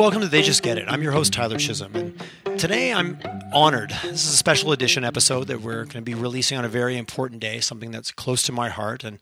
welcome 0.00 0.22
to 0.22 0.28
They 0.28 0.40
Just 0.40 0.62
Get 0.62 0.78
It. 0.78 0.86
I'm 0.88 1.02
your 1.02 1.12
host, 1.12 1.34
Tyler 1.34 1.58
Chisholm. 1.58 1.94
And 1.94 2.58
today 2.58 2.90
I'm 2.90 3.18
honored. 3.52 3.90
This 4.02 4.24
is 4.24 4.32
a 4.32 4.36
special 4.36 4.72
edition 4.72 5.04
episode 5.04 5.48
that 5.48 5.60
we're 5.60 5.84
going 5.84 5.88
to 5.88 6.00
be 6.00 6.14
releasing 6.14 6.56
on 6.56 6.64
a 6.64 6.70
very 6.70 6.96
important 6.96 7.42
day, 7.42 7.60
something 7.60 7.90
that's 7.90 8.10
close 8.10 8.42
to 8.44 8.52
my 8.52 8.70
heart. 8.70 9.04
And 9.04 9.18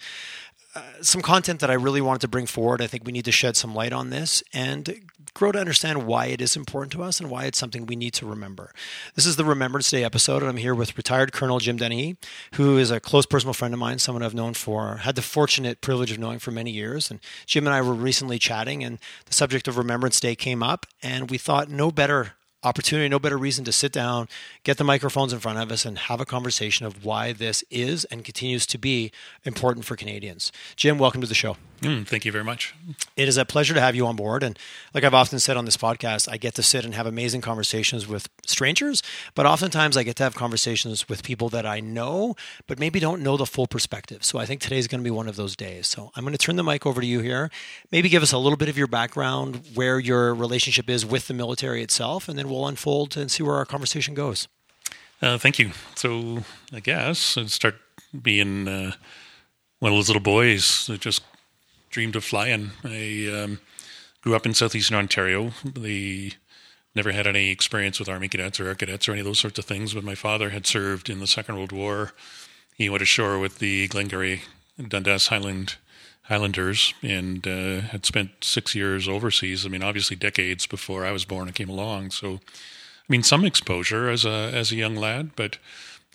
uh, 0.77 0.83
some 1.03 1.21
content 1.21 1.59
that 1.59 1.69
I 1.69 1.75
really 1.75 2.01
wanted 2.01 2.21
to 2.21 2.29
bring 2.29 2.47
forward. 2.47 2.81
I 2.81 2.87
think 2.87 3.05
we 3.05 3.11
need 3.11 3.25
to 3.25 3.33
shed 3.33 3.57
some 3.57 3.75
light 3.75 3.93
on 3.93 4.11
this 4.11 4.45
and 4.53 5.01
grow 5.39 5.53
to 5.53 5.61
understand 5.61 6.05
why 6.05 6.27
it 6.27 6.41
is 6.41 6.57
important 6.57 6.91
to 6.91 7.01
us 7.01 7.21
and 7.21 7.31
why 7.31 7.45
it's 7.45 7.59
something 7.59 7.87
we 7.87 7.95
need 7.95 8.13
to 8.13 8.27
remember. 8.27 8.73
This 9.15 9.25
is 9.25 9.37
the 9.37 9.45
Remembrance 9.45 9.89
Day 9.89 10.03
episode, 10.03 10.43
and 10.43 10.51
I'm 10.51 10.57
here 10.57 10.75
with 10.75 10.97
retired 10.97 11.33
Colonel 11.33 11.61
Jim 11.61 11.77
Dennehy, 11.77 12.17
who 12.55 12.77
is 12.77 12.91
a 12.91 12.99
close 12.99 13.25
personal 13.25 13.55
friend 13.55 13.73
of 13.73 13.79
mine, 13.79 14.01
someone 14.01 14.25
I've 14.25 14.35
known 14.35 14.55
for, 14.55 14.97
had 14.97 15.15
the 15.15 15.23
fortunate 15.23 15.81
privilege 15.81 16.11
of 16.11 16.19
knowing 16.19 16.41
for 16.41 16.51
many 16.51 16.73
years. 16.73 17.09
And 17.09 17.21
Jim 17.47 17.69
and 17.69 17.75
I 17.75 17.81
were 17.83 17.95
recently 17.95 18.41
chatting, 18.41 18.83
and 18.83 18.99
the 19.27 19.33
subject 19.33 19.69
of 19.69 19.79
Remembrance 19.79 20.19
Day 20.19 20.35
came 20.35 20.61
up, 20.61 20.87
and 21.05 21.31
we 21.31 21.39
thought 21.39 21.71
no 21.71 21.93
better 21.93 22.33
opportunity, 22.65 23.09
no 23.09 23.21
better 23.21 23.39
reason 23.39 23.65
to 23.67 23.71
sit 23.71 23.93
down, 23.93 24.27
get 24.65 24.77
the 24.77 24.83
microphones 24.83 25.33
in 25.33 25.39
front 25.39 25.61
of 25.61 25.71
us, 25.71 25.85
and 25.85 25.99
have 25.99 26.21
a 26.21 26.27
conversation 26.27 26.85
of 26.85 27.05
why 27.05 27.33
this 27.33 27.63
is 27.71 28.05
and 28.07 28.25
continues 28.25 28.67
to 28.67 28.77
be 28.77 29.13
important 29.45 29.87
for 29.87 29.95
Canadians. 29.95 30.51
Jim, 30.75 30.99
welcome 30.99 31.21
to 31.21 31.29
the 31.29 31.35
show. 31.35 31.57
Mm, 31.81 32.07
thank 32.07 32.25
you 32.25 32.33
very 32.33 32.45
much. 32.45 32.75
It 33.17 33.29
is 33.29 33.37
a 33.37 33.45
pleasure 33.45 33.73
to 33.73 33.81
have 33.81 33.95
you 33.95 34.07
on 34.07 34.17
board. 34.17 34.43
And 34.43 34.59
like 34.95 35.05
I've 35.05 35.15
often 35.15 35.39
said 35.39 35.57
on 35.57 35.65
this 35.65 35.77
podcast, 35.77 36.29
I 36.31 36.37
get 36.37 36.55
to 36.57 36.63
sit 36.63 36.85
and 36.85 36.95
have 36.95 37.07
amazing 37.07 37.41
conversations 37.41 38.09
with 38.09 38.29
strangers, 38.47 39.03
but 39.35 39.47
oftentimes 39.47 39.97
I 39.97 40.03
get 40.03 40.17
to 40.17 40.25
have 40.25 40.35
conversations 40.35 41.09
with 41.09 41.23
people 41.23 41.49
that 41.51 41.65
I 41.65 41.79
know, 41.79 42.35
but 42.67 42.81
maybe 42.81 42.99
don't 42.99 43.23
know 43.23 43.37
the 43.37 43.47
full 43.47 43.69
perspective. 43.69 44.25
So 44.25 44.39
I 44.39 44.47
think 44.47 44.61
today's 44.61 44.89
going 44.89 45.01
to 45.01 45.05
be 45.05 45.11
one 45.11 45.29
of 45.29 45.37
those 45.37 45.55
days. 45.55 45.87
So 45.87 46.11
I'm 46.17 46.25
going 46.25 46.33
to 46.33 46.39
turn 46.39 46.57
the 46.57 46.65
mic 46.65 46.85
over 46.85 47.01
to 47.01 47.07
you 47.07 47.21
here. 47.21 47.51
Maybe 47.93 48.09
give 48.09 48.25
us 48.25 48.33
a 48.33 48.39
little 48.39 48.59
bit 48.59 48.69
of 48.69 48.77
your 48.77 48.89
background, 48.89 49.63
where 49.75 50.01
your 50.01 50.35
relationship 50.35 50.91
is 50.91 51.07
with 51.07 51.29
the 51.29 51.35
military 51.35 51.83
itself, 51.83 52.29
and 52.29 52.37
then 52.37 52.49
we'll 52.49 52.67
unfold 52.67 53.17
and 53.17 53.31
see 53.31 53.43
where 53.45 53.55
our 53.55 53.65
conversation 53.65 54.15
goes. 54.15 54.49
Uh, 55.23 55.39
thank 55.39 55.59
you. 55.59 55.71
So 55.95 56.45
I 56.73 56.81
guess 56.81 57.37
I'd 57.37 57.51
start 57.51 57.77
being 58.21 58.67
uh, 58.67 58.93
one 59.79 59.93
of 59.93 59.97
those 59.97 60.09
little 60.09 60.23
boys 60.23 60.87
that 60.87 61.01
just 61.01 61.23
dreamed 61.91 62.17
of 62.17 62.25
flying. 62.25 62.71
I 62.85 63.29
um, 63.33 63.61
grew 64.23 64.35
up 64.35 64.47
in 64.47 64.55
southeastern 64.55 64.97
Ontario. 64.97 65.53
They 65.65 66.33
never 66.95 67.13
had 67.13 67.27
any 67.27 67.51
experience 67.51 67.99
with 67.99 68.09
Army 68.09 68.29
cadets 68.29 68.59
or 68.59 68.67
Air 68.67 68.75
cadets 68.75 69.09
or 69.09 69.13
any 69.13 69.21
of 69.21 69.27
those 69.27 69.41
sorts 69.41 69.59
of 69.59 69.65
things, 69.65 69.95
but 69.95 70.05
my 70.05 70.15
father 70.15 70.51
had 70.51 70.67
served 70.67 71.09
in 71.09 71.21
the 71.21 71.27
Second 71.27 71.57
World 71.57 71.73
War. 71.73 72.13
He 72.77 72.89
went 72.89 73.03
ashore 73.03 73.39
with 73.39 73.59
the 73.59 73.89
Glengarry 73.89 74.43
Dundas 74.87 75.29
Highland 75.29 75.77
Highlanders 76.23 76.93
and 77.03 77.47
uh, 77.47 77.81
had 77.81 78.05
spent 78.05 78.45
six 78.45 78.75
years 78.75 79.09
overseas. 79.09 79.65
I 79.65 79.71
mean, 79.71 79.83
obviously 79.83 80.15
decades 80.15 80.67
before 80.67 81.07
I 81.07 81.11
was 81.11 81.25
born 81.25 81.49
and 81.49 81.55
came 81.55 81.71
along. 81.71 82.11
So, 82.11 82.35
I 82.35 83.09
mean, 83.09 83.23
some 83.23 83.47
exposure 83.47 84.11
as 84.11 84.27
a 84.27 84.51
as 84.53 84.71
a 84.71 84.77
young 84.77 84.95
lad, 84.95 85.31
but 85.37 85.59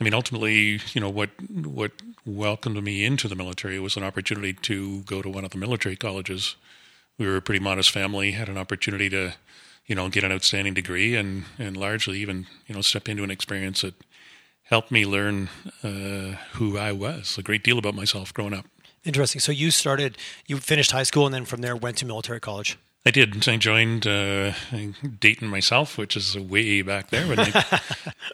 I 0.04 0.06
mean, 0.06 0.14
ultimately, 0.14 0.82
you 0.92 1.00
know, 1.00 1.10
what 1.10 1.30
what 1.64 1.94
welcomed 2.26 2.84
me 2.84 3.06
into 3.06 3.30
the 3.30 3.38
military 3.38 3.80
was 3.80 3.96
an 3.96 4.04
opportunity 4.04 4.52
to 4.52 5.00
go 5.04 5.22
to 5.22 5.30
one 5.30 5.46
of 5.46 5.52
the 5.52 5.58
military 5.58 5.96
colleges. 5.96 6.58
We 7.18 7.26
were 7.26 7.38
a 7.38 7.42
pretty 7.42 7.64
modest 7.64 7.90
family, 7.92 8.32
had 8.32 8.50
an 8.50 8.58
opportunity 8.58 9.10
to, 9.12 9.36
you 9.86 9.96
know, 9.96 10.10
get 10.10 10.26
an 10.26 10.34
outstanding 10.34 10.74
degree 10.74 11.16
and 11.16 11.46
and 11.58 11.78
largely 11.78 12.20
even 12.20 12.48
you 12.68 12.76
know 12.76 12.82
step 12.82 13.08
into 13.08 13.24
an 13.24 13.32
experience 13.32 13.80
that 13.80 13.94
helped 14.64 14.92
me 14.92 15.06
learn 15.06 15.48
uh, 15.86 16.36
who 16.56 16.78
I 16.78 16.92
was, 16.92 17.38
a 17.38 17.42
great 17.42 17.64
deal 17.64 17.80
about 17.80 17.96
myself 17.96 18.34
growing 18.34 18.54
up. 18.54 18.66
Interesting. 19.06 19.40
So 19.40 19.54
you 19.54 19.72
started, 19.72 20.18
you 20.48 20.58
finished 20.58 20.92
high 20.92 21.04
school, 21.04 21.26
and 21.26 21.34
then 21.34 21.46
from 21.46 21.62
there 21.62 21.78
went 21.78 21.96
to 22.00 22.06
military 22.06 22.42
college. 22.42 22.78
I 23.06 23.12
did. 23.12 23.48
I 23.50 23.58
joined 23.58 24.08
uh, 24.08 24.54
Dayton 25.20 25.50
myself, 25.50 25.98
which 25.98 26.16
is 26.16 26.38
way 26.38 26.82
back 26.82 27.10
there. 27.10 27.28
But 27.28 27.40
I, 27.40 27.82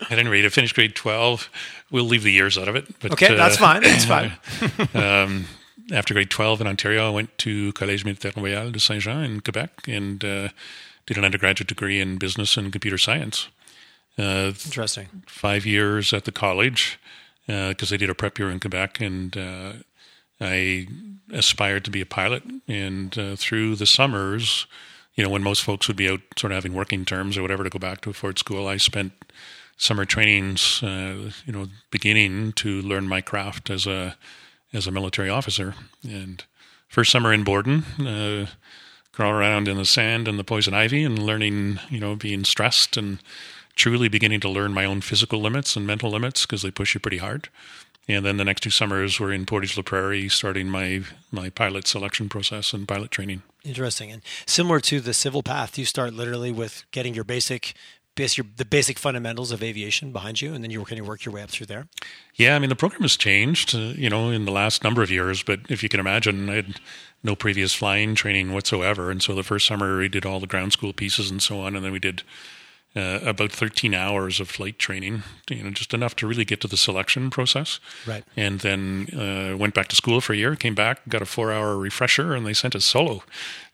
at 0.12 0.20
any 0.20 0.30
rate, 0.30 0.46
I 0.46 0.50
finished 0.50 0.76
grade 0.76 0.96
12. 0.96 1.50
We'll 1.90 2.04
leave 2.04 2.24
the 2.24 2.32
years 2.32 2.58
out 2.58 2.68
of 2.68 2.76
it. 2.76 2.88
But, 3.00 3.14
okay, 3.14 3.36
that's 3.36 3.56
uh, 3.56 3.60
fine. 3.60 3.82
That's 3.82 4.06
fine. 4.06 4.32
um, 4.94 5.46
after 5.92 6.14
grade 6.14 6.30
12 6.30 6.62
in 6.62 6.68
Ontario, 6.68 7.08
I 7.08 7.10
went 7.10 7.36
to 7.40 7.74
Collège 7.74 8.06
Militaire 8.06 8.34
Royal 8.36 8.72
de 8.72 8.80
Saint 8.80 9.02
Jean 9.02 9.24
in 9.24 9.40
Quebec 9.40 9.88
and 9.88 10.24
uh, 10.24 10.50
did 11.08 11.18
an 11.18 11.26
undergraduate 11.26 11.68
degree 11.68 12.00
in 12.00 12.18
business 12.18 12.56
and 12.56 12.72
computer 12.72 13.00
science. 13.00 13.48
Uh, 14.20 14.52
Interesting. 14.66 15.24
Five 15.26 15.66
years 15.66 16.14
at 16.14 16.26
the 16.26 16.32
college 16.32 17.00
because 17.48 17.92
uh, 17.92 17.96
I 17.96 17.98
did 17.98 18.12
a 18.12 18.16
prep 18.16 18.38
year 18.38 18.52
in 18.52 18.60
Quebec 18.60 19.02
and 19.02 19.36
uh, 19.36 19.74
I 20.42 20.88
aspired 21.32 21.86
to 21.86 21.92
be 21.92 22.02
a 22.02 22.06
pilot, 22.06 22.44
and 22.68 23.18
uh, 23.18 23.36
through 23.36 23.76
the 23.76 23.86
summers, 23.86 24.68
you 25.16 25.24
know, 25.24 25.30
when 25.30 25.44
most 25.44 25.64
folks 25.64 25.88
would 25.88 25.98
be 25.98 26.10
out 26.10 26.22
sort 26.38 26.52
of 26.52 26.56
having 26.56 26.74
working 26.74 27.06
terms 27.06 27.38
or 27.38 27.42
whatever 27.42 27.64
to 27.64 27.70
go 27.70 27.80
back 27.80 28.02
to 28.02 28.14
Ford 28.14 28.40
school, 28.40 28.68
I 28.68 28.78
spent 28.78 29.12
summer 29.78 30.06
trainings, 30.06 30.82
uh, 30.84 31.32
you 31.46 31.54
know, 31.54 31.68
beginning 31.92 32.54
to 32.54 32.82
learn 32.82 33.08
my 33.08 33.22
craft 33.22 33.70
as 33.70 33.88
a 33.88 34.18
as 34.72 34.86
a 34.86 34.92
military 34.92 35.30
officer. 35.30 35.74
And 36.04 36.44
first 36.88 37.12
summer 37.12 37.34
in 37.34 37.44
Borden, 37.44 37.84
uh, 38.00 38.48
around 39.20 39.68
in 39.68 39.76
the 39.76 39.86
sand 39.86 40.28
and 40.28 40.40
the 40.40 40.44
poison 40.44 40.74
ivy, 40.74 41.04
and 41.04 41.20
learning, 41.20 41.80
you 41.90 42.00
know, 42.00 42.16
being 42.16 42.46
stressed 42.46 42.96
and 42.96 43.20
truly 43.76 44.08
beginning 44.08 44.40
to 44.42 44.50
learn 44.50 44.74
my 44.74 44.86
own 44.86 45.02
physical 45.02 45.42
limits 45.42 45.76
and 45.76 45.86
mental 45.86 46.12
limits 46.12 46.46
because 46.46 46.62
they 46.62 46.72
push 46.72 46.94
you 46.94 47.00
pretty 47.00 47.18
hard. 47.18 47.50
And 48.10 48.26
then 48.26 48.38
the 48.38 48.44
next 48.44 48.62
two 48.62 48.72
summers 48.72 49.20
were 49.20 49.32
in 49.32 49.46
Portage 49.46 49.78
la 49.78 49.84
Prairie, 49.84 50.28
starting 50.30 50.68
my 50.68 51.04
my 51.32 51.50
pilot 51.50 51.88
selection 51.88 52.28
process 52.28 52.74
and 52.74 52.88
pilot 52.88 53.12
training. 53.12 53.44
Interesting, 53.64 54.12
and 54.12 54.24
similar 54.48 54.80
to 54.82 55.00
the 55.00 55.14
civil 55.14 55.44
path, 55.44 55.78
you 55.78 55.86
start 55.86 56.14
literally 56.14 56.52
with 56.52 56.86
getting 56.92 57.14
your 57.14 57.24
basic 57.24 57.76
your, 58.18 58.46
the 58.58 58.66
basic 58.66 59.00
fundamentals 59.00 59.52
of 59.54 59.64
aviation 59.64 60.12
behind 60.12 60.42
you, 60.42 60.54
and 60.54 60.62
then 60.62 60.72
you 60.72 60.84
can 60.84 61.06
work 61.06 61.24
your 61.24 61.34
way 61.34 61.42
up 61.42 61.50
through 61.50 61.68
there. 61.68 61.88
Yeah, 62.36 62.56
I 62.56 62.60
mean 62.60 62.70
the 62.70 62.76
program 62.76 63.04
has 63.04 63.16
changed, 63.16 63.74
uh, 63.74 63.94
you 63.96 64.10
know, 64.10 64.30
in 64.30 64.44
the 64.44 64.52
last 64.52 64.84
number 64.84 65.02
of 65.02 65.10
years. 65.10 65.42
But 65.42 65.62
if 65.70 65.84
you 65.84 65.88
can 65.88 66.02
imagine, 66.02 66.50
I 66.50 66.56
had 66.56 66.82
no 67.24 67.36
previous 67.36 67.74
flying 67.74 68.16
training 68.16 68.52
whatsoever, 68.52 69.10
and 69.10 69.22
so 69.22 69.36
the 69.36 69.44
first 69.44 69.68
summer 69.68 70.00
we 70.00 70.10
did 70.10 70.26
all 70.26 70.40
the 70.40 70.48
ground 70.48 70.74
school 70.74 70.92
pieces 70.92 71.32
and 71.32 71.42
so 71.42 71.62
on, 71.62 71.76
and 71.76 71.86
then 71.86 71.92
we 71.92 72.00
did 72.00 72.24
uh, 72.96 73.20
about 73.24 73.52
13 73.52 73.94
hours 73.94 74.40
of 74.40 74.50
flight 74.50 74.80
training, 74.80 75.24
you 75.50 75.64
know, 75.64 75.70
just 75.70 75.94
enough 75.94 76.16
to 76.18 76.28
really 76.28 76.46
get 76.46 76.60
to 76.62 76.68
the 76.68 76.78
selection 76.78 77.30
process. 77.30 77.80
Right. 78.08 78.24
And 78.36 78.62
then 78.62 79.08
uh, 79.14 79.58
went 79.58 79.76
back 79.76 79.88
to 79.90 79.96
school 79.96 80.22
for 80.22 80.34
a 80.34 80.38
year, 80.38 80.56
came 80.56 80.76
back, 80.76 81.08
got 81.08 81.22
a 81.22 81.26
four 81.26 81.52
hour 81.52 81.78
refresher, 81.78 82.34
and 82.34 82.46
they 82.46 82.54
sent 82.54 82.76
us 82.76 82.86
solo. 82.86 83.24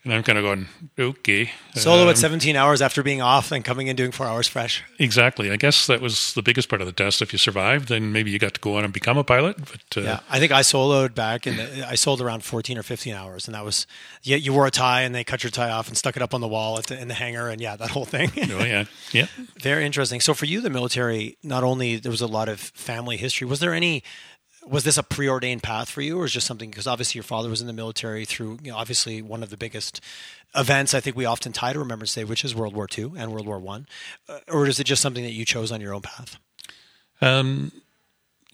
And 0.06 0.14
I'm 0.14 0.22
kind 0.22 0.38
of 0.38 0.44
going, 0.44 0.66
okay. 0.96 1.50
Solo 1.74 2.04
um, 2.04 2.08
at 2.08 2.16
17 2.16 2.54
hours 2.54 2.80
after 2.80 3.02
being 3.02 3.20
off 3.20 3.50
and 3.50 3.64
coming 3.64 3.88
in 3.88 3.96
doing 3.96 4.12
four 4.12 4.24
hours 4.24 4.46
fresh. 4.46 4.84
Exactly. 5.00 5.50
I 5.50 5.56
guess 5.56 5.88
that 5.88 6.00
was 6.00 6.32
the 6.34 6.42
biggest 6.42 6.68
part 6.68 6.80
of 6.80 6.86
the 6.86 6.92
test. 6.92 7.22
If 7.22 7.32
you 7.32 7.40
survived, 7.40 7.88
then 7.88 8.12
maybe 8.12 8.30
you 8.30 8.38
got 8.38 8.54
to 8.54 8.60
go 8.60 8.76
on 8.76 8.84
and 8.84 8.92
become 8.92 9.18
a 9.18 9.24
pilot. 9.24 9.56
But 9.58 9.96
uh, 9.96 10.00
yeah, 10.02 10.20
I 10.30 10.38
think 10.38 10.52
I 10.52 10.60
soloed 10.60 11.16
back 11.16 11.46
and 11.46 11.60
I 11.82 11.96
sold 11.96 12.20
around 12.20 12.44
14 12.44 12.78
or 12.78 12.84
15 12.84 13.14
hours, 13.14 13.48
and 13.48 13.56
that 13.56 13.64
was 13.64 13.88
yeah. 14.22 14.36
You 14.36 14.52
wore 14.52 14.68
a 14.68 14.70
tie 14.70 15.02
and 15.02 15.12
they 15.12 15.24
cut 15.24 15.42
your 15.42 15.50
tie 15.50 15.70
off 15.70 15.88
and 15.88 15.96
stuck 15.96 16.14
it 16.14 16.22
up 16.22 16.34
on 16.34 16.40
the 16.40 16.46
wall 16.46 16.80
the, 16.82 16.96
in 16.96 17.08
the 17.08 17.14
hangar, 17.14 17.48
and 17.48 17.60
yeah, 17.60 17.74
that 17.74 17.90
whole 17.90 18.04
thing. 18.04 18.30
oh 18.36 18.64
yeah, 18.64 18.84
yeah. 19.12 19.26
Very 19.60 19.84
interesting. 19.84 20.20
So 20.20 20.34
for 20.34 20.46
you, 20.46 20.60
the 20.60 20.70
military, 20.70 21.36
not 21.42 21.64
only 21.64 21.96
there 21.96 22.12
was 22.12 22.20
a 22.20 22.28
lot 22.28 22.48
of 22.48 22.60
family 22.60 23.16
history. 23.16 23.48
Was 23.48 23.58
there 23.58 23.74
any 23.74 24.04
was 24.66 24.84
this 24.84 24.98
a 24.98 25.02
preordained 25.02 25.62
path 25.62 25.88
for 25.88 26.00
you, 26.00 26.18
or 26.18 26.24
is 26.24 26.32
just 26.32 26.46
something 26.46 26.70
because 26.70 26.86
obviously 26.86 27.18
your 27.18 27.24
father 27.24 27.48
was 27.48 27.60
in 27.60 27.66
the 27.66 27.72
military 27.72 28.24
through 28.24 28.58
you 28.62 28.72
know, 28.72 28.76
obviously 28.76 29.22
one 29.22 29.42
of 29.42 29.50
the 29.50 29.56
biggest 29.56 30.00
events 30.54 30.94
I 30.94 31.00
think 31.00 31.16
we 31.16 31.24
often 31.24 31.52
tie 31.52 31.72
to 31.72 31.78
Remembrance 31.78 32.14
Day, 32.14 32.24
which 32.24 32.44
is 32.44 32.54
World 32.54 32.74
War 32.74 32.88
II 32.96 33.12
and 33.16 33.32
World 33.32 33.46
War 33.46 33.58
One, 33.58 33.86
uh, 34.28 34.40
or 34.48 34.66
is 34.66 34.80
it 34.80 34.84
just 34.84 35.02
something 35.02 35.24
that 35.24 35.32
you 35.32 35.44
chose 35.44 35.70
on 35.70 35.80
your 35.80 35.94
own 35.94 36.02
path? 36.02 36.38
Um, 37.20 37.72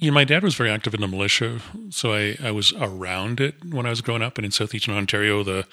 you 0.03 0.11
know, 0.11 0.15
my 0.15 0.25
dad 0.25 0.43
was 0.43 0.57
very 0.57 0.69
active 0.69 0.95
in 0.95 1.01
the 1.01 1.07
militia, 1.07 1.61
so 1.91 2.13
I, 2.13 2.37
I 2.43 2.51
was 2.51 2.73
around 2.73 3.41
it 3.41 3.55
when 3.65 3.87
I 3.87 3.91
was 3.91 4.01
growing 4.01 4.21
up. 4.21 4.37
And 4.37 4.45
in 4.45 4.51
southeastern 4.51 4.97
Ontario, 4.97 5.45
the 5.45 5.65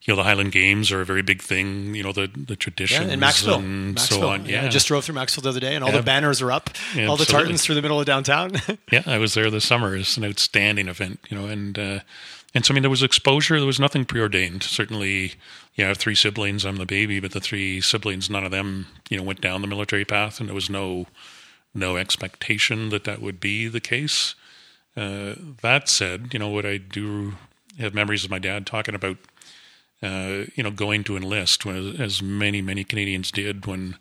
you 0.00 0.12
know 0.12 0.16
the 0.16 0.22
Highland 0.22 0.52
Games 0.52 0.90
are 0.90 1.02
a 1.02 1.04
very 1.04 1.20
big 1.20 1.42
thing. 1.42 1.94
You 1.94 2.02
know 2.02 2.12
the 2.12 2.30
the 2.34 2.56
traditions 2.56 3.08
yeah, 3.08 3.12
in 3.12 3.20
Maxville, 3.20 3.58
and 3.58 3.96
Maxville. 3.96 4.20
so 4.20 4.28
on. 4.28 4.46
Yeah. 4.46 4.62
yeah. 4.62 4.66
I 4.66 4.68
just 4.70 4.88
drove 4.88 5.04
through 5.04 5.16
Maxville 5.16 5.42
the 5.42 5.50
other 5.50 5.60
day, 5.60 5.74
and 5.74 5.84
all 5.84 5.90
yeah. 5.90 5.98
the 5.98 6.02
banners 6.02 6.40
are 6.40 6.50
up, 6.50 6.70
yeah, 6.96 7.08
all 7.08 7.18
the 7.18 7.26
tartans 7.26 7.62
through 7.62 7.74
the 7.74 7.82
middle 7.82 8.00
of 8.00 8.06
downtown. 8.06 8.52
yeah, 8.90 9.02
I 9.04 9.18
was 9.18 9.34
there 9.34 9.50
this 9.50 9.66
summer. 9.66 9.94
It's 9.94 10.16
an 10.16 10.24
outstanding 10.24 10.88
event, 10.88 11.20
you 11.28 11.36
know, 11.36 11.46
and 11.46 11.78
uh, 11.78 12.00
and 12.54 12.64
so 12.64 12.72
I 12.72 12.74
mean 12.74 12.84
there 12.84 12.90
was 12.90 13.02
exposure. 13.02 13.58
There 13.58 13.66
was 13.66 13.78
nothing 13.78 14.06
preordained. 14.06 14.62
Certainly, 14.62 15.34
yeah, 15.74 15.84
I 15.84 15.88
have 15.88 15.98
three 15.98 16.14
siblings. 16.14 16.64
I'm 16.64 16.76
the 16.76 16.86
baby, 16.86 17.20
but 17.20 17.32
the 17.32 17.40
three 17.40 17.82
siblings, 17.82 18.30
none 18.30 18.44
of 18.44 18.50
them, 18.50 18.86
you 19.10 19.18
know, 19.18 19.22
went 19.22 19.42
down 19.42 19.60
the 19.60 19.68
military 19.68 20.06
path, 20.06 20.40
and 20.40 20.48
there 20.48 20.54
was 20.54 20.70
no 20.70 21.06
no 21.74 21.96
expectation 21.96 22.90
that 22.90 23.04
that 23.04 23.20
would 23.20 23.40
be 23.40 23.68
the 23.68 23.80
case. 23.80 24.34
Uh, 24.96 25.34
that 25.62 25.88
said, 25.88 26.28
you 26.32 26.38
know 26.38 26.48
what 26.48 26.64
I 26.64 26.78
do 26.78 27.34
have 27.78 27.94
memories 27.94 28.24
of 28.24 28.30
my 28.30 28.38
dad 28.38 28.66
talking 28.66 28.94
about, 28.94 29.16
uh, 30.02 30.44
you 30.54 30.62
know, 30.62 30.70
going 30.70 31.02
to 31.04 31.16
enlist, 31.16 31.66
as 31.66 32.22
many 32.22 32.62
many 32.62 32.84
Canadians 32.84 33.30
did 33.30 33.66
when 33.66 33.96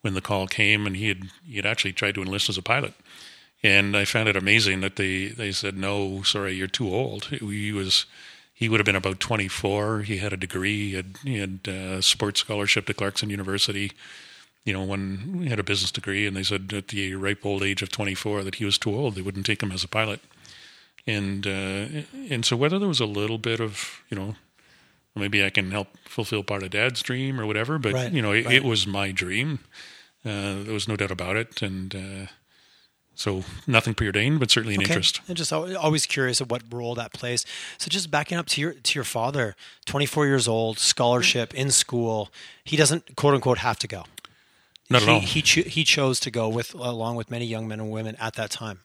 when 0.00 0.14
the 0.14 0.20
call 0.20 0.46
came, 0.46 0.86
and 0.86 0.96
he 0.96 1.08
had 1.08 1.24
he 1.46 1.56
had 1.56 1.66
actually 1.66 1.92
tried 1.92 2.14
to 2.14 2.22
enlist 2.22 2.48
as 2.48 2.56
a 2.56 2.62
pilot, 2.62 2.94
and 3.62 3.96
I 3.96 4.04
found 4.04 4.28
it 4.28 4.36
amazing 4.36 4.80
that 4.80 4.96
they 4.96 5.26
they 5.26 5.52
said 5.52 5.76
no, 5.76 6.22
sorry, 6.22 6.54
you're 6.54 6.66
too 6.66 6.88
old. 6.88 7.26
He 7.26 7.72
was 7.72 8.06
he 8.58 8.68
would 8.68 8.80
have 8.80 8.84
been 8.86 8.96
about 8.96 9.20
24. 9.20 10.00
He 10.00 10.16
had 10.16 10.32
a 10.32 10.36
degree. 10.36 10.88
He 10.88 10.94
had, 10.96 11.16
he 11.22 11.38
had 11.38 11.60
a 11.68 12.02
sports 12.02 12.40
scholarship 12.40 12.86
to 12.86 12.94
Clarkson 12.94 13.30
University. 13.30 13.92
You 14.68 14.74
know, 14.74 14.84
when 14.84 15.40
he 15.44 15.48
had 15.48 15.58
a 15.58 15.64
business 15.64 15.90
degree, 15.90 16.26
and 16.26 16.36
they 16.36 16.42
said 16.42 16.70
at 16.76 16.88
the 16.88 17.14
ripe 17.14 17.46
old 17.46 17.62
age 17.62 17.80
of 17.80 17.90
24 17.90 18.44
that 18.44 18.56
he 18.56 18.66
was 18.66 18.76
too 18.76 18.94
old. 18.94 19.14
They 19.14 19.22
wouldn't 19.22 19.46
take 19.46 19.62
him 19.62 19.72
as 19.72 19.82
a 19.82 19.88
pilot. 19.88 20.20
And 21.06 21.46
uh, 21.46 22.02
and 22.28 22.44
so 22.44 22.54
whether 22.54 22.78
there 22.78 22.86
was 22.86 23.00
a 23.00 23.06
little 23.06 23.38
bit 23.38 23.60
of 23.60 24.02
you 24.10 24.18
know 24.18 24.36
maybe 25.16 25.42
I 25.42 25.48
can 25.48 25.70
help 25.70 25.88
fulfill 26.04 26.42
part 26.42 26.62
of 26.62 26.68
Dad's 26.68 27.00
dream 27.00 27.40
or 27.40 27.46
whatever, 27.46 27.78
but 27.78 27.94
Right, 27.94 28.12
you 28.12 28.20
know 28.20 28.32
it, 28.32 28.44
right. 28.44 28.56
it 28.56 28.62
was 28.62 28.86
my 28.86 29.10
dream. 29.10 29.60
Uh, 30.22 30.62
there 30.64 30.74
was 30.74 30.86
no 30.86 30.96
doubt 30.96 31.10
about 31.10 31.36
it, 31.36 31.62
and 31.62 31.94
uh, 31.94 32.26
so 33.14 33.44
nothing 33.66 33.94
preordained, 33.94 34.38
but 34.38 34.50
certainly 34.50 34.74
an 34.74 34.82
interest. 34.82 35.22
And 35.28 35.36
just 35.36 35.50
always 35.50 36.04
curious 36.04 36.42
of 36.42 36.50
what 36.50 36.62
role 36.70 36.94
that 36.96 37.14
plays. 37.14 37.46
So 37.78 37.88
just 37.88 38.10
backing 38.10 38.36
up 38.36 38.46
to 38.48 38.60
your 38.60 38.74
to 38.74 38.94
your 38.94 39.04
father, 39.04 39.56
24 39.86 40.26
years 40.26 40.46
old, 40.46 40.78
scholarship 40.78 41.54
in 41.54 41.70
school. 41.70 42.30
He 42.64 42.76
doesn't 42.76 43.16
quote 43.16 43.32
unquote 43.32 43.58
have 43.58 43.78
to 43.78 43.88
go. 43.88 44.04
Not 44.90 45.02
he, 45.02 45.08
at 45.08 45.12
all. 45.12 45.20
He 45.20 45.42
cho- 45.42 45.62
he 45.62 45.84
chose 45.84 46.20
to 46.20 46.30
go 46.30 46.48
with 46.48 46.74
along 46.74 47.16
with 47.16 47.30
many 47.30 47.44
young 47.44 47.68
men 47.68 47.80
and 47.80 47.90
women 47.90 48.16
at 48.16 48.34
that 48.34 48.50
time 48.50 48.80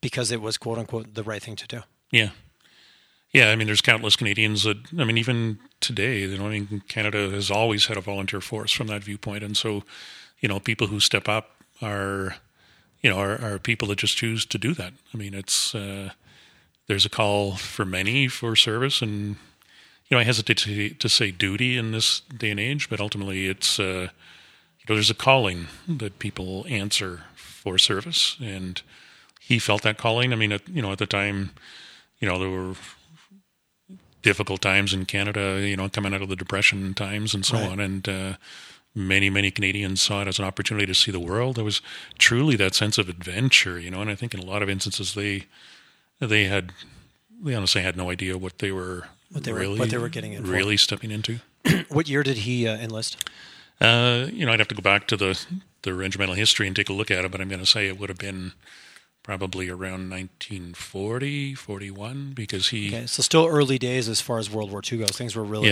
because 0.00 0.30
it 0.30 0.40
was 0.40 0.58
quote 0.58 0.78
unquote 0.78 1.14
the 1.14 1.22
right 1.22 1.42
thing 1.42 1.56
to 1.56 1.66
do. 1.66 1.80
Yeah. 2.10 2.30
Yeah, 3.32 3.48
I 3.48 3.56
mean, 3.56 3.66
there's 3.66 3.80
countless 3.80 4.14
Canadians 4.14 4.64
that, 4.64 4.76
I 4.98 5.04
mean, 5.04 5.16
even 5.16 5.58
today, 5.80 6.20
you 6.20 6.36
know, 6.36 6.46
I 6.46 6.50
mean, 6.50 6.82
Canada 6.86 7.30
has 7.30 7.50
always 7.50 7.86
had 7.86 7.96
a 7.96 8.02
volunteer 8.02 8.42
force 8.42 8.72
from 8.72 8.88
that 8.88 9.02
viewpoint. 9.02 9.42
And 9.42 9.56
so, 9.56 9.84
you 10.40 10.50
know, 10.50 10.60
people 10.60 10.88
who 10.88 11.00
step 11.00 11.30
up 11.30 11.62
are, 11.80 12.36
you 13.00 13.08
know, 13.08 13.18
are, 13.18 13.40
are 13.40 13.58
people 13.58 13.88
that 13.88 13.98
just 13.98 14.18
choose 14.18 14.44
to 14.44 14.58
do 14.58 14.74
that. 14.74 14.92
I 15.14 15.16
mean, 15.16 15.32
it's, 15.32 15.74
uh, 15.74 16.10
there's 16.88 17.06
a 17.06 17.08
call 17.08 17.56
for 17.56 17.86
many 17.86 18.28
for 18.28 18.54
service. 18.54 19.00
And, 19.00 19.36
you 20.08 20.14
know, 20.14 20.18
I 20.18 20.24
hesitate 20.24 20.58
to, 20.58 20.90
to 20.90 21.08
say 21.08 21.30
duty 21.30 21.78
in 21.78 21.92
this 21.92 22.20
day 22.20 22.50
and 22.50 22.60
age, 22.60 22.90
but 22.90 23.00
ultimately 23.00 23.46
it's, 23.46 23.80
uh, 23.80 24.08
you 24.82 24.92
know, 24.92 24.96
there's 24.96 25.10
a 25.10 25.14
calling 25.14 25.66
that 25.88 26.18
people 26.18 26.64
answer 26.68 27.22
for 27.34 27.78
service. 27.78 28.36
And 28.42 28.80
he 29.40 29.58
felt 29.58 29.82
that 29.82 29.98
calling. 29.98 30.32
I 30.32 30.36
mean, 30.36 30.52
at, 30.52 30.68
you 30.68 30.82
know, 30.82 30.92
at 30.92 30.98
the 30.98 31.06
time, 31.06 31.50
you 32.18 32.28
know, 32.28 32.38
there 32.38 32.50
were 32.50 32.74
difficult 34.22 34.60
times 34.60 34.92
in 34.94 35.04
Canada, 35.04 35.60
you 35.66 35.76
know, 35.76 35.88
coming 35.88 36.14
out 36.14 36.22
of 36.22 36.28
the 36.28 36.36
Depression 36.36 36.94
times 36.94 37.34
and 37.34 37.44
so 37.44 37.56
Right. 37.58 37.70
on. 37.70 37.80
And 37.80 38.08
uh, 38.08 38.32
many, 38.94 39.30
many 39.30 39.50
Canadians 39.50 40.00
saw 40.00 40.22
it 40.22 40.28
as 40.28 40.38
an 40.38 40.44
opportunity 40.44 40.86
to 40.86 40.94
see 40.94 41.10
the 41.10 41.18
world. 41.20 41.56
There 41.56 41.64
was 41.64 41.80
truly 42.18 42.56
that 42.56 42.74
sense 42.74 42.98
of 42.98 43.08
adventure, 43.08 43.78
you 43.80 43.90
know, 43.90 44.00
and 44.00 44.10
I 44.10 44.14
think 44.14 44.32
in 44.34 44.40
a 44.40 44.44
lot 44.46 44.62
of 44.62 44.68
instances 44.70 45.14
they 45.14 45.46
they 46.20 46.44
had 46.44 46.72
they 47.42 47.54
honestly 47.54 47.82
had 47.82 47.96
no 47.96 48.10
idea 48.10 48.38
what 48.38 48.58
they 48.58 48.70
were 48.70 49.08
What 49.32 49.42
they 49.42 49.52
were- 49.52 49.68
what 49.76 49.90
they 49.90 49.98
were 49.98 50.08
getting 50.08 50.34
in 50.34 50.44
for. 50.44 50.50
really 50.52 50.76
stepping 50.76 51.10
into. 51.10 51.40
What 51.88 52.08
year 52.08 52.22
did 52.22 52.38
he 52.38 52.68
uh, 52.68 52.76
enlist? 52.76 53.28
Uh, 53.80 54.28
you 54.32 54.46
know, 54.46 54.52
I'd 54.52 54.60
have 54.60 54.68
to 54.68 54.74
go 54.74 54.82
back 54.82 55.06
to 55.08 55.16
the 55.16 55.44
the 55.82 55.92
regimental 55.94 56.34
history 56.36 56.66
and 56.68 56.76
take 56.76 56.88
a 56.88 56.92
look 56.92 57.10
at 57.10 57.24
it, 57.24 57.32
but 57.32 57.40
I'm 57.40 57.48
going 57.48 57.58
to 57.60 57.66
say 57.66 57.88
it 57.88 57.98
would 57.98 58.08
have 58.08 58.18
been 58.18 58.52
probably 59.24 59.68
around 59.68 60.08
1940, 60.10 61.54
41, 61.54 62.32
because 62.34 62.68
he 62.68 62.88
Okay, 62.88 63.06
so 63.06 63.22
still 63.22 63.46
early 63.46 63.78
days 63.78 64.08
as 64.08 64.20
far 64.20 64.38
as 64.38 64.48
World 64.50 64.70
War 64.70 64.80
II 64.90 64.98
goes. 64.98 65.10
Things 65.10 65.34
were 65.36 65.42
really. 65.44 65.68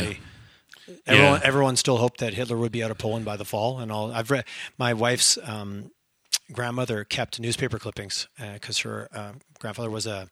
Yeah. 0.89 0.95
Everyone, 1.07 1.41
Yeah. 1.41 1.47
everyone 1.47 1.77
still 1.77 1.99
hoped 1.99 2.19
that 2.21 2.35
Hitler 2.35 2.57
would 2.57 2.73
be 2.73 2.83
out 2.83 2.91
of 2.91 2.99
Poland 2.99 3.25
by 3.25 3.37
the 3.37 3.45
fall, 3.45 3.79
and 3.79 3.93
all. 3.93 4.11
I've 4.13 4.31
read 4.33 4.45
my 4.79 4.93
wife's 4.95 5.39
um, 5.45 5.93
grandmother 6.53 7.05
kept 7.05 7.41
newspaper 7.41 7.79
clippings 7.79 8.29
because 8.55 8.79
her 8.79 9.09
uh, 9.15 9.33
grandfather 9.59 9.91
was 9.91 10.07
a 10.07 10.29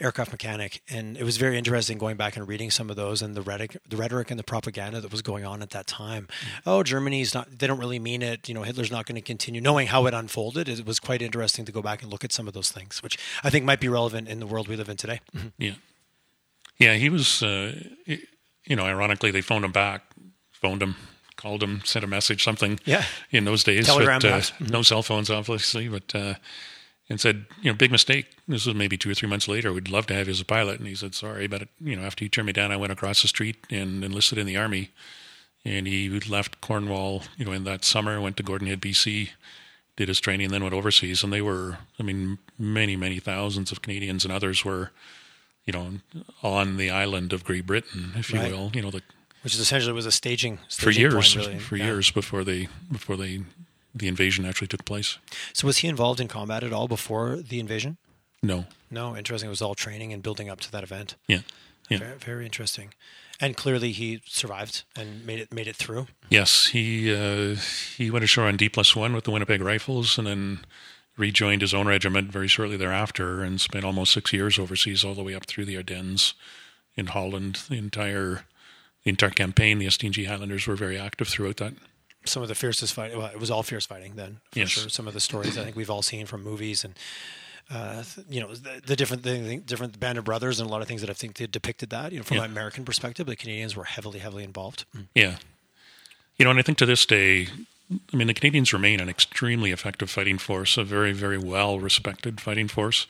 aircraft 0.00 0.32
mechanic, 0.32 0.82
and 0.88 1.16
it 1.16 1.24
was 1.24 1.36
very 1.36 1.56
interesting 1.56 1.98
going 1.98 2.16
back 2.16 2.36
and 2.36 2.48
reading 2.48 2.70
some 2.70 2.90
of 2.90 2.96
those 2.96 3.22
and 3.22 3.34
the 3.34 3.42
rhetoric, 3.42 3.76
the 3.88 3.96
rhetoric 3.96 4.30
and 4.30 4.38
the 4.38 4.44
propaganda 4.44 5.00
that 5.00 5.10
was 5.10 5.22
going 5.22 5.44
on 5.44 5.62
at 5.62 5.70
that 5.70 5.86
time. 5.86 6.28
Oh, 6.66 6.82
Germany's 6.82 7.34
not; 7.34 7.58
they 7.58 7.66
don't 7.66 7.78
really 7.78 7.98
mean 7.98 8.22
it. 8.22 8.48
You 8.48 8.54
know, 8.54 8.62
Hitler's 8.62 8.90
not 8.90 9.06
going 9.06 9.16
to 9.16 9.22
continue. 9.22 9.60
Knowing 9.60 9.88
how 9.88 10.06
it 10.06 10.14
unfolded, 10.14 10.68
it 10.68 10.84
was 10.84 10.98
quite 10.98 11.22
interesting 11.22 11.64
to 11.64 11.72
go 11.72 11.82
back 11.82 12.02
and 12.02 12.10
look 12.10 12.24
at 12.24 12.32
some 12.32 12.48
of 12.48 12.54
those 12.54 12.70
things, 12.70 13.02
which 13.02 13.18
I 13.44 13.50
think 13.50 13.64
might 13.64 13.80
be 13.80 13.88
relevant 13.88 14.28
in 14.28 14.40
the 14.40 14.46
world 14.46 14.68
we 14.68 14.76
live 14.76 14.88
in 14.88 14.96
today. 14.96 15.20
Yeah, 15.58 15.74
yeah, 16.78 16.94
he 16.94 17.10
was. 17.10 17.42
Uh, 17.42 17.74
you 18.06 18.76
know, 18.76 18.84
ironically, 18.84 19.30
they 19.30 19.40
phoned 19.40 19.64
him 19.64 19.72
back, 19.72 20.02
phoned 20.52 20.82
him, 20.82 20.96
called 21.40 21.62
him, 21.62 21.80
sent 21.84 22.04
a 22.04 22.08
message, 22.08 22.44
something. 22.44 22.78
Yeah. 22.84 23.04
in 23.30 23.44
those 23.44 23.64
days, 23.64 23.86
Telegram 23.86 24.20
but, 24.20 24.28
uh, 24.28 24.30
perhaps. 24.30 24.52
no 24.60 24.82
cell 24.82 25.02
phones, 25.02 25.30
obviously, 25.30 25.88
but 25.88 26.14
uh, 26.14 26.34
and 27.08 27.20
said, 27.20 27.46
you 27.62 27.70
know, 27.70 27.76
big 27.76 27.90
mistake. 27.90 28.26
This 28.46 28.66
was 28.66 28.74
maybe 28.74 28.96
two 28.96 29.10
or 29.10 29.14
three 29.14 29.28
months 29.28 29.48
later. 29.48 29.72
We'd 29.72 29.88
love 29.90 30.06
to 30.08 30.14
have 30.14 30.28
you 30.28 30.32
as 30.32 30.40
a 30.40 30.44
pilot, 30.44 30.78
and 30.78 30.86
he 30.86 30.94
said, 30.94 31.14
sorry, 31.14 31.46
but 31.48 31.68
you 31.80 31.96
know, 31.96 32.02
after 32.02 32.24
you 32.24 32.28
turned 32.28 32.46
me 32.46 32.52
down, 32.52 32.70
I 32.70 32.76
went 32.76 32.92
across 32.92 33.22
the 33.22 33.28
street 33.28 33.56
and 33.70 34.04
enlisted 34.04 34.38
in 34.38 34.46
the 34.46 34.56
army. 34.56 34.90
And 35.64 35.86
he 35.86 36.08
left 36.20 36.60
Cornwall, 36.62 37.22
you 37.36 37.44
know, 37.44 37.52
in 37.52 37.64
that 37.64 37.84
summer, 37.84 38.18
went 38.20 38.36
to 38.38 38.42
Gordon 38.42 38.66
Head, 38.68 38.80
BC, 38.80 39.30
did 39.96 40.08
his 40.08 40.18
training, 40.20 40.46
and 40.46 40.54
then 40.54 40.62
went 40.62 40.74
overseas. 40.74 41.22
And 41.22 41.30
they 41.32 41.42
were, 41.42 41.78
I 41.98 42.02
mean, 42.02 42.38
many, 42.58 42.96
many 42.96 43.18
thousands 43.18 43.70
of 43.70 43.82
Canadians 43.82 44.24
and 44.24 44.32
others 44.32 44.64
were, 44.64 44.90
you 45.66 45.72
know, 45.74 46.00
on 46.42 46.76
the 46.78 46.88
island 46.90 47.34
of 47.34 47.44
Great 47.44 47.66
Britain, 47.66 48.12
if 48.16 48.32
you 48.32 48.38
Right. 48.40 48.50
will, 48.52 48.70
you 48.72 48.80
know, 48.80 48.90
the, 48.90 49.02
which 49.42 49.54
is 49.54 49.60
essentially 49.60 49.92
was 49.92 50.06
a 50.06 50.12
staging, 50.12 50.58
for 50.68 50.90
years, 50.90 51.34
point, 51.34 51.46
really. 51.46 51.58
for 51.58 51.76
Yeah. 51.76 51.84
years 51.86 52.10
before 52.10 52.44
they 52.44 52.68
before 52.90 53.16
they 53.16 53.40
the 53.94 54.06
invasion 54.08 54.44
actually 54.44 54.68
took 54.68 54.84
place. 54.84 55.18
So 55.52 55.66
was 55.66 55.78
he 55.78 55.88
involved 55.88 56.20
in 56.20 56.28
combat 56.28 56.62
at 56.62 56.72
all 56.72 56.86
before 56.88 57.36
the 57.36 57.58
invasion? 57.58 57.96
No, 58.42 58.66
No, 58.90 59.16
interesting. 59.16 59.48
It 59.48 59.50
was 59.50 59.60
all 59.62 59.74
training 59.74 60.12
and 60.12 60.22
building 60.22 60.48
up 60.48 60.60
to 60.60 60.70
that 60.72 60.82
event. 60.82 61.16
yeah, 61.28 61.40
yeah. 61.90 61.98
Very, 61.98 62.18
very 62.18 62.44
interesting. 62.46 62.94
And 63.42 63.56
clearly 63.56 63.92
he 63.92 64.20
survived 64.26 64.84
and 64.94 65.24
made 65.26 65.40
it 65.40 65.52
made 65.52 65.66
it 65.66 65.76
through. 65.76 66.06
Yes, 66.28 66.66
he 66.68 67.12
uh, 67.14 67.56
he 67.96 68.10
went 68.10 68.24
ashore 68.24 68.46
on 68.46 68.56
D 68.56 68.68
plus 68.68 68.94
one 68.94 69.12
with 69.14 69.24
the 69.24 69.30
Winnipeg 69.30 69.60
Rifles, 69.62 70.18
and 70.18 70.26
then 70.26 70.64
rejoined 71.16 71.60
his 71.62 71.74
own 71.74 71.86
regiment 71.88 72.30
very 72.32 72.48
shortly 72.48 72.76
thereafter, 72.76 73.42
and 73.42 73.60
spent 73.60 73.84
almost 73.84 74.12
six 74.12 74.32
years 74.32 74.58
overseas, 74.58 75.04
all 75.04 75.14
the 75.14 75.22
way 75.22 75.34
up 75.34 75.46
through 75.46 75.64
the 75.66 75.76
Ardennes, 75.76 76.34
in 76.96 77.06
Holland. 77.06 77.60
The 77.68 77.76
entire 77.76 78.44
the 79.04 79.10
entire 79.10 79.30
campaign, 79.30 79.78
the 79.78 79.86
SDG 79.86 80.26
Highlanders 80.26 80.66
were 80.66 80.76
very 80.76 80.98
active 80.98 81.28
throughout 81.28 81.56
that. 81.58 81.74
Some 82.26 82.42
of 82.42 82.48
the 82.48 82.54
fiercest 82.54 82.92
fight. 82.94 83.16
Well, 83.16 83.26
it 83.26 83.40
was 83.40 83.50
all 83.50 83.62
fierce 83.62 83.86
fighting 83.86 84.14
then, 84.16 84.40
for 84.52 84.58
Yes. 84.58 84.68
sure. 84.68 84.88
Some 84.90 85.08
of 85.08 85.14
the 85.14 85.20
stories 85.20 85.56
I 85.56 85.64
think 85.64 85.74
we've 85.76 85.90
all 85.90 86.02
seen 86.02 86.26
from 86.26 86.42
movies 86.42 86.84
and. 86.84 86.94
Uh, 87.72 88.02
you 88.28 88.40
know 88.40 88.52
the, 88.52 88.82
the 88.84 88.96
different 88.96 89.22
different 89.64 90.00
band 90.00 90.18
of 90.18 90.24
brothers 90.24 90.58
and 90.58 90.68
a 90.68 90.72
lot 90.72 90.82
of 90.82 90.88
things 90.88 91.02
that 91.02 91.08
I 91.10 91.12
think 91.12 91.36
they 91.36 91.46
depicted 91.46 91.90
that 91.90 92.10
you 92.10 92.18
know 92.18 92.24
from 92.24 92.38
Yeah. 92.38 92.44
an 92.46 92.50
American 92.50 92.84
perspective 92.84 93.28
the 93.28 93.36
Canadians 93.36 93.76
were 93.76 93.84
heavily 93.84 94.18
heavily 94.18 94.42
involved 94.42 94.86
Yeah. 95.14 95.36
You 96.36 96.44
know, 96.44 96.50
and 96.50 96.58
I 96.58 96.62
think 96.62 96.78
to 96.78 96.86
this 96.86 97.06
day, 97.06 97.46
I 98.12 98.16
mean, 98.16 98.26
the 98.26 98.34
Canadians 98.34 98.72
remain 98.72 98.98
an 98.98 99.08
extremely 99.08 99.70
effective 99.70 100.10
fighting 100.10 100.36
force, 100.38 100.76
a 100.78 100.82
very, 100.82 101.12
very 101.12 101.38
well 101.38 101.78
respected 101.78 102.40
fighting 102.40 102.66
force. 102.66 103.06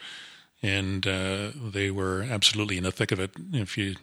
And 0.63 1.07
uh, 1.07 1.53
they 1.55 1.91
were 1.91 2.23
absolutely 2.31 2.77
in 2.77 2.83
the 2.85 2.93
thick 2.93 3.13
of 3.13 3.19
it. 3.21 3.31
If 3.55 3.79
you, 3.79 3.97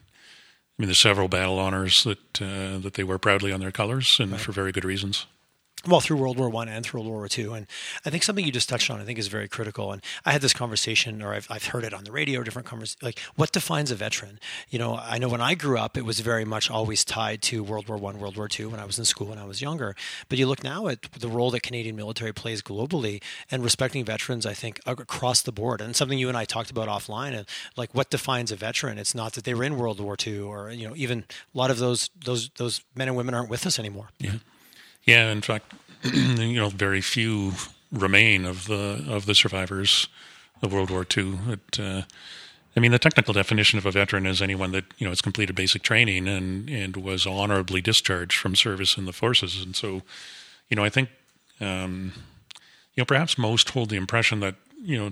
I 0.78 0.84
mean, 0.84 0.88
there's 0.90 1.00
several 1.00 1.28
battle 1.28 1.58
honors 1.58 2.04
that 2.04 2.42
uh, 2.42 2.78
that 2.80 2.94
they 2.94 3.04
wear 3.04 3.18
proudly 3.18 3.52
on 3.52 3.60
their 3.60 3.72
colors, 3.72 4.20
and 4.20 4.40
for 4.40 4.52
very 4.52 4.72
good 4.72 4.86
reasons. 4.86 5.26
Well 5.86 6.02
through 6.02 6.18
World 6.18 6.40
War 6.40 6.50
One 6.50 6.68
and 6.68 6.84
through 6.86 7.02
World 7.02 7.12
War 7.12 7.28
Two, 7.28 7.54
and 7.54 7.68
I 8.06 8.10
think 8.10 8.24
something 8.24 8.46
you 8.46 8.52
just 8.52 8.70
touched 8.70 8.90
on 8.90 9.00
I 9.00 9.04
think 9.04 9.20
is 9.20 9.28
very 9.28 9.48
critical. 9.48 9.92
And 9.92 10.02
I 10.26 10.32
had 10.32 10.42
this 10.42 10.54
conversation, 10.54 11.22
or 11.22 11.34
I've, 11.34 11.48
I've 11.50 11.66
heard 11.66 11.84
it 11.84 11.94
on 11.94 12.04
the 12.04 12.12
radio, 12.12 12.44
different 12.44 12.68
convers 12.68 12.98
like 13.02 13.20
what 13.36 13.52
defines 13.52 13.92
a 13.92 13.96
veteran. 13.96 14.40
You 14.70 14.80
know, 14.80 14.96
I 14.96 15.18
know 15.18 15.30
when 15.30 15.42
I 15.42 15.54
grew 15.54 15.78
up, 15.78 15.98
it 15.98 16.06
was 16.06 16.20
very 16.20 16.46
much 16.46 16.70
always 16.72 17.06
tied 17.06 17.42
to 17.44 17.64
World 17.64 17.88
War 17.88 17.98
One, 17.98 18.20
World 18.20 18.38
War 18.38 18.48
Two 18.48 18.70
when 18.70 18.80
I 18.80 18.86
was 18.86 18.98
in 18.98 19.06
school 19.06 19.28
when 19.28 19.38
I 19.38 19.46
was 19.46 19.62
younger. 19.62 19.96
But 20.30 20.38
you 20.38 20.48
look 20.48 20.64
now 20.64 20.88
at 20.88 21.04
the 21.12 21.28
role 21.28 21.52
that 21.52 21.62
Canadian 21.62 21.96
military 21.96 22.34
plays 22.34 22.62
globally 22.62 23.22
and 23.52 23.64
respecting 23.64 24.04
veterans. 24.04 24.46
I 24.46 24.54
think 24.54 24.80
across 24.86 25.42
the 25.42 25.52
board, 25.52 25.82
and 25.82 25.96
something 25.96 26.18
you 26.18 26.30
and 26.30 26.38
I 26.38 26.46
talked 26.46 26.72
about 26.72 26.88
offline, 26.88 27.34
and 27.38 27.46
like 27.76 27.94
what 27.94 28.10
defines 28.10 28.52
a 28.52 28.56
veteran. 28.56 28.98
It's 28.98 29.16
not 29.16 29.34
that 29.34 29.44
they 29.44 29.54
were 29.54 29.64
in 29.64 29.78
World 29.78 30.00
War 30.00 30.18
Two, 30.18 30.48
or 30.52 30.72
you 30.72 30.88
know, 30.88 30.96
even 30.96 31.26
a 31.54 31.58
lot 31.58 31.72
of 31.72 31.78
those 31.78 32.10
those 32.26 32.50
those 32.58 32.82
men 32.96 33.08
and 33.08 33.18
women 33.18 33.34
aren't 33.34 33.50
with 33.50 33.66
us 33.66 33.80
anymore. 33.80 34.10
Yeah, 34.20 34.32
yeah. 35.08 35.32
In 35.32 35.42
fact, 35.42 35.74
you 36.04 36.60
know, 36.60 36.70
very 36.70 37.02
few 37.02 37.54
remain 37.92 38.46
of 38.46 38.68
the 38.68 39.04
of 39.08 39.26
the 39.26 39.34
survivors 39.34 40.08
of 40.62 40.74
World 40.74 40.92
War 40.92 41.06
II. 41.16 41.40
It, 41.50 41.80
uh, 41.80 42.02
I 42.76 42.80
mean, 42.80 42.92
the 42.92 43.00
technical 43.00 43.34
definition 43.34 43.80
of 43.80 43.88
a 43.88 43.92
veteran 43.92 44.28
is 44.28 44.42
anyone 44.42 44.72
that 44.72 44.86
you 44.98 45.06
know 45.06 45.12
has 45.12 45.22
completed 45.22 45.56
basic 45.56 45.82
training 45.82 46.28
and 46.28 46.70
and 46.70 46.96
was 46.98 47.26
honorably 47.26 47.82
discharged 47.82 48.38
from 48.38 48.56
service 48.56 48.98
in 48.98 49.06
the 49.06 49.14
forces. 49.14 49.64
And 49.64 49.76
so, 49.76 50.04
you 50.70 50.76
know, 50.76 50.84
I 50.84 50.90
think 50.90 51.10
um, 51.60 52.14
you 52.94 53.02
know 53.02 53.06
perhaps 53.06 53.38
most 53.38 53.72
hold 53.72 53.90
the 53.90 53.96
impression 53.96 54.42
that 54.42 54.56
you 54.84 54.98
know 54.98 55.12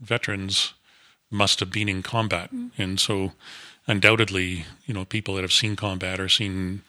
veterans 0.00 0.74
must 1.30 1.60
have 1.60 1.70
been 1.70 1.88
in 1.88 2.02
combat, 2.02 2.50
and 2.76 2.98
so 3.00 3.32
undoubtedly, 3.86 4.66
you 4.86 4.94
know, 4.94 5.04
people 5.04 5.34
that 5.34 5.42
have 5.42 5.52
seen 5.52 5.76
combat 5.76 6.20
or 6.20 6.28
seen 6.28 6.82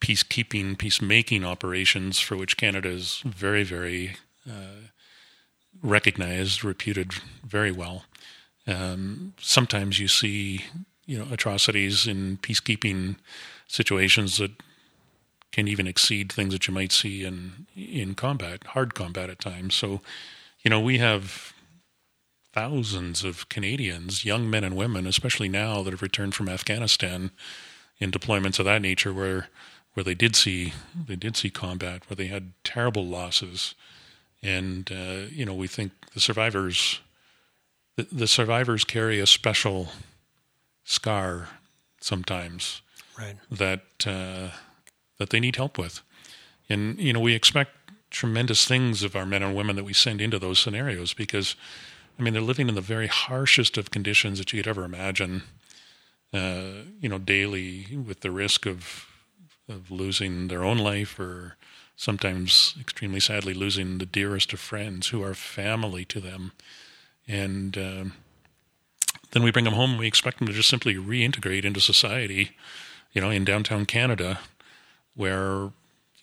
peacekeeping, 0.00 0.78
peacemaking 0.78 1.44
operations 1.44 2.18
for 2.18 2.36
which 2.36 2.56
Canada 2.56 2.88
is 2.88 3.22
very, 3.24 3.62
very 3.62 4.16
uh, 4.48 4.88
recognized, 5.82 6.64
reputed 6.64 7.12
very 7.44 7.72
well. 7.72 8.04
Um, 8.66 9.34
sometimes 9.38 9.98
you 9.98 10.08
see, 10.08 10.64
you 11.06 11.18
know 11.18 11.26
atrocities 11.32 12.06
in 12.06 12.38
peacekeeping 12.38 13.16
situations 13.66 14.38
that 14.38 14.52
can 15.50 15.66
even 15.66 15.88
exceed 15.88 16.30
things 16.30 16.52
that 16.52 16.68
you 16.68 16.74
might 16.74 16.92
see 16.92 17.24
in 17.24 17.66
in 17.74 18.14
combat, 18.14 18.64
hard 18.68 18.94
combat 18.94 19.28
at 19.28 19.40
times. 19.40 19.74
So, 19.74 20.00
you 20.62 20.70
know, 20.70 20.80
we 20.80 20.98
have 20.98 21.52
thousands 22.52 23.24
of 23.24 23.48
Canadians, 23.48 24.24
young 24.24 24.48
men 24.48 24.64
and 24.64 24.76
women, 24.76 25.06
especially 25.06 25.48
now 25.48 25.82
that 25.82 25.90
have 25.92 26.02
returned 26.02 26.34
from 26.34 26.48
Afghanistan 26.48 27.32
in 27.98 28.10
deployments 28.10 28.58
of 28.58 28.64
that 28.66 28.82
nature, 28.82 29.12
where 29.12 29.48
where 29.94 30.04
they 30.04 30.14
did 30.14 30.36
see 30.36 30.72
they 31.06 31.16
did 31.16 31.36
see 31.36 31.50
combat, 31.50 32.08
where 32.08 32.16
they 32.16 32.26
had 32.26 32.52
terrible 32.64 33.06
losses, 33.06 33.74
and 34.42 34.90
uh, 34.92 35.26
you 35.30 35.44
know, 35.44 35.54
we 35.54 35.66
think 35.66 35.92
the 36.14 36.20
survivors 36.20 37.00
the, 37.96 38.06
the 38.10 38.26
survivors 38.28 38.84
carry 38.84 39.18
a 39.20 39.26
special 39.26 39.88
scar 40.84 41.48
sometimes 42.00 42.82
Right. 43.18 43.36
that 43.50 43.82
uh, 44.06 44.56
that 45.18 45.28
they 45.30 45.40
need 45.40 45.56
help 45.56 45.76
with. 45.76 46.00
And 46.70 46.98
you 46.98 47.12
know, 47.12 47.20
we 47.20 47.34
expect 47.34 47.72
tremendous 48.10 48.64
things 48.66 49.02
of 49.02 49.14
our 49.14 49.26
men 49.26 49.42
and 49.42 49.54
women 49.54 49.76
that 49.76 49.84
we 49.84 49.92
send 49.92 50.20
into 50.22 50.38
those 50.38 50.58
scenarios 50.58 51.12
because, 51.12 51.54
I 52.18 52.22
mean, 52.22 52.32
they're 52.32 52.42
living 52.42 52.68
in 52.68 52.74
the 52.76 52.80
very 52.80 53.08
harshest 53.08 53.76
of 53.76 53.90
conditions 53.90 54.38
that 54.38 54.52
you 54.52 54.62
could 54.62 54.68
ever 54.70 54.84
imagine. 54.84 55.42
Uh, 56.32 56.84
you 57.00 57.08
know, 57.08 57.18
daily 57.18 57.86
with 57.96 58.20
the 58.20 58.30
risk 58.30 58.64
of 58.64 59.06
of 59.70 59.90
losing 59.90 60.48
their 60.48 60.64
own 60.64 60.78
life 60.78 61.18
or 61.18 61.56
sometimes 61.96 62.74
extremely 62.80 63.20
sadly 63.20 63.54
losing 63.54 63.98
the 63.98 64.06
dearest 64.06 64.52
of 64.52 64.60
friends 64.60 65.08
who 65.08 65.22
are 65.22 65.34
family 65.34 66.04
to 66.06 66.20
them. 66.20 66.52
And 67.28 67.76
um, 67.76 68.12
then 69.32 69.42
we 69.42 69.50
bring 69.50 69.66
them 69.66 69.74
home. 69.74 69.98
We 69.98 70.06
expect 70.06 70.38
them 70.38 70.48
to 70.48 70.54
just 70.54 70.68
simply 70.68 70.94
reintegrate 70.94 71.64
into 71.64 71.80
society, 71.80 72.56
you 73.12 73.20
know, 73.20 73.30
in 73.30 73.44
downtown 73.44 73.86
Canada, 73.86 74.40
where 75.14 75.70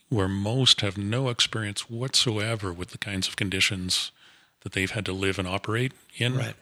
where 0.10 0.28
most 0.28 0.82
have 0.82 0.98
no 0.98 1.30
experience 1.30 1.90
whatsoever 1.90 2.72
with 2.72 2.92
the 2.92 2.98
kinds 2.98 3.28
of 3.28 3.36
conditions 3.36 4.12
that 4.62 4.72
they've 4.72 4.92
had 4.92 5.06
to 5.06 5.12
live 5.14 5.38
and 5.38 5.48
operate 5.48 5.92
in. 6.18 6.38
Right. 6.38 6.56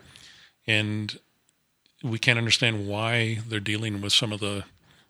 And 0.66 1.18
we 2.02 2.18
can't 2.18 2.38
understand 2.38 2.88
why 2.88 3.38
they're 3.46 3.60
dealing 3.60 4.00
with 4.00 4.12
some 4.12 4.32
of 4.32 4.40
the 4.40 4.64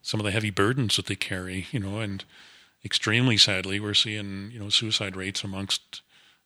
some 0.07 0.21
of 0.21 0.23
the 0.25 0.31
heavy 0.31 0.51
burdens 0.51 0.95
that 0.95 1.07
they 1.07 1.17
carry, 1.17 1.67
you 1.73 1.81
know, 1.81 1.99
and 1.99 2.23
extremely 2.85 3.35
sadly 3.35 3.77
we're 3.77 3.93
seeing, 3.93 4.49
you 4.53 4.57
know, 4.57 4.69
suicide 4.69 5.17
rates 5.17 5.43
amongst 5.43 6.01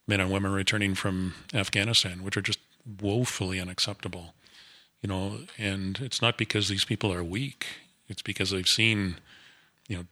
men 0.08 0.20
and 0.20 0.32
women 0.32 0.52
returning 0.52 0.96
from 0.96 1.36
Afghanistan, 1.54 2.24
which 2.24 2.36
are 2.36 2.42
just 2.42 2.58
woefully 3.00 3.60
unacceptable. 3.60 4.34
You 5.04 5.10
know, 5.10 5.42
and 5.60 6.00
it's 6.02 6.24
not 6.24 6.40
because 6.40 6.70
these 6.70 6.86
people 6.86 7.14
are 7.14 7.24
weak. 7.24 7.68
It's 8.08 8.24
because 8.24 8.50
they've 8.50 8.68
seen, 8.68 9.18
you 9.88 9.98
know, 9.98 10.06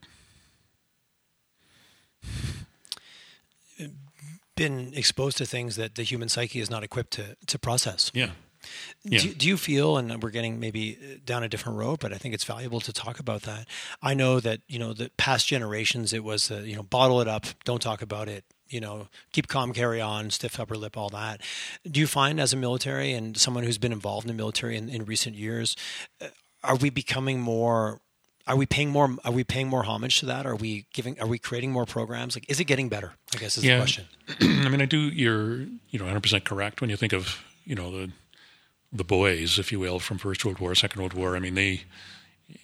Been 4.55 4.93
exposed 4.93 5.37
to 5.37 5.45
things 5.47 5.75
that 5.77 5.95
the 5.95 6.03
human 6.03 6.29
psyche 6.29 6.59
is 6.59 6.69
not 6.69 6.83
equipped 6.83 7.11
to 7.11 7.35
to 7.47 7.57
process. 7.57 8.11
yeah, 8.13 8.31
Yeah. 9.03 9.19
Do, 9.19 9.33
do 9.33 9.47
you 9.47 9.57
feel, 9.57 9.97
and 9.97 10.21
we're 10.21 10.29
getting 10.29 10.59
maybe 10.59 11.19
down 11.25 11.43
a 11.43 11.49
different 11.49 11.77
road, 11.77 11.99
but 11.99 12.13
I 12.13 12.17
think 12.17 12.33
it's 12.33 12.43
valuable 12.43 12.79
to 12.81 12.91
talk 12.93 13.19
about 13.19 13.43
that. 13.43 13.67
I 14.01 14.13
know 14.13 14.39
that 14.39 14.61
you 14.67 14.79
know 14.79 14.93
the 14.93 15.09
past 15.17 15.47
generations, 15.47 16.13
it 16.13 16.23
was 16.23 16.51
uh, 16.51 16.57
you 16.65 16.75
know 16.75 16.83
bottle 16.83 17.21
it 17.21 17.27
up, 17.27 17.45
don't 17.63 17.81
talk 17.81 18.01
about 18.01 18.27
it, 18.27 18.43
you 18.67 18.79
know 18.81 19.07
keep 19.31 19.47
calm, 19.47 19.73
carry 19.73 20.01
on, 20.01 20.29
stiff 20.29 20.59
upper 20.59 20.75
lip, 20.75 20.97
all 20.97 21.09
that. 21.09 21.41
Do 21.89 21.99
you 21.99 22.07
find 22.07 22.39
as 22.39 22.53
a 22.53 22.57
military 22.57 23.13
and 23.13 23.37
someone 23.37 23.63
who's 23.63 23.77
been 23.77 23.91
involved 23.93 24.25
in 24.25 24.35
the 24.35 24.37
military 24.41 24.75
in, 24.77 24.89
in 24.89 25.05
recent 25.05 25.35
years, 25.35 25.75
uh, 26.21 26.27
are 26.63 26.75
we 26.75 26.89
becoming 26.89 27.39
more? 27.39 28.01
Are 28.47 28.55
we 28.55 28.65
paying 28.65 28.89
more? 28.89 29.15
Are 29.23 29.31
we 29.31 29.43
paying 29.43 29.67
more 29.67 29.83
homage 29.83 30.19
to 30.21 30.25
that? 30.25 30.45
Are 30.47 30.55
we 30.55 30.87
giving? 30.91 31.19
Are 31.21 31.27
we 31.27 31.37
creating 31.37 31.71
more 31.71 31.85
programs? 31.85 32.35
Like, 32.35 32.49
is 32.49 32.59
it 32.59 32.63
getting 32.65 32.89
better? 32.89 33.13
I 33.33 33.37
guess 33.37 33.57
is 33.59 33.63
Yeah. 33.63 33.75
the 33.75 33.81
question. 33.81 34.05
I 34.41 34.69
mean, 34.69 34.81
I 34.81 34.85
do. 34.85 34.97
You're 34.97 35.59
you 35.91 35.99
know 35.99 36.05
100 36.05 36.21
percent 36.23 36.45
correct 36.45 36.81
when 36.81 36.89
you 36.89 36.97
think 36.97 37.13
of 37.13 37.43
you 37.63 37.75
know 37.75 37.91
the 37.91 38.11
the 38.91 39.03
boys, 39.03 39.59
if 39.59 39.71
you 39.71 39.79
will, 39.79 39.99
from 39.99 40.17
First 40.17 40.43
World 40.43 40.59
War, 40.59 40.73
Second 40.75 40.99
World 41.01 41.13
War. 41.13 41.35
I 41.35 41.39
mean, 41.39 41.55
they 41.55 41.83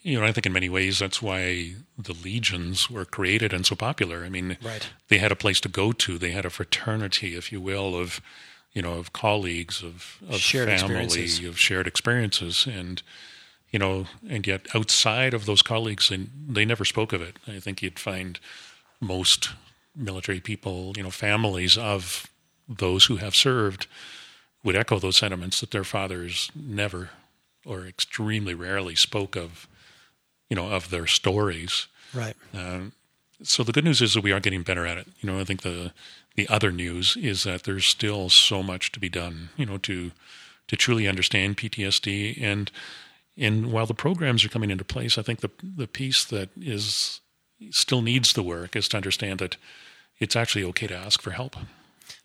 you 0.01 0.19
know 0.19 0.25
I 0.25 0.31
think 0.31 0.45
in 0.47 0.53
many 0.53 0.69
ways 0.69 0.97
that's 0.99 1.21
why 1.21 1.75
the 1.97 2.13
legions 2.13 2.89
were 2.89 3.05
created 3.05 3.53
and 3.53 3.65
so 3.65 3.75
popular. 3.75 4.23
I 4.25 4.29
mean, 4.29 4.57
Right. 4.61 4.89
they 5.09 5.19
had 5.19 5.31
a 5.31 5.35
place 5.35 5.59
to 5.61 5.69
go 5.69 5.91
to. 5.91 6.17
They 6.17 6.31
had 6.31 6.45
a 6.45 6.49
fraternity, 6.49 7.35
if 7.35 7.51
you 7.51 7.61
will, 7.61 7.95
of 7.95 8.19
you 8.73 8.81
know 8.81 8.93
of 8.93 9.13
colleagues, 9.13 9.83
of 9.83 10.17
of 10.27 10.39
Shared 10.39 10.67
family, 10.79 11.47
of 11.47 11.59
shared 11.59 11.87
experiences, 11.87 12.65
and 12.67 13.01
you 13.71 13.79
know, 13.79 14.05
and 14.29 14.47
yet 14.47 14.67
outside 14.73 15.33
of 15.33 15.45
those 15.45 15.61
colleagues, 15.61 16.09
they, 16.09 16.27
they 16.47 16.65
never 16.65 16.85
spoke 16.85 17.11
of 17.13 17.21
it. 17.21 17.37
I 17.47 17.59
think 17.59 17.81
you'd 17.81 17.99
find 17.99 18.39
most 19.01 19.49
military 19.95 20.39
people, 20.39 20.93
you 20.95 21.03
know, 21.03 21.11
families 21.11 21.77
of 21.77 22.27
those 22.69 23.05
who 23.05 23.17
have 23.17 23.35
served 23.35 23.87
would 24.65 24.75
echo 24.75 24.99
those 24.99 25.15
sentiments 25.15 25.61
that 25.61 25.71
their 25.71 25.83
fathers 25.83 26.51
never 26.55 27.11
or 27.65 27.85
extremely 27.85 28.53
rarely 28.53 28.95
spoke 28.95 29.37
of, 29.37 29.67
you 30.49 30.55
know, 30.55 30.69
of 30.71 30.89
their 30.89 31.07
stories. 31.07 31.87
Right. 32.13 32.35
Um, 32.53 32.91
so 33.43 33.63
the 33.63 33.71
good 33.71 33.85
news 33.85 34.01
is 34.01 34.15
that 34.15 34.23
we 34.23 34.31
are 34.31 34.39
getting 34.39 34.63
better 34.63 34.85
at 34.85 34.97
it. 34.97 35.07
You 35.21 35.31
know, 35.31 35.39
I 35.39 35.43
think 35.45 35.61
the 35.61 35.93
the 36.35 36.49
other 36.49 36.71
news 36.71 37.15
is 37.15 37.43
that 37.43 37.63
there's 37.63 37.85
still 37.85 38.27
so 38.27 38.61
much 38.61 38.91
to 38.91 38.99
be 38.99 39.07
done. 39.07 39.49
You 39.55 39.67
know, 39.67 39.77
to 39.79 40.11
to 40.67 40.75
truly 40.75 41.07
understand 41.07 41.57
PTSD 41.57 42.41
and 42.41 42.71
and 43.37 43.71
while 43.71 43.85
the 43.85 43.93
programs 43.93 44.43
are 44.43 44.49
coming 44.49 44.71
into 44.71 44.83
place, 44.83 45.17
I 45.17 45.21
think 45.21 45.41
the 45.41 45.51
the 45.61 45.87
piece 45.87 46.23
that 46.25 46.49
is 46.59 47.21
still 47.69 48.01
needs 48.01 48.33
the 48.33 48.43
work 48.43 48.75
is 48.75 48.87
to 48.89 48.97
understand 48.97 49.39
that 49.39 49.57
it's 50.17 50.35
actually 50.35 50.63
okay 50.63 50.87
to 50.87 50.95
ask 50.95 51.21
for 51.21 51.31
help. 51.31 51.55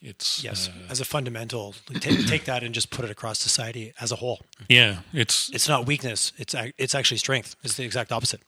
It's 0.03 0.43
Yes. 0.43 0.69
uh, 0.69 0.91
as 0.91 1.01
a 1.01 1.05
fundamental, 1.05 1.75
take, 2.01 2.27
take 2.27 2.45
that 2.45 2.63
and 2.63 2.75
just 2.75 2.91
put 2.91 3.05
it 3.05 3.11
across 3.11 3.39
society 3.39 3.93
as 4.01 4.11
a 4.11 4.17
whole. 4.17 4.41
yeah, 4.69 5.01
it's 5.13 5.51
It's 5.53 5.69
not 5.69 5.87
weakness. 5.87 6.33
It's 6.39 6.55
it's 6.79 6.95
actually 6.95 7.19
strength. 7.19 7.55
It's 7.63 7.75
the 7.75 7.85
exact 7.85 8.11
opposite. 8.13 8.41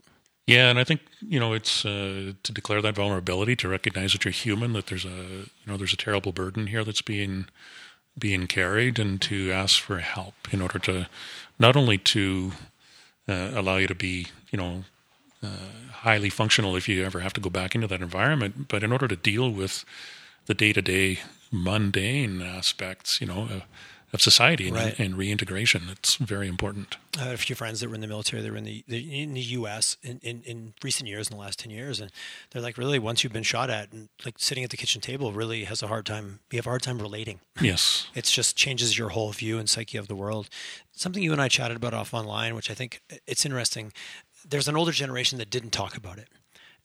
Yeah, 0.47 0.71
and 0.71 0.79
I 0.79 0.85
think 0.85 1.01
you 1.21 1.39
know 1.39 1.53
it's 1.53 1.85
uh, 1.85 2.33
to 2.43 2.53
declare 2.53 2.83
that 2.83 2.95
vulnerability, 2.97 3.55
to 3.57 3.69
recognize 3.69 4.13
that 4.13 4.25
you're 4.25 4.33
human, 4.33 4.73
that 4.73 4.87
there's 4.87 5.05
a 5.05 5.09
you 5.09 5.67
know 5.67 5.77
there's 5.77 5.93
a 5.93 5.97
terrible 6.05 6.33
burden 6.33 6.67
here 6.69 6.85
that's 6.85 7.03
being 7.03 7.47
being 8.19 8.47
carried, 8.47 8.99
and 8.99 9.21
to 9.23 9.53
ask 9.53 9.81
for 9.81 9.99
help 9.99 10.35
in 10.53 10.61
order 10.63 10.79
to 10.81 11.07
not 11.59 11.77
only 11.77 11.99
to 11.99 12.53
uh, 13.29 13.51
allow 13.55 13.77
you 13.77 13.87
to 13.87 13.95
be 13.95 14.27
you 14.51 14.57
know 14.57 14.85
uh, 15.43 15.93
highly 16.03 16.31
functional 16.31 16.77
if 16.77 16.89
you 16.89 17.05
ever 17.05 17.21
have 17.21 17.33
to 17.35 17.41
go 17.41 17.51
back 17.51 17.75
into 17.75 17.87
that 17.87 18.01
environment, 18.01 18.69
but 18.69 18.83
in 18.83 18.91
order 18.93 19.07
to 19.07 19.17
deal 19.17 19.51
with 19.51 19.85
the 20.47 20.55
day 20.55 20.73
to 20.73 20.83
day 20.83 21.21
mundane 21.53 22.43
aspects, 22.43 23.21
you 23.21 23.27
know. 23.27 23.49
Uh, 23.51 23.61
of 24.15 24.21
society 24.21 24.69
and, 24.69 24.77
Right. 24.77 24.99
and 24.99 25.17
reintegration, 25.17 25.89
it's 25.91 26.17
very 26.17 26.47
important. 26.47 26.99
I 27.19 27.23
had 27.23 27.33
a 27.33 27.39
few 27.39 27.57
friends 27.57 27.81
that 27.81 27.89
were 27.89 27.95
in 27.95 28.03
the 28.03 28.07
military. 28.07 28.43
They 28.43 28.51
were 28.51 28.59
in 28.59 28.65
the, 28.65 28.85
the 28.87 29.23
in 29.23 29.33
the 29.33 29.41
U.S. 29.41 29.97
In, 30.03 30.19
in, 30.23 30.43
in 30.43 30.75
recent 30.85 31.09
years, 31.09 31.31
in 31.31 31.35
the 31.39 31.41
last 31.41 31.59
ten 31.61 31.71
years, 31.71 31.99
and 31.99 32.13
they're 32.51 32.61
like, 32.61 32.77
really, 32.77 32.99
once 32.99 33.25
you've 33.25 33.33
been 33.33 33.43
shot 33.43 33.71
at, 33.71 33.91
and 33.91 34.11
like 34.23 34.35
sitting 34.39 34.65
at 34.65 34.69
the 34.69 34.77
kitchen 34.77 35.01
table, 35.01 35.33
really 35.33 35.65
has 35.65 35.83
a 35.83 35.87
hard 35.87 36.05
time. 36.05 36.41
You 36.51 36.59
have 36.59 36.67
a 36.67 36.69
hard 36.69 36.83
time 36.83 36.99
relating. 37.01 37.41
Yes, 37.63 38.09
It 38.15 38.25
just 38.27 38.55
changes 38.55 38.99
your 38.99 39.09
whole 39.11 39.33
view 39.33 39.59
and 39.59 39.67
psyche 39.67 39.97
of 39.97 40.09
the 40.09 40.15
world. 40.15 40.51
Something 40.93 41.23
you 41.23 41.33
and 41.33 41.41
I 41.41 41.49
chatted 41.49 41.79
about 41.79 41.95
off 41.95 42.13
online, 42.13 42.55
which 42.55 42.71
I 42.71 42.75
think 42.75 43.01
it's 43.27 43.47
interesting. 43.47 43.95
There's 44.47 44.69
an 44.69 44.77
older 44.77 44.93
generation 44.93 45.39
that 45.39 45.49
didn't 45.49 45.71
talk 45.71 45.97
about 45.97 46.19
it. 46.19 46.29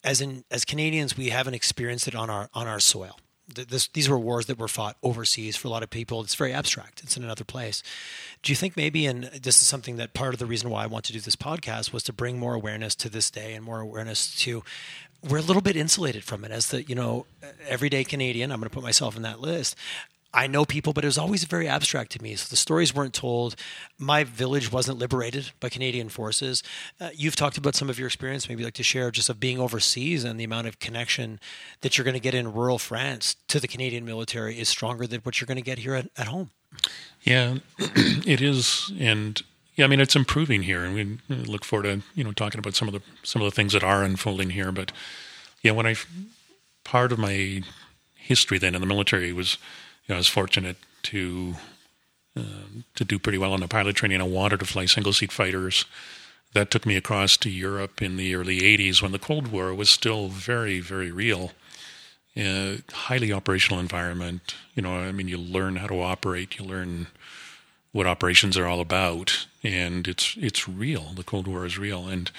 As 0.02 0.22
in, 0.22 0.46
as 0.50 0.64
Canadians, 0.64 1.18
we 1.18 1.28
haven't 1.32 1.56
experienced 1.56 2.08
it 2.08 2.16
on 2.16 2.30
our 2.30 2.48
on 2.54 2.68
our 2.68 2.80
soil. 2.80 3.20
Th- 3.54 3.68
This, 3.68 3.88
these 3.88 4.10
were 4.10 4.20
wars 4.20 4.46
that 4.48 4.58
were 4.58 4.68
fought 4.68 4.98
overseas 5.04 5.56
for 5.56 5.68
a 5.68 5.72
lot 5.72 5.84
of 5.84 5.90
people. 5.90 6.22
It's 6.22 6.36
very 6.36 6.54
abstract. 6.54 7.02
It's 7.04 7.18
in 7.18 7.24
another 7.24 7.44
place. 7.44 7.84
Do 8.44 8.52
you 8.52 8.56
think 8.56 8.76
maybe, 8.78 9.06
and 9.06 9.26
this 9.26 9.62
is 9.62 9.68
something 9.68 9.98
that 9.98 10.14
part 10.14 10.34
of 10.34 10.40
the 10.40 10.46
reason 10.46 10.70
why 10.70 10.84
I 10.84 10.88
want 10.88 11.06
to 11.06 11.14
do 11.14 11.20
this 11.20 11.36
podcast 11.36 11.94
was 11.94 12.04
to 12.04 12.14
bring 12.14 12.38
more 12.40 12.54
awareness 12.54 12.96
to 12.96 13.10
this 13.10 13.32
day 13.32 13.54
and 13.54 13.64
more 13.64 13.80
awareness 13.80 14.36
to 14.42 14.64
we're 15.28 15.38
a 15.40 15.42
little 15.42 15.64
bit 15.64 15.76
insulated 15.76 16.24
from 16.24 16.46
it 16.46 16.52
as 16.52 16.68
the 16.68 16.84
you 16.84 16.96
know 16.96 17.26
everyday 17.68 18.04
Canadian. 18.04 18.52
I'm 18.52 18.60
going 18.60 18.70
to 18.70 18.74
put 18.74 18.84
myself 18.84 19.16
in 19.16 19.24
that 19.24 19.40
list. 19.40 19.76
I 20.34 20.48
know 20.48 20.66
people, 20.66 20.94
but 20.94 21.04
it 21.04 21.08
was 21.08 21.18
always 21.18 21.44
very 21.46 21.68
abstract 21.68 22.12
to 22.12 22.22
me. 22.22 22.36
So 22.36 22.48
the 22.50 22.56
stories 22.56 22.94
weren't 22.94 23.14
told. 23.14 23.56
My 23.98 24.24
village 24.24 24.72
wasn't 24.72 25.00
liberated 25.00 25.52
by 25.60 25.70
Canadian 25.70 26.10
forces. 26.10 26.64
Uh, 27.00 27.10
you've 27.14 27.36
talked 27.36 27.58
about 27.58 27.76
some 27.76 27.90
of 27.90 27.98
your 27.98 28.08
experience, 28.08 28.50
maybe 28.50 28.64
like 28.64 28.74
to 28.76 28.84
share 28.84 29.10
just 29.10 29.30
of 29.30 29.40
being 29.40 29.60
overseas 29.60 30.24
and 30.24 30.40
the 30.40 30.44
amount 30.44 30.68
of 30.68 30.80
connection 30.80 31.40
that 31.82 31.98
you're 31.98 32.06
going 32.06 32.14
to 32.14 32.20
get 32.20 32.36
in 32.36 32.54
rural 32.54 32.78
France 32.78 33.36
to 33.48 33.60
the 33.60 33.68
Canadian 33.68 34.06
military 34.06 34.60
is 34.60 34.70
stronger 34.70 35.08
than 35.08 35.22
what 35.22 35.40
you're 35.40 35.48
going 35.48 35.58
to 35.58 35.64
get 35.64 35.80
here 35.80 35.96
at, 35.96 36.10
at 36.18 36.28
home. 36.28 36.52
Yeah, 37.24 37.58
it 37.78 38.42
is, 38.42 38.92
and 39.00 39.42
yeah, 39.76 39.86
I 39.86 39.88
mean 39.88 40.00
it's 40.00 40.16
improving 40.16 40.64
here, 40.64 40.84
and 40.84 40.94
we 40.96 41.36
look 41.36 41.64
forward 41.64 41.84
to 41.84 42.02
you 42.16 42.24
know 42.24 42.32
talking 42.32 42.60
about 42.60 42.76
some 42.76 42.88
of 42.88 42.94
the 42.94 43.02
some 43.24 43.42
of 43.42 43.46
the 43.46 43.56
things 43.56 43.74
that 43.74 43.84
are 43.84 44.04
unfolding 44.04 44.52
here. 44.52 44.72
But 44.72 44.92
yeah, 45.62 45.72
when 45.72 45.86
I 45.86 45.96
part 46.84 47.12
of 47.12 47.20
my 47.20 47.64
history 48.16 48.58
then 48.58 48.76
in 48.76 48.82
the 48.82 48.88
military 48.88 49.32
was, 49.32 49.58
know, 50.10 50.16
I 50.16 50.18
was 50.18 50.28
fortunate 50.28 50.78
to 51.04 51.56
um, 52.36 52.84
to 52.96 53.04
do 53.04 53.18
pretty 53.18 53.38
well 53.38 53.54
on 53.54 53.62
the 53.62 53.68
pilot 53.68 53.96
training. 53.96 54.22
I 54.22 54.26
wanted 54.26 54.60
to 54.60 54.66
fly 54.66 54.86
single 54.86 55.14
seat 55.14 55.32
fighters 55.32 55.86
that 56.54 56.72
took 56.72 56.86
me 56.86 56.96
across 56.96 57.36
to 57.38 57.50
Europe 57.50 58.02
in 58.02 58.18
the 58.18 58.36
early 58.36 58.62
80s 58.62 59.02
when 59.02 59.12
the 59.12 59.20
Cold 59.20 59.48
War 59.48 59.74
was 59.74 59.90
still 59.90 60.28
very, 60.28 60.80
very 60.80 61.12
real. 61.12 61.52
Uh, 62.36 62.78
highly 62.92 63.34
operational 63.34 63.80
environment. 63.80 64.56
You 64.76 64.84
know, 64.84 64.96
I 64.96 65.12
mean, 65.12 65.28
you 65.28 65.38
learn 65.38 65.78
how 65.78 65.88
to 65.88 66.02
operate, 66.02 66.60
you 66.60 66.66
learn 66.66 67.08
what 67.92 68.06
operations 68.06 68.58
are 68.58 68.68
all 68.68 68.80
about, 68.80 69.48
and 69.64 70.08
it's 70.08 70.36
it's 70.40 70.70
real. 70.70 71.14
The 71.16 71.24
Cold 71.24 71.48
War 71.48 71.66
is 71.66 71.80
real, 71.80 72.08
and 72.08 72.30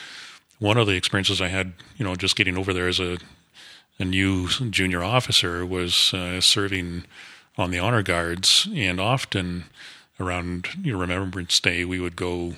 one 0.60 0.76
of 0.76 0.86
the 0.86 0.94
experiences 0.94 1.40
I 1.40 1.48
had, 1.48 1.72
you 1.96 2.04
know, 2.04 2.14
just 2.14 2.36
getting 2.36 2.56
over 2.56 2.72
there 2.72 2.86
as 2.86 3.00
a 3.00 3.18
a 3.98 4.04
new 4.04 4.48
junior 4.70 5.02
officer 5.02 5.66
was 5.66 6.14
uh, 6.14 6.40
serving 6.40 7.04
on 7.58 7.70
the 7.70 7.78
honor 7.78 8.02
guards, 8.02 8.68
and 8.74 9.00
often 9.00 9.64
around 10.20 10.68
Remembrance 10.84 11.58
Day, 11.60 11.84
we 11.84 12.00
would 12.00 12.16
go, 12.16 12.54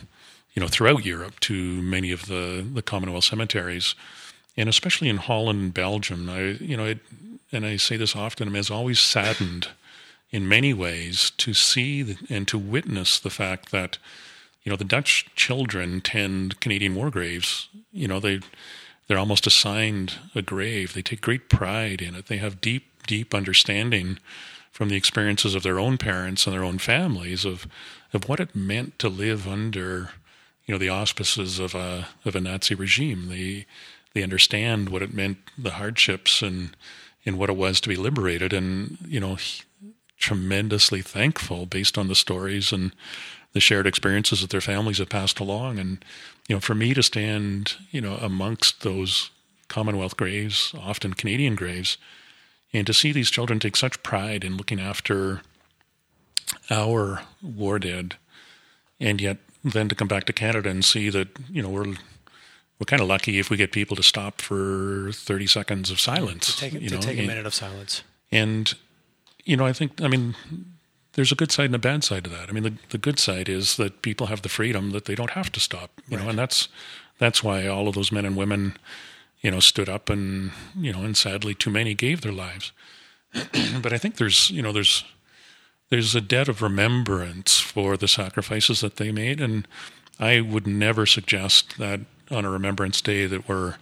you 0.54 0.60
know, 0.60 0.68
throughout 0.68 1.04
Europe 1.04 1.40
to 1.40 1.54
many 1.82 2.12
of 2.12 2.26
the 2.26 2.66
the 2.72 2.82
Commonwealth 2.82 3.24
cemeteries, 3.24 3.94
and 4.56 4.68
especially 4.68 5.08
in 5.08 5.16
Holland, 5.16 5.60
and 5.60 5.74
Belgium. 5.74 6.28
I, 6.28 6.40
you 6.60 6.76
know, 6.76 6.86
it, 6.86 6.98
and 7.52 7.66
I 7.66 7.76
say 7.76 7.96
this 7.96 8.14
often, 8.14 8.54
I'm 8.54 8.62
always 8.70 9.00
saddened 9.00 9.68
in 10.30 10.48
many 10.48 10.72
ways 10.72 11.32
to 11.38 11.54
see 11.54 12.16
and 12.28 12.46
to 12.48 12.58
witness 12.58 13.18
the 13.18 13.30
fact 13.30 13.72
that, 13.72 13.98
you 14.62 14.70
know, 14.70 14.76
the 14.76 14.84
Dutch 14.84 15.28
children 15.34 16.00
tend 16.00 16.60
Canadian 16.60 16.94
war 16.94 17.10
graves. 17.10 17.68
You 17.92 18.06
know, 18.06 18.20
they 18.20 18.40
they're 19.08 19.18
almost 19.18 19.46
assigned 19.46 20.18
a 20.36 20.42
grave. 20.42 20.94
They 20.94 21.02
take 21.02 21.20
great 21.20 21.48
pride 21.48 22.00
in 22.00 22.14
it. 22.14 22.26
They 22.26 22.36
have 22.36 22.60
deep, 22.60 22.86
deep 23.08 23.34
understanding 23.34 24.18
from 24.70 24.88
the 24.88 24.96
experiences 24.96 25.54
of 25.54 25.62
their 25.62 25.78
own 25.78 25.98
parents 25.98 26.46
and 26.46 26.54
their 26.54 26.64
own 26.64 26.78
families 26.78 27.44
of 27.44 27.66
of 28.12 28.28
what 28.28 28.40
it 28.40 28.56
meant 28.56 28.98
to 28.98 29.08
live 29.08 29.46
under, 29.46 30.10
you 30.66 30.74
know, 30.74 30.78
the 30.78 30.88
auspices 30.88 31.58
of 31.58 31.74
a 31.74 32.08
of 32.24 32.34
a 32.34 32.40
Nazi 32.40 32.74
regime. 32.74 33.28
They 33.28 33.66
they 34.14 34.22
understand 34.22 34.88
what 34.88 35.02
it 35.02 35.14
meant, 35.14 35.38
the 35.56 35.72
hardships 35.72 36.42
and 36.42 36.76
in 37.22 37.36
what 37.36 37.50
it 37.50 37.56
was 37.56 37.80
to 37.80 37.88
be 37.88 37.96
liberated, 37.96 38.52
and 38.52 38.98
you 39.06 39.20
know, 39.20 39.36
tremendously 40.18 41.02
thankful 41.02 41.66
based 41.66 41.98
on 41.98 42.08
the 42.08 42.14
stories 42.14 42.72
and 42.72 42.92
the 43.52 43.60
shared 43.60 43.86
experiences 43.86 44.40
that 44.40 44.50
their 44.50 44.60
families 44.60 44.98
have 44.98 45.08
passed 45.08 45.40
along. 45.40 45.78
And 45.78 46.04
you 46.48 46.56
know, 46.56 46.60
for 46.60 46.74
me 46.74 46.94
to 46.94 47.02
stand, 47.02 47.74
you 47.90 48.00
know, 48.00 48.16
amongst 48.16 48.82
those 48.82 49.30
Commonwealth 49.68 50.16
graves, 50.16 50.74
often 50.76 51.14
Canadian 51.14 51.54
graves, 51.54 51.96
and 52.72 52.86
to 52.86 52.94
see 52.94 53.12
these 53.12 53.30
children 53.30 53.58
take 53.58 53.76
such 53.76 54.02
pride 54.02 54.44
in 54.44 54.56
looking 54.56 54.80
after 54.80 55.42
our 56.70 57.22
war 57.42 57.78
dead, 57.78 58.16
and 58.98 59.20
yet 59.20 59.38
then 59.62 59.88
to 59.88 59.94
come 59.94 60.08
back 60.08 60.24
to 60.24 60.32
Canada 60.32 60.68
and 60.68 60.84
see 60.84 61.10
that 61.10 61.28
you 61.50 61.62
know 61.62 61.68
we're 61.68 61.96
we're 62.80 62.86
kind 62.86 63.02
of 63.02 63.08
lucky 63.08 63.38
if 63.38 63.50
we 63.50 63.58
get 63.58 63.72
people 63.72 63.94
to 63.94 64.02
stop 64.02 64.40
for 64.40 65.10
30 65.12 65.46
seconds 65.46 65.90
of 65.90 66.00
silence. 66.00 66.54
To 66.54 66.60
take, 66.60 66.72
you 66.72 66.88
to 66.88 66.94
know? 66.94 67.00
take 67.00 67.18
a 67.18 67.20
and, 67.20 67.28
minute 67.28 67.46
of 67.46 67.54
silence. 67.54 68.02
And, 68.32 68.72
you 69.44 69.54
know, 69.54 69.66
I 69.66 69.74
think, 69.74 70.00
I 70.00 70.08
mean, 70.08 70.34
there's 71.12 71.30
a 71.30 71.34
good 71.34 71.52
side 71.52 71.66
and 71.66 71.74
a 71.74 71.78
bad 71.78 72.04
side 72.04 72.24
to 72.24 72.30
that. 72.30 72.48
I 72.48 72.52
mean, 72.52 72.62
the, 72.62 72.72
the 72.88 72.96
good 72.96 73.18
side 73.18 73.50
is 73.50 73.76
that 73.76 74.00
people 74.00 74.28
have 74.28 74.40
the 74.40 74.48
freedom 74.48 74.92
that 74.92 75.04
they 75.04 75.14
don't 75.14 75.32
have 75.32 75.52
to 75.52 75.60
stop, 75.60 75.90
you 76.08 76.16
right. 76.16 76.24
know, 76.24 76.30
and 76.30 76.38
that's, 76.38 76.68
that's 77.18 77.44
why 77.44 77.66
all 77.66 77.86
of 77.86 77.94
those 77.94 78.10
men 78.10 78.24
and 78.24 78.34
women, 78.34 78.78
you 79.40 79.50
know, 79.50 79.60
stood 79.60 79.88
up 79.88 80.10
and, 80.10 80.52
you 80.76 80.92
know, 80.92 81.02
and 81.02 81.16
sadly 81.16 81.54
too 81.54 81.70
many 81.70 81.94
gave 81.94 82.20
their 82.20 82.32
lives. 82.32 82.72
but 83.82 83.92
I 83.92 83.98
think 83.98 84.16
there's, 84.16 84.50
you 84.50 84.62
know, 84.62 84.72
there's, 84.72 85.04
there's 85.88 86.14
a 86.14 86.20
debt 86.20 86.48
of 86.48 86.62
remembrance 86.62 87.58
for 87.58 87.96
the 87.96 88.08
sacrifices 88.08 88.80
that 88.80 88.96
they 88.96 89.12
made. 89.12 89.40
And 89.40 89.66
I 90.18 90.40
would 90.40 90.66
never 90.66 91.06
suggest 91.06 91.78
that 91.78 92.00
on 92.30 92.44
a 92.44 92.50
Remembrance 92.50 93.00
Day 93.00 93.26
that 93.26 93.48
we're 93.48 93.76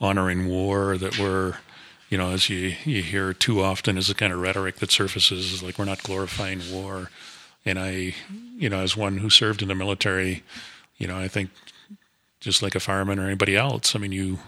honoring 0.00 0.48
war, 0.48 0.98
that 0.98 1.18
we're, 1.18 1.58
you 2.10 2.18
know, 2.18 2.30
as 2.30 2.50
you, 2.50 2.74
you 2.84 3.02
hear 3.02 3.32
too 3.32 3.62
often 3.62 3.96
is 3.96 4.08
the 4.08 4.14
kind 4.14 4.32
of 4.32 4.40
rhetoric 4.40 4.76
that 4.76 4.90
surfaces, 4.90 5.52
is 5.52 5.62
like 5.62 5.78
we're 5.78 5.84
not 5.84 6.02
glorifying 6.02 6.60
war. 6.72 7.10
And 7.64 7.78
I, 7.78 8.14
you 8.56 8.68
know, 8.68 8.80
as 8.80 8.96
one 8.96 9.18
who 9.18 9.30
served 9.30 9.62
in 9.62 9.68
the 9.68 9.74
military, 9.74 10.42
you 10.98 11.06
know, 11.06 11.18
I 11.18 11.28
think 11.28 11.50
just 12.40 12.62
like 12.62 12.74
a 12.74 12.80
fireman 12.80 13.18
or 13.18 13.24
anybody 13.24 13.56
else, 13.56 13.96
I 13.96 13.98
mean, 13.98 14.12
you 14.12 14.38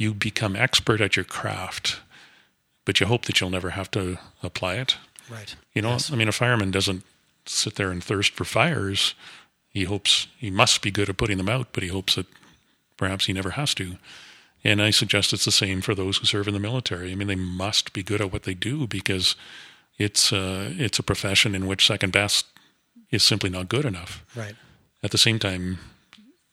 you 0.00 0.14
become 0.14 0.56
expert 0.56 1.00
at 1.00 1.16
your 1.16 1.24
craft, 1.24 2.00
but 2.84 3.00
you 3.00 3.06
hope 3.06 3.26
that 3.26 3.40
you'll 3.40 3.50
never 3.50 3.70
have 3.70 3.90
to 3.92 4.18
apply 4.42 4.74
it. 4.76 4.96
Right. 5.30 5.54
You 5.74 5.82
know, 5.82 5.90
yes. 5.90 6.12
I 6.12 6.16
mean, 6.16 6.28
a 6.28 6.32
fireman 6.32 6.70
doesn't 6.70 7.04
sit 7.46 7.74
there 7.76 7.90
and 7.90 8.02
thirst 8.02 8.32
for 8.32 8.44
fires. 8.44 9.14
He 9.68 9.84
hopes 9.84 10.26
he 10.38 10.50
must 10.50 10.82
be 10.82 10.90
good 10.90 11.08
at 11.08 11.16
putting 11.16 11.36
them 11.36 11.48
out, 11.48 11.68
but 11.72 11.82
he 11.82 11.88
hopes 11.88 12.16
that 12.16 12.26
Perhaps 13.00 13.24
he 13.24 13.32
never 13.32 13.52
has 13.52 13.72
to. 13.76 13.96
And 14.62 14.82
I 14.82 14.90
suggest 14.90 15.32
it's 15.32 15.46
the 15.46 15.50
same 15.50 15.80
for 15.80 15.94
those 15.94 16.18
who 16.18 16.26
serve 16.26 16.46
in 16.46 16.52
the 16.52 16.60
military. 16.60 17.10
I 17.10 17.14
mean, 17.14 17.28
they 17.28 17.34
must 17.34 17.94
be 17.94 18.02
good 18.02 18.20
at 18.20 18.30
what 18.30 18.42
they 18.42 18.52
do 18.52 18.86
because 18.86 19.36
it's 19.96 20.34
uh, 20.34 20.70
it's 20.76 20.98
a 20.98 21.02
profession 21.02 21.54
in 21.54 21.66
which 21.66 21.86
second 21.86 22.12
best 22.12 22.44
is 23.10 23.22
simply 23.22 23.48
not 23.48 23.70
good 23.70 23.86
enough. 23.86 24.22
Right. 24.36 24.54
At 25.02 25.12
the 25.12 25.18
same 25.18 25.38
time, 25.38 25.78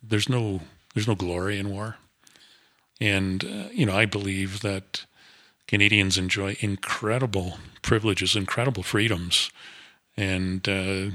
there's 0.02 0.30
no 0.30 0.62
there's 0.94 1.06
no 1.06 1.16
glory 1.16 1.60
in 1.60 1.70
war, 1.70 1.98
and 3.00 3.44
uh, 3.44 3.70
you 3.72 3.86
know 3.86 3.96
I 3.96 4.06
believe 4.06 4.62
that 4.62 5.06
Canadians 5.68 6.18
enjoy 6.18 6.56
incredible 6.60 7.58
privileges, 7.82 8.36
incredible 8.36 8.84
freedoms, 8.84 9.52
and 10.16 10.68
uh, 10.68 11.08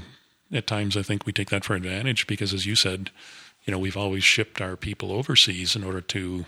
at 0.51 0.67
times 0.67 0.95
I 0.95 1.01
think 1.01 1.25
we 1.25 1.33
take 1.33 1.49
that 1.49 1.65
for 1.65 1.75
advantage 1.75 2.27
because, 2.27 2.53
as 2.53 2.65
you 2.65 2.75
said, 2.75 3.09
you 3.65 3.71
know, 3.71 3.79
we've 3.79 3.97
always 3.97 4.23
shipped 4.23 4.61
our 4.61 4.75
people 4.75 5.11
overseas 5.11 5.75
in 5.75 5.83
order 5.83 6.01
to 6.01 6.45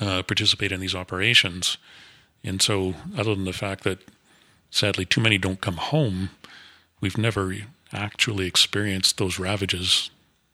uh, 0.00 0.22
participate 0.22 0.70
in 0.70 0.80
these 0.80 0.94
operations. 0.94 1.78
And 2.44 2.62
so, 2.62 2.94
other 3.16 3.34
than 3.34 3.44
the 3.44 3.52
fact 3.52 3.84
that 3.84 3.98
sadly 4.70 5.04
too 5.04 5.20
many 5.20 5.38
don't 5.38 5.60
come 5.60 5.76
home, 5.76 6.30
we've 7.00 7.18
never 7.18 7.56
actually 7.92 8.46
experienced 8.46 9.18
those 9.18 9.38
ravages 9.38 10.10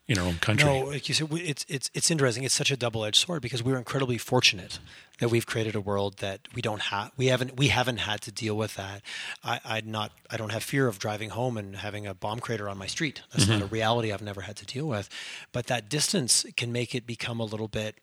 in 0.06 0.18
our 0.18 0.26
own 0.26 0.36
country. 0.36 0.68
No, 0.68 0.80
like 0.80 1.08
you 1.08 1.14
said, 1.14 1.28
it's 1.32 1.64
it's 1.68 1.90
it's 1.94 2.10
interesting. 2.10 2.44
It's 2.44 2.54
such 2.54 2.70
a 2.70 2.76
double 2.76 3.04
edged 3.04 3.16
sword 3.16 3.42
because 3.42 3.62
we're 3.62 3.78
incredibly 3.78 4.18
fortunate 4.18 4.78
that 5.18 5.30
we've 5.30 5.46
created 5.46 5.74
a 5.74 5.80
world 5.80 6.18
that 6.18 6.40
we 6.54 6.60
don't 6.60 6.82
have. 6.82 7.12
We 7.16 7.26
haven't 7.26 7.56
we 7.56 7.68
haven't 7.68 7.98
had 7.98 8.20
to 8.22 8.32
deal 8.32 8.56
with 8.56 8.74
that. 8.76 9.02
I 9.42 9.60
I 9.64 9.82
not 9.84 10.12
I 10.30 10.36
don't 10.36 10.52
have 10.52 10.62
fear 10.62 10.88
of 10.88 10.98
driving 10.98 11.30
home 11.30 11.56
and 11.56 11.76
having 11.76 12.06
a 12.06 12.14
bomb 12.14 12.40
crater 12.40 12.68
on 12.68 12.76
my 12.76 12.86
street. 12.86 13.22
That's 13.32 13.44
mm-hmm. 13.44 13.60
not 13.60 13.62
a 13.62 13.66
reality 13.66 14.12
I've 14.12 14.22
never 14.22 14.42
had 14.42 14.56
to 14.56 14.66
deal 14.66 14.86
with. 14.86 15.08
But 15.52 15.66
that 15.68 15.88
distance 15.88 16.44
can 16.56 16.70
make 16.70 16.94
it 16.94 17.06
become 17.06 17.40
a 17.40 17.44
little 17.44 17.68
bit. 17.68 17.96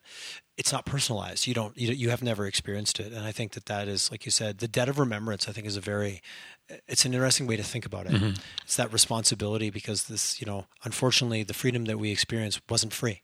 It's 0.57 0.71
not 0.71 0.85
personalized. 0.85 1.47
You 1.47 1.53
don't. 1.53 1.77
You, 1.77 1.91
you 1.93 2.09
have 2.09 2.21
never 2.21 2.45
experienced 2.45 2.99
it, 2.99 3.13
and 3.13 3.25
I 3.25 3.31
think 3.31 3.53
that 3.53 3.65
that 3.65 3.87
is, 3.87 4.11
like 4.11 4.25
you 4.25 4.31
said, 4.31 4.59
the 4.59 4.67
debt 4.67 4.89
of 4.89 4.99
remembrance. 4.99 5.47
I 5.47 5.53
think 5.53 5.65
is 5.65 5.77
a 5.77 5.81
very 5.81 6.21
it's 6.87 7.05
an 7.05 7.13
interesting 7.13 7.47
way 7.47 7.55
to 7.55 7.63
think 7.63 7.85
about 7.85 8.05
it. 8.05 8.13
Mm-hmm. 8.13 8.41
It's 8.63 8.75
that 8.75 8.91
responsibility 8.91 9.69
because 9.69 10.05
this, 10.05 10.39
you 10.39 10.45
know, 10.45 10.65
unfortunately, 10.83 11.43
the 11.43 11.53
freedom 11.53 11.85
that 11.85 11.97
we 11.97 12.11
experience 12.11 12.59
wasn't 12.69 12.93
free. 12.93 13.21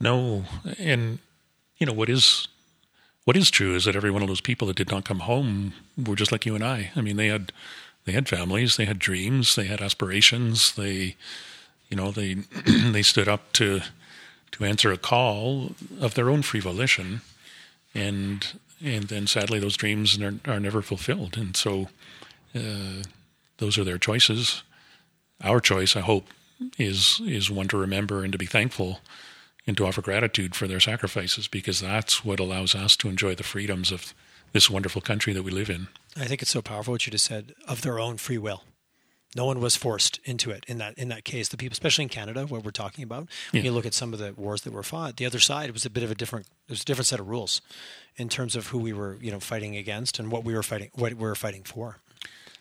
No, 0.00 0.44
and 0.78 1.18
you 1.78 1.86
know 1.86 1.92
what 1.92 2.08
is 2.08 2.48
what 3.24 3.36
is 3.36 3.50
true 3.50 3.74
is 3.74 3.84
that 3.84 3.96
every 3.96 4.10
one 4.10 4.22
of 4.22 4.28
those 4.28 4.40
people 4.40 4.66
that 4.68 4.76
did 4.76 4.90
not 4.90 5.04
come 5.04 5.20
home 5.20 5.74
were 5.96 6.16
just 6.16 6.32
like 6.32 6.46
you 6.46 6.54
and 6.54 6.64
I. 6.64 6.90
I 6.96 7.00
mean, 7.00 7.16
they 7.16 7.26
had 7.26 7.52
they 8.04 8.12
had 8.12 8.28
families, 8.28 8.76
they 8.76 8.86
had 8.86 8.98
dreams, 8.98 9.54
they 9.54 9.66
had 9.66 9.82
aspirations. 9.82 10.74
They, 10.74 11.16
you 11.90 11.96
know, 11.96 12.10
they 12.10 12.34
they 12.66 13.02
stood 13.02 13.28
up 13.28 13.52
to 13.54 13.82
to 14.52 14.64
answer 14.64 14.90
a 14.92 14.96
call 14.96 15.72
of 16.00 16.14
their 16.14 16.30
own 16.30 16.42
free 16.42 16.60
volition, 16.60 17.20
and 17.94 18.46
and 18.82 19.04
then 19.04 19.26
sadly 19.26 19.58
those 19.58 19.76
dreams 19.76 20.20
are, 20.22 20.38
are 20.46 20.60
never 20.60 20.80
fulfilled. 20.80 21.36
And 21.36 21.56
so 21.56 21.88
uh, 22.54 23.02
those 23.58 23.78
are 23.78 23.84
their 23.84 23.98
choices. 23.98 24.62
Our 25.42 25.60
choice, 25.60 25.96
I 25.96 26.00
hope, 26.00 26.26
is 26.78 27.20
is 27.24 27.50
one 27.50 27.68
to 27.68 27.76
remember 27.76 28.24
and 28.24 28.32
to 28.32 28.38
be 28.38 28.46
thankful 28.46 29.00
and 29.66 29.76
to 29.76 29.86
offer 29.86 30.00
gratitude 30.00 30.56
for 30.56 30.66
their 30.66 30.80
sacrifices 30.80 31.46
because 31.46 31.80
that's 31.80 32.24
what 32.24 32.40
allows 32.40 32.74
us 32.74 32.96
to 32.96 33.08
enjoy 33.08 33.34
the 33.34 33.42
freedoms 33.42 33.92
of 33.92 34.14
this 34.52 34.70
wonderful 34.70 35.02
country 35.02 35.32
that 35.34 35.42
we 35.42 35.50
live 35.50 35.68
in. 35.68 35.88
I 36.16 36.24
think 36.24 36.40
it's 36.40 36.50
so 36.50 36.62
powerful 36.62 36.92
what 36.92 37.06
you 37.06 37.10
just 37.10 37.26
said 37.26 37.54
of 37.66 37.82
their 37.82 38.00
own 38.00 38.16
free 38.16 38.38
will. 38.38 38.64
No 39.36 39.44
one 39.44 39.60
was 39.60 39.76
forced 39.76 40.20
into 40.24 40.50
it 40.50 40.64
in 40.66 40.78
that 40.78 40.96
in 40.96 41.08
that 41.10 41.24
case. 41.24 41.48
The 41.48 41.58
people, 41.58 41.74
especially 41.74 42.04
in 42.04 42.08
Canada, 42.08 42.46
what 42.46 42.64
we're 42.64 42.70
talking 42.70 43.04
about, 43.04 43.28
when 43.50 43.62
yeah. 43.62 43.68
you 43.68 43.72
look 43.72 43.84
at 43.84 43.92
some 43.92 44.14
of 44.14 44.18
the 44.18 44.32
wars 44.32 44.62
that 44.62 44.72
were 44.72 44.82
fought, 44.82 45.18
the 45.18 45.26
other 45.26 45.38
side 45.38 45.70
was 45.70 45.84
a 45.84 45.90
bit 45.90 46.02
of 46.02 46.10
a 46.10 46.14
different. 46.14 46.46
There's 46.66 46.80
a 46.80 46.84
different 46.84 47.08
set 47.08 47.20
of 47.20 47.28
rules 47.28 47.60
in 48.16 48.30
terms 48.30 48.56
of 48.56 48.68
who 48.68 48.78
we 48.78 48.94
were, 48.94 49.18
you 49.20 49.30
know, 49.30 49.38
fighting 49.38 49.76
against 49.76 50.18
and 50.18 50.32
what 50.32 50.44
we 50.44 50.54
were 50.54 50.62
fighting, 50.62 50.90
what 50.94 51.12
we 51.12 51.20
were 51.20 51.34
fighting 51.34 51.62
for. 51.62 51.98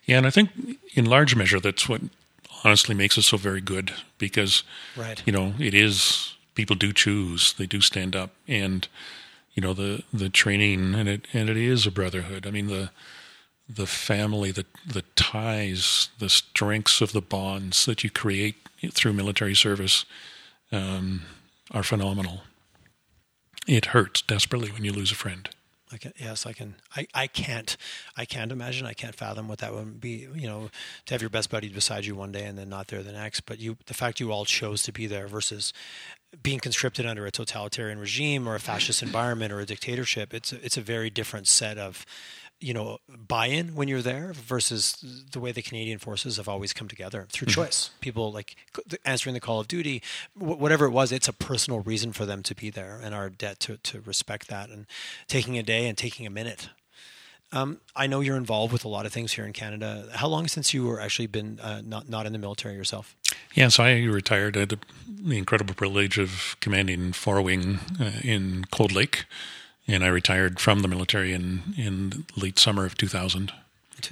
Yeah, 0.07 0.17
and 0.17 0.25
I 0.25 0.31
think 0.31 0.49
in 0.95 1.05
large 1.05 1.35
measure 1.35 1.59
that's 1.59 1.87
what 1.87 2.01
honestly 2.63 2.95
makes 2.95 3.17
us 3.17 3.27
so 3.27 3.37
very 3.37 3.61
good 3.61 3.93
because 4.17 4.63
right. 4.95 5.21
you 5.25 5.31
know 5.31 5.53
it 5.59 5.75
is 5.75 6.33
people 6.55 6.75
do 6.75 6.91
choose 6.91 7.53
they 7.53 7.67
do 7.67 7.81
stand 7.81 8.15
up 8.15 8.31
and 8.47 8.87
you 9.53 9.61
know 9.61 9.73
the 9.73 10.03
the 10.11 10.27
training 10.27 10.95
and 10.95 11.07
it 11.07 11.27
and 11.33 11.51
it 11.51 11.57
is 11.57 11.85
a 11.85 11.91
brotherhood 11.91 12.47
i 12.47 12.49
mean 12.49 12.65
the 12.65 12.89
the 13.69 13.85
family 13.85 14.49
the 14.49 14.65
the 14.85 15.03
ties 15.15 16.09
the 16.17 16.29
strengths 16.29 16.99
of 16.99 17.11
the 17.11 17.21
bonds 17.21 17.85
that 17.85 18.03
you 18.03 18.09
create 18.09 18.55
through 18.91 19.13
military 19.13 19.55
service 19.55 20.05
um, 20.71 21.23
are 21.71 21.83
phenomenal. 21.83 22.41
It 23.67 23.87
hurts 23.87 24.21
desperately 24.21 24.71
when 24.71 24.83
you 24.83 24.93
lose 24.93 25.11
a 25.11 25.15
friend. 25.15 25.49
I 25.91 25.97
can, 25.97 26.13
yes, 26.17 26.45
I 26.45 26.51
can. 26.51 26.75
I, 26.95 27.07
I 27.13 27.27
can't. 27.27 27.77
I 28.17 28.25
can't 28.25 28.51
imagine. 28.51 28.85
I 28.85 28.93
can't 28.93 29.15
fathom 29.15 29.47
what 29.47 29.59
that 29.59 29.73
would 29.73 30.01
be. 30.01 30.27
You 30.35 30.47
know, 30.47 30.69
to 31.05 31.13
have 31.13 31.21
your 31.21 31.29
best 31.29 31.49
buddy 31.49 31.69
beside 31.69 32.05
you 32.05 32.15
one 32.15 32.31
day 32.31 32.45
and 32.45 32.57
then 32.57 32.69
not 32.69 32.87
there 32.87 33.01
the 33.01 33.13
next. 33.13 33.41
But 33.41 33.59
you, 33.59 33.77
the 33.85 33.93
fact 33.93 34.19
you 34.19 34.31
all 34.31 34.43
chose 34.43 34.83
to 34.83 34.91
be 34.91 35.07
there 35.07 35.27
versus 35.27 35.71
being 36.43 36.59
conscripted 36.59 37.05
under 37.05 37.25
a 37.25 37.31
totalitarian 37.31 37.99
regime 37.99 38.47
or 38.47 38.55
a 38.55 38.59
fascist 38.59 39.01
environment 39.01 39.53
or 39.53 39.59
a 39.59 39.65
dictatorship. 39.65 40.33
It's 40.33 40.51
a, 40.51 40.63
it's 40.63 40.77
a 40.77 40.81
very 40.81 41.09
different 41.09 41.47
set 41.47 41.77
of 41.77 42.05
you 42.59 42.73
know 42.73 42.97
buy-in 43.07 43.75
when 43.75 43.87
you're 43.87 44.01
there 44.01 44.33
versus 44.33 45.25
the 45.31 45.39
way 45.39 45.51
the 45.51 45.61
Canadian 45.61 45.99
forces 45.99 46.37
have 46.37 46.49
always 46.49 46.73
come 46.73 46.87
together 46.87 47.27
through 47.29 47.47
mm-hmm. 47.47 47.61
choice. 47.61 47.91
People 48.01 48.31
like 48.31 48.55
answering 49.05 49.33
the 49.33 49.39
call 49.39 49.59
of 49.59 49.67
duty, 49.67 50.01
whatever 50.35 50.85
it 50.85 50.91
was. 50.91 51.11
It's 51.11 51.27
a 51.27 51.33
personal 51.33 51.81
reason 51.81 52.13
for 52.13 52.25
them 52.25 52.43
to 52.43 52.55
be 52.55 52.69
there, 52.69 52.99
and 53.01 53.13
our 53.13 53.29
debt 53.29 53.59
to 53.61 53.77
to 53.77 54.01
respect 54.01 54.47
that 54.47 54.69
and 54.69 54.85
taking 55.27 55.57
a 55.57 55.63
day 55.63 55.87
and 55.87 55.97
taking 55.97 56.25
a 56.25 56.31
minute. 56.31 56.69
Um, 57.53 57.79
I 57.95 58.07
know 58.07 58.19
you're 58.19 58.35
involved 58.35 58.73
with 58.73 58.83
a 58.83 58.89
lot 58.89 59.05
of 59.05 59.13
things 59.13 59.31
here 59.31 59.45
in 59.45 59.53
Canada. 59.53 60.09
How 60.13 60.27
long 60.27 60.49
since 60.49 60.73
you 60.73 60.85
were 60.85 60.99
actually 60.99 61.27
been 61.27 61.59
uh, 61.61 61.81
not 61.85 62.09
not 62.09 62.25
in 62.25 62.33
the 62.33 62.39
military 62.39 62.75
yourself? 62.75 63.15
Yeah, 63.53 63.69
so 63.69 63.83
I 63.83 64.03
retired. 64.03 64.57
I 64.57 64.61
had 64.61 64.79
the 65.07 65.37
incredible 65.37 65.73
privilege 65.73 66.17
of 66.17 66.57
commanding 66.59 67.13
four 67.13 67.41
wing 67.41 67.79
uh, 67.99 68.11
in 68.23 68.65
Cold 68.71 68.91
Lake 68.91 69.25
and 69.87 70.03
I 70.03 70.07
retired 70.07 70.59
from 70.59 70.81
the 70.81 70.87
military 70.87 71.33
in 71.33 71.73
in 71.77 72.25
late 72.35 72.59
summer 72.59 72.85
of 72.85 72.97
2000. 72.97 73.51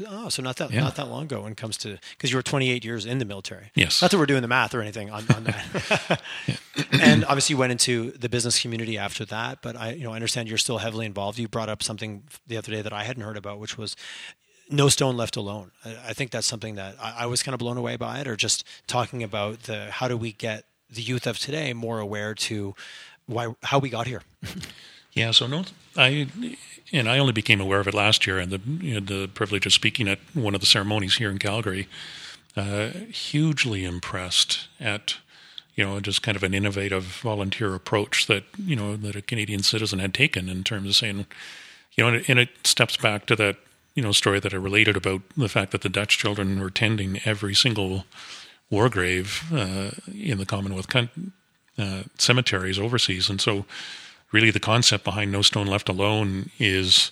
Oh, 0.08 0.30
so 0.30 0.42
not 0.42 0.56
that 0.58 0.72
yeah. 0.72 0.82
not 0.82 0.96
that 0.96 1.08
long 1.10 1.24
ago 1.24 1.42
when 1.42 1.52
it 1.52 1.58
comes 1.58 1.78
to 1.78 2.00
because 2.12 2.32
you 2.32 2.38
were 2.38 2.44
28 2.44 2.84
years 2.84 3.06
in 3.06 3.20
the 3.20 3.26
military. 3.26 3.72
Yes. 3.76 4.02
Not 4.02 4.12
that 4.12 4.18
we're 4.18 4.26
doing 4.26 4.42
the 4.42 4.48
math 4.48 4.74
or 4.74 4.82
anything 4.82 5.12
on, 5.12 5.26
on 5.36 5.44
that. 5.44 6.22
and 6.92 7.24
obviously, 7.26 7.54
you 7.54 7.58
went 7.58 7.72
into 7.72 8.12
the 8.12 8.28
business 8.28 8.60
community 8.60 8.98
after 8.98 9.26
that. 9.26 9.60
But 9.62 9.76
I, 9.76 9.92
you 9.92 10.04
know, 10.04 10.12
I 10.12 10.16
understand 10.16 10.50
you're 10.50 10.58
still 10.58 10.80
heavily 10.80 11.06
involved. 11.06 11.38
You 11.38 11.48
brought 11.48 11.70
up 11.70 11.84
something 11.84 12.24
the 12.48 12.58
other 12.58 12.72
day 12.72 12.82
that 12.82 12.94
I 12.94 13.04
hadn't 13.04 13.24
heard 13.24 13.38
about, 13.38 13.60
which 13.60 13.78
was 13.78 13.96
no 14.70 14.90
stone 14.90 15.18
left 15.18 15.36
alone. 15.36 15.72
I, 15.84 15.98
I 16.08 16.14
think 16.14 16.32
that's 16.32 16.48
something 16.48 16.76
that 16.76 16.96
I, 17.00 17.18
I 17.20 17.26
was 17.28 17.44
kind 17.44 17.54
of 17.54 17.60
blown 17.60 17.78
away 17.78 17.96
by 17.96 18.20
it, 18.20 18.28
or 18.28 18.36
just 18.36 18.64
talking 18.88 19.22
about 19.22 19.64
the 19.64 19.92
how 19.92 20.08
do 20.08 20.18
we 20.18 20.32
get 20.32 20.66
the 20.90 21.04
youth 21.04 21.28
of 21.28 21.38
today 21.38 21.74
more 21.74 22.00
aware 22.00 22.34
to 22.34 22.74
why 23.28 23.54
how 23.64 23.78
we 23.78 23.90
got 23.90 24.08
here. 24.08 24.24
Yeah, 25.16 25.32
so 25.32 25.48
no, 25.48 25.64
I 25.96 26.28
and 26.92 27.10
I 27.10 27.18
only 27.18 27.32
became 27.32 27.62
aware 27.62 27.80
of 27.80 27.88
it 27.88 27.94
last 27.94 28.28
year, 28.28 28.38
and 28.38 28.52
the 28.52 28.60
you 28.86 28.96
know, 28.96 29.00
the 29.00 29.28
privilege 29.30 29.66
of 29.66 29.74
speaking 29.74 30.10
at 30.10 30.20
one 30.34 30.54
of 30.54 30.60
the 30.60 30.68
ceremonies 30.68 31.16
here 31.16 31.32
in 31.32 31.40
Calgary. 31.40 31.88
Uh, 32.56 32.88
hugely 33.12 33.84
impressed 33.84 34.68
at 34.80 35.16
you 35.76 35.86
know 35.86 36.00
just 36.00 36.22
kind 36.22 36.36
of 36.36 36.44
an 36.44 36.54
innovative 36.54 37.04
volunteer 37.04 37.74
approach 37.74 38.28
that 38.28 38.44
you 38.58 38.76
know 38.76 38.98
that 38.98 39.16
a 39.16 39.22
Canadian 39.22 39.64
citizen 39.64 40.00
had 40.00 40.14
taken 40.14 40.50
in 40.50 40.64
terms 40.64 40.90
of 40.90 40.96
saying, 40.96 41.26
you 41.96 42.04
know, 42.04 42.10
and 42.10 42.18
it, 42.18 42.30
and 42.30 42.40
it 42.40 42.50
steps 42.66 42.98
back 42.98 43.26
to 43.26 43.38
that 43.38 43.56
you 43.94 44.04
know 44.04 44.12
story 44.12 44.42
that 44.42 44.54
I 44.54 44.58
related 44.58 44.98
about 44.98 45.22
the 45.38 45.50
fact 45.50 45.72
that 45.72 45.82
the 45.82 45.90
Dutch 45.90 46.18
children 46.18 46.60
were 46.60 46.70
tending 46.70 47.22
every 47.24 47.56
single 47.56 48.04
war 48.70 48.90
grave 48.90 49.44
uh, 49.54 49.92
in 50.14 50.38
the 50.40 50.46
Commonwealth 50.46 50.94
uh, 51.78 52.04
cemeteries 52.18 52.80
overseas, 52.80 53.30
and 53.30 53.40
so 53.40 53.66
really 54.32 54.52
the 54.52 54.60
concept 54.60 55.04
behind 55.04 55.32
No 55.32 55.42
Stone 55.42 55.68
Left 55.68 55.90
Alone 55.90 56.50
is 56.60 57.12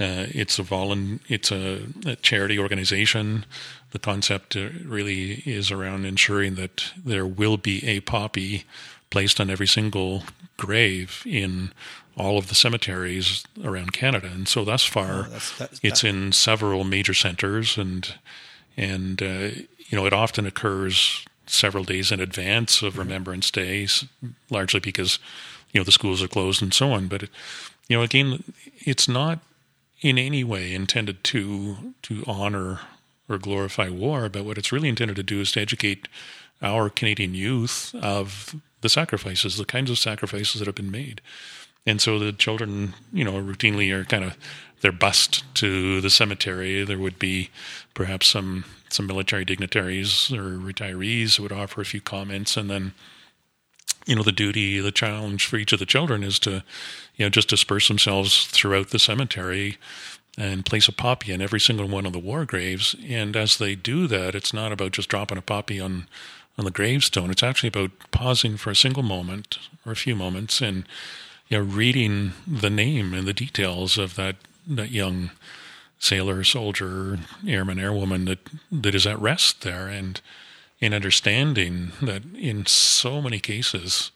uh, 0.00 0.26
it's 0.30 0.58
a 0.58 0.62
volun- 0.62 1.20
it's 1.28 1.50
a, 1.50 1.82
a, 2.06 2.14
charity 2.16 2.58
organization. 2.58 3.44
The 3.90 3.98
concept 3.98 4.56
uh, 4.56 4.68
really 4.84 5.42
is 5.44 5.72
around 5.72 6.04
ensuring 6.04 6.54
that 6.54 6.92
there 7.04 7.26
will 7.26 7.56
be 7.56 7.84
a 7.84 8.00
poppy 8.00 8.64
placed 9.10 9.40
on 9.40 9.50
every 9.50 9.66
single 9.66 10.22
grave 10.56 11.22
in 11.26 11.72
all 12.16 12.38
of 12.38 12.48
the 12.48 12.54
cemeteries 12.54 13.44
around 13.64 13.92
Canada. 13.92 14.28
And 14.28 14.46
so 14.46 14.64
thus 14.64 14.84
far, 14.84 15.26
oh, 15.26 15.30
that's, 15.30 15.58
that's, 15.58 15.80
it's 15.82 16.04
in 16.04 16.32
several 16.32 16.84
major 16.84 17.14
centers, 17.14 17.76
and 17.76 18.14
and 18.76 19.20
uh, 19.20 19.50
you 19.88 19.98
know 19.98 20.06
it 20.06 20.12
often 20.12 20.46
occurs 20.46 21.24
several 21.46 21.82
days 21.82 22.12
in 22.12 22.20
advance 22.20 22.82
of 22.82 22.92
mm-hmm. 22.92 23.00
Remembrance 23.00 23.50
Days, 23.50 24.04
largely 24.50 24.80
because 24.80 25.18
you 25.72 25.80
know 25.80 25.84
the 25.84 25.92
schools 25.92 26.22
are 26.22 26.28
closed 26.28 26.62
and 26.62 26.72
so 26.72 26.92
on. 26.92 27.08
But 27.08 27.24
it, 27.24 27.30
you 27.88 27.96
know, 27.96 28.02
again, 28.02 28.44
it's 28.78 29.08
not 29.08 29.40
in 30.00 30.18
any 30.18 30.44
way 30.44 30.74
intended 30.74 31.24
to 31.24 31.94
to 32.02 32.24
honor 32.26 32.80
or 33.28 33.38
glorify 33.38 33.88
war, 33.88 34.28
but 34.28 34.44
what 34.44 34.58
it's 34.58 34.72
really 34.72 34.88
intended 34.88 35.16
to 35.16 35.22
do 35.22 35.40
is 35.40 35.52
to 35.52 35.60
educate 35.60 36.08
our 36.62 36.88
Canadian 36.88 37.34
youth 37.34 37.94
of 38.02 38.56
the 38.80 38.88
sacrifices, 38.88 39.56
the 39.56 39.64
kinds 39.64 39.90
of 39.90 39.98
sacrifices 39.98 40.60
that 40.60 40.66
have 40.66 40.74
been 40.74 40.90
made. 40.90 41.20
And 41.86 42.00
so 42.00 42.18
the 42.18 42.32
children, 42.32 42.94
you 43.12 43.24
know, 43.24 43.32
routinely 43.32 43.92
are 43.92 44.04
kind 44.04 44.24
of 44.24 44.36
they're 44.80 44.92
bussed 44.92 45.42
to 45.56 46.00
the 46.00 46.10
cemetery. 46.10 46.84
There 46.84 46.98
would 46.98 47.18
be 47.18 47.50
perhaps 47.94 48.28
some 48.28 48.64
some 48.90 49.06
military 49.06 49.44
dignitaries 49.44 50.32
or 50.32 50.56
retirees 50.56 51.36
who 51.36 51.42
would 51.42 51.52
offer 51.52 51.80
a 51.80 51.86
few 51.86 52.00
comments, 52.00 52.56
and 52.56 52.70
then 52.70 52.92
you 54.08 54.16
know 54.16 54.22
the 54.22 54.32
duty 54.32 54.80
the 54.80 54.90
challenge 54.90 55.46
for 55.46 55.58
each 55.58 55.72
of 55.72 55.78
the 55.78 55.86
children 55.86 56.24
is 56.24 56.38
to 56.40 56.64
you 57.16 57.24
know 57.24 57.28
just 57.28 57.48
disperse 57.48 57.86
themselves 57.88 58.46
throughout 58.46 58.88
the 58.88 58.98
cemetery 58.98 59.76
and 60.38 60.64
place 60.64 60.88
a 60.88 60.92
poppy 60.92 61.32
in 61.32 61.42
every 61.42 61.60
single 61.60 61.88
one 61.88 62.06
of 62.06 62.12
the 62.12 62.18
war 62.18 62.44
graves. 62.44 62.94
And 63.08 63.36
as 63.36 63.58
they 63.58 63.74
do 63.74 64.06
that 64.06 64.34
it's 64.34 64.54
not 64.54 64.72
about 64.72 64.92
just 64.92 65.10
dropping 65.10 65.38
a 65.38 65.42
poppy 65.42 65.78
on 65.78 66.08
on 66.56 66.64
the 66.64 66.70
gravestone. 66.72 67.30
It's 67.30 67.42
actually 67.42 67.68
about 67.68 67.92
pausing 68.10 68.56
for 68.56 68.70
a 68.70 68.76
single 68.76 69.04
moment 69.04 69.58
or 69.86 69.92
a 69.92 69.96
few 69.96 70.16
moments 70.16 70.60
and 70.60 70.84
you 71.48 71.58
know 71.58 71.64
reading 71.64 72.32
the 72.46 72.70
name 72.70 73.12
and 73.12 73.28
the 73.28 73.34
details 73.34 73.98
of 73.98 74.16
that 74.16 74.36
that 74.66 74.90
young 74.90 75.30
sailor 75.98 76.44
soldier 76.44 77.18
airman 77.46 77.78
airwoman 77.78 78.26
that 78.26 78.38
that 78.72 78.94
is 78.94 79.06
at 79.06 79.20
rest 79.20 79.60
there. 79.60 79.86
And 79.86 80.18
in 80.80 80.94
understanding 80.94 81.92
that 82.00 82.22
in 82.34 82.66
so 82.66 83.20
many 83.20 83.40
cases, 83.40 84.10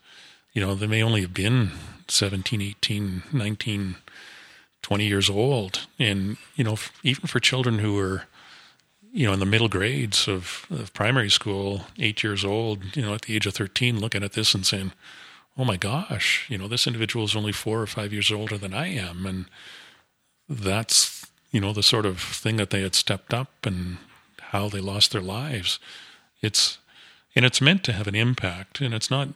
you 0.52 0.60
know, 0.60 0.74
they 0.74 0.86
may 0.86 1.02
only 1.02 1.22
have 1.22 1.34
been 1.34 1.72
17, 2.08 2.60
18, 2.60 3.22
19, 3.32 3.96
20 4.82 5.06
years 5.06 5.30
old. 5.30 5.86
And, 5.98 6.36
you 6.54 6.64
know, 6.64 6.76
even 7.02 7.26
for 7.26 7.40
children 7.40 7.78
who 7.78 7.98
are, 7.98 8.24
you 9.12 9.26
know, 9.26 9.32
in 9.32 9.40
the 9.40 9.46
middle 9.46 9.68
grades 9.68 10.28
of, 10.28 10.66
of 10.70 10.92
primary 10.94 11.30
school, 11.30 11.86
eight 11.98 12.22
years 12.22 12.44
old, 12.44 12.96
you 12.96 13.02
know, 13.02 13.14
at 13.14 13.22
the 13.22 13.34
age 13.34 13.46
of 13.46 13.54
13, 13.54 13.98
looking 13.98 14.22
at 14.22 14.32
this 14.32 14.54
and 14.54 14.66
saying, 14.66 14.92
oh 15.56 15.64
my 15.64 15.76
gosh, 15.76 16.46
you 16.48 16.56
know, 16.56 16.68
this 16.68 16.86
individual 16.86 17.24
is 17.24 17.36
only 17.36 17.52
four 17.52 17.80
or 17.80 17.86
five 17.86 18.12
years 18.12 18.32
older 18.32 18.56
than 18.56 18.72
I 18.72 18.88
am. 18.88 19.26
And 19.26 19.46
that's, 20.48 21.26
you 21.50 21.60
know, 21.60 21.72
the 21.72 21.82
sort 21.82 22.06
of 22.06 22.20
thing 22.20 22.56
that 22.56 22.70
they 22.70 22.82
had 22.82 22.94
stepped 22.94 23.34
up 23.34 23.50
and 23.64 23.98
how 24.40 24.68
they 24.68 24.80
lost 24.80 25.12
their 25.12 25.20
lives. 25.20 25.78
It's 26.42 26.78
and 27.34 27.44
it's 27.44 27.60
meant 27.60 27.82
to 27.84 27.92
have 27.92 28.06
an 28.06 28.14
impact, 28.14 28.80
and 28.80 28.92
it's 28.92 29.10
not, 29.10 29.28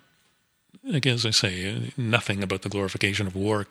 again, 0.92 1.14
as 1.14 1.24
I 1.24 1.30
say, 1.30 1.92
nothing 1.96 2.42
about 2.42 2.62
the 2.62 2.68
glorification 2.68 3.26
of 3.26 3.34
war, 3.34 3.66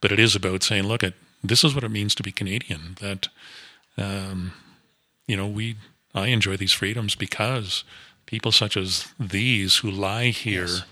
but 0.00 0.12
it 0.12 0.20
is 0.20 0.36
about 0.36 0.62
saying, 0.62 0.84
look, 0.84 1.02
at 1.02 1.14
this 1.42 1.64
is 1.64 1.74
what 1.74 1.82
it 1.82 1.90
means 1.90 2.14
to 2.14 2.22
be 2.22 2.30
Canadian. 2.30 2.96
That, 3.00 3.28
um, 3.96 4.52
you 5.26 5.36
know, 5.36 5.48
we 5.48 5.76
I 6.14 6.28
enjoy 6.28 6.56
these 6.56 6.72
freedoms 6.72 7.14
because 7.14 7.84
people 8.26 8.52
such 8.52 8.76
as 8.76 9.08
these 9.18 9.78
who 9.78 9.90
lie 9.90 10.26
here 10.26 10.66
yes. 10.66 10.82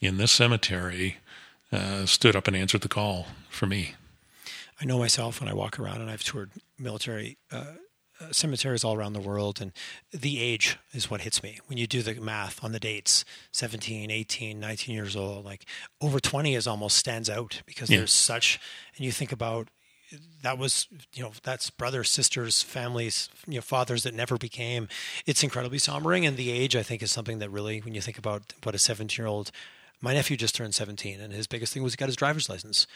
in 0.00 0.16
this 0.16 0.32
cemetery 0.32 1.18
uh, 1.72 2.06
stood 2.06 2.34
up 2.34 2.46
and 2.46 2.56
answered 2.56 2.80
the 2.80 2.88
call 2.88 3.26
for 3.48 3.66
me. 3.66 3.94
I 4.80 4.84
know 4.84 4.98
myself 4.98 5.40
when 5.40 5.48
I 5.48 5.54
walk 5.54 5.78
around 5.78 6.00
and 6.00 6.10
I've 6.10 6.24
toured 6.24 6.50
military 6.78 7.36
uh, 7.52 7.74
uh, 8.20 8.32
cemeteries 8.32 8.84
all 8.84 8.94
around 8.94 9.12
the 9.12 9.20
world 9.20 9.60
and 9.60 9.72
the 10.12 10.40
age 10.40 10.78
is 10.92 11.10
what 11.10 11.22
hits 11.22 11.42
me. 11.42 11.58
When 11.66 11.78
you 11.78 11.86
do 11.86 12.02
the 12.02 12.14
math 12.20 12.62
on 12.62 12.72
the 12.72 12.80
dates 12.80 13.24
17 13.52 14.10
18 14.10 14.60
19 14.60 14.94
years 14.94 15.16
old 15.16 15.44
like 15.44 15.64
over 16.00 16.20
20 16.20 16.54
is 16.54 16.66
almost 16.66 16.96
stands 16.96 17.30
out 17.30 17.62
because 17.66 17.90
yeah. 17.90 17.98
there's 17.98 18.12
such 18.12 18.60
and 18.96 19.04
you 19.04 19.12
think 19.12 19.32
about 19.32 19.68
that 20.42 20.58
was 20.58 20.88
you 21.14 21.22
know 21.22 21.32
that's 21.42 21.70
brothers 21.70 22.10
sisters 22.10 22.62
families 22.62 23.28
you 23.46 23.56
know 23.56 23.60
fathers 23.60 24.02
that 24.02 24.14
never 24.14 24.36
became. 24.36 24.88
It's 25.26 25.42
incredibly 25.42 25.78
sombering 25.78 26.26
and 26.26 26.36
the 26.36 26.50
age 26.50 26.76
i 26.76 26.82
think 26.82 27.02
is 27.02 27.12
something 27.12 27.38
that 27.38 27.50
really 27.50 27.80
when 27.80 27.94
you 27.94 28.00
think 28.00 28.18
about 28.18 28.54
what 28.62 28.74
a 28.74 28.78
17 28.78 29.22
year 29.22 29.28
old 29.28 29.50
my 30.00 30.14
nephew 30.14 30.36
just 30.36 30.54
turned 30.54 30.74
17 30.74 31.20
and 31.20 31.32
his 31.32 31.46
biggest 31.46 31.72
thing 31.72 31.82
was 31.82 31.92
he 31.92 31.96
got 31.96 32.08
his 32.08 32.16
driver's 32.16 32.48
license 32.48 32.86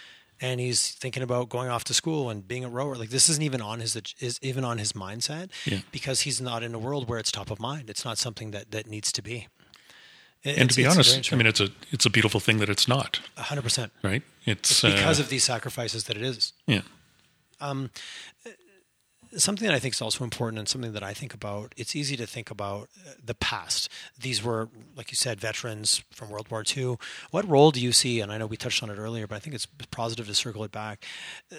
and 0.41 0.61
he's 0.61 0.91
thinking 0.91 1.23
about 1.23 1.49
going 1.49 1.69
off 1.69 1.85
to 1.85 1.95
school 1.95 2.31
and 2.31 2.47
being 2.47 2.65
a 2.65 2.69
rower. 2.69 2.97
Like 2.97 3.11
this 3.11 3.29
isn't 3.29 3.43
even 3.43 3.61
on 3.61 3.81
his 3.81 3.97
is 4.19 4.39
even 4.43 4.65
on 4.65 4.79
his 4.79 4.93
mindset 4.93 5.51
yeah. 5.65 5.81
because 5.93 6.23
he's 6.23 6.41
not 6.41 6.63
in 6.63 6.75
a 6.75 6.79
world 6.79 7.09
where 7.09 7.19
it's 7.19 7.31
top 7.31 7.51
of 7.51 7.61
mind. 7.61 7.91
It's 7.91 8.05
not 8.05 8.19
something 8.19 8.51
that 8.51 8.71
that 8.71 8.87
needs 8.87 9.13
to 9.13 9.23
be. 9.23 9.49
It, 10.43 10.59
and 10.59 10.69
to 10.69 10.77
be 10.77 10.85
honest, 10.85 11.33
I 11.33 11.37
mean, 11.37 11.47
it's 11.47 11.61
a 11.61 11.69
it's 11.91 12.05
a 12.05 12.11
beautiful 12.11 12.41
thing 12.41 12.59
that 12.59 12.69
it's 12.69 12.87
not. 12.87 13.21
hundred 13.37 13.63
percent, 13.63 13.93
right? 14.03 14.23
It's, 14.45 14.85
it's 14.85 14.95
because 14.95 15.19
uh, 15.19 15.23
of 15.23 15.31
these 15.31 15.45
sacrifices 15.45 16.05
that 16.05 16.17
it 16.17 16.23
is. 16.23 16.53
Yeah. 16.67 16.83
Um, 17.61 17.91
something 19.37 19.67
that 19.67 19.75
I 19.75 19.79
think 19.79 19.95
is 19.95 20.03
also 20.03 20.25
important 20.25 20.59
and 20.59 20.69
something 20.69 20.93
that 20.93 21.03
I 21.03 21.15
think 21.15 21.35
about, 21.35 21.75
it's 21.77 21.95
easy 21.97 22.17
to 22.17 22.27
think 22.27 22.51
about 22.51 22.89
uh, 23.07 23.13
the 23.25 23.35
past. 23.35 23.89
These 24.19 24.43
were, 24.43 24.69
like 24.97 25.11
you 25.11 25.17
said, 25.17 25.41
veterans 25.41 26.03
from 26.13 26.31
World 26.31 26.51
War 26.51 26.65
II. 26.77 26.97
What 27.31 27.49
role 27.49 27.71
do 27.71 27.81
you 27.81 27.93
see? 27.93 28.21
And 28.21 28.33
I 28.33 28.39
know 28.39 28.47
we 28.47 28.57
touched 28.57 28.83
on 28.83 28.91
it 28.91 28.99
earlier, 28.99 29.27
but 29.27 29.37
I 29.37 29.39
think 29.39 29.55
it's 29.55 29.67
positive 29.91 30.27
to 30.27 30.35
circle 30.35 30.65
it 30.65 30.73
back. 30.73 31.05
Uh, 31.53 31.57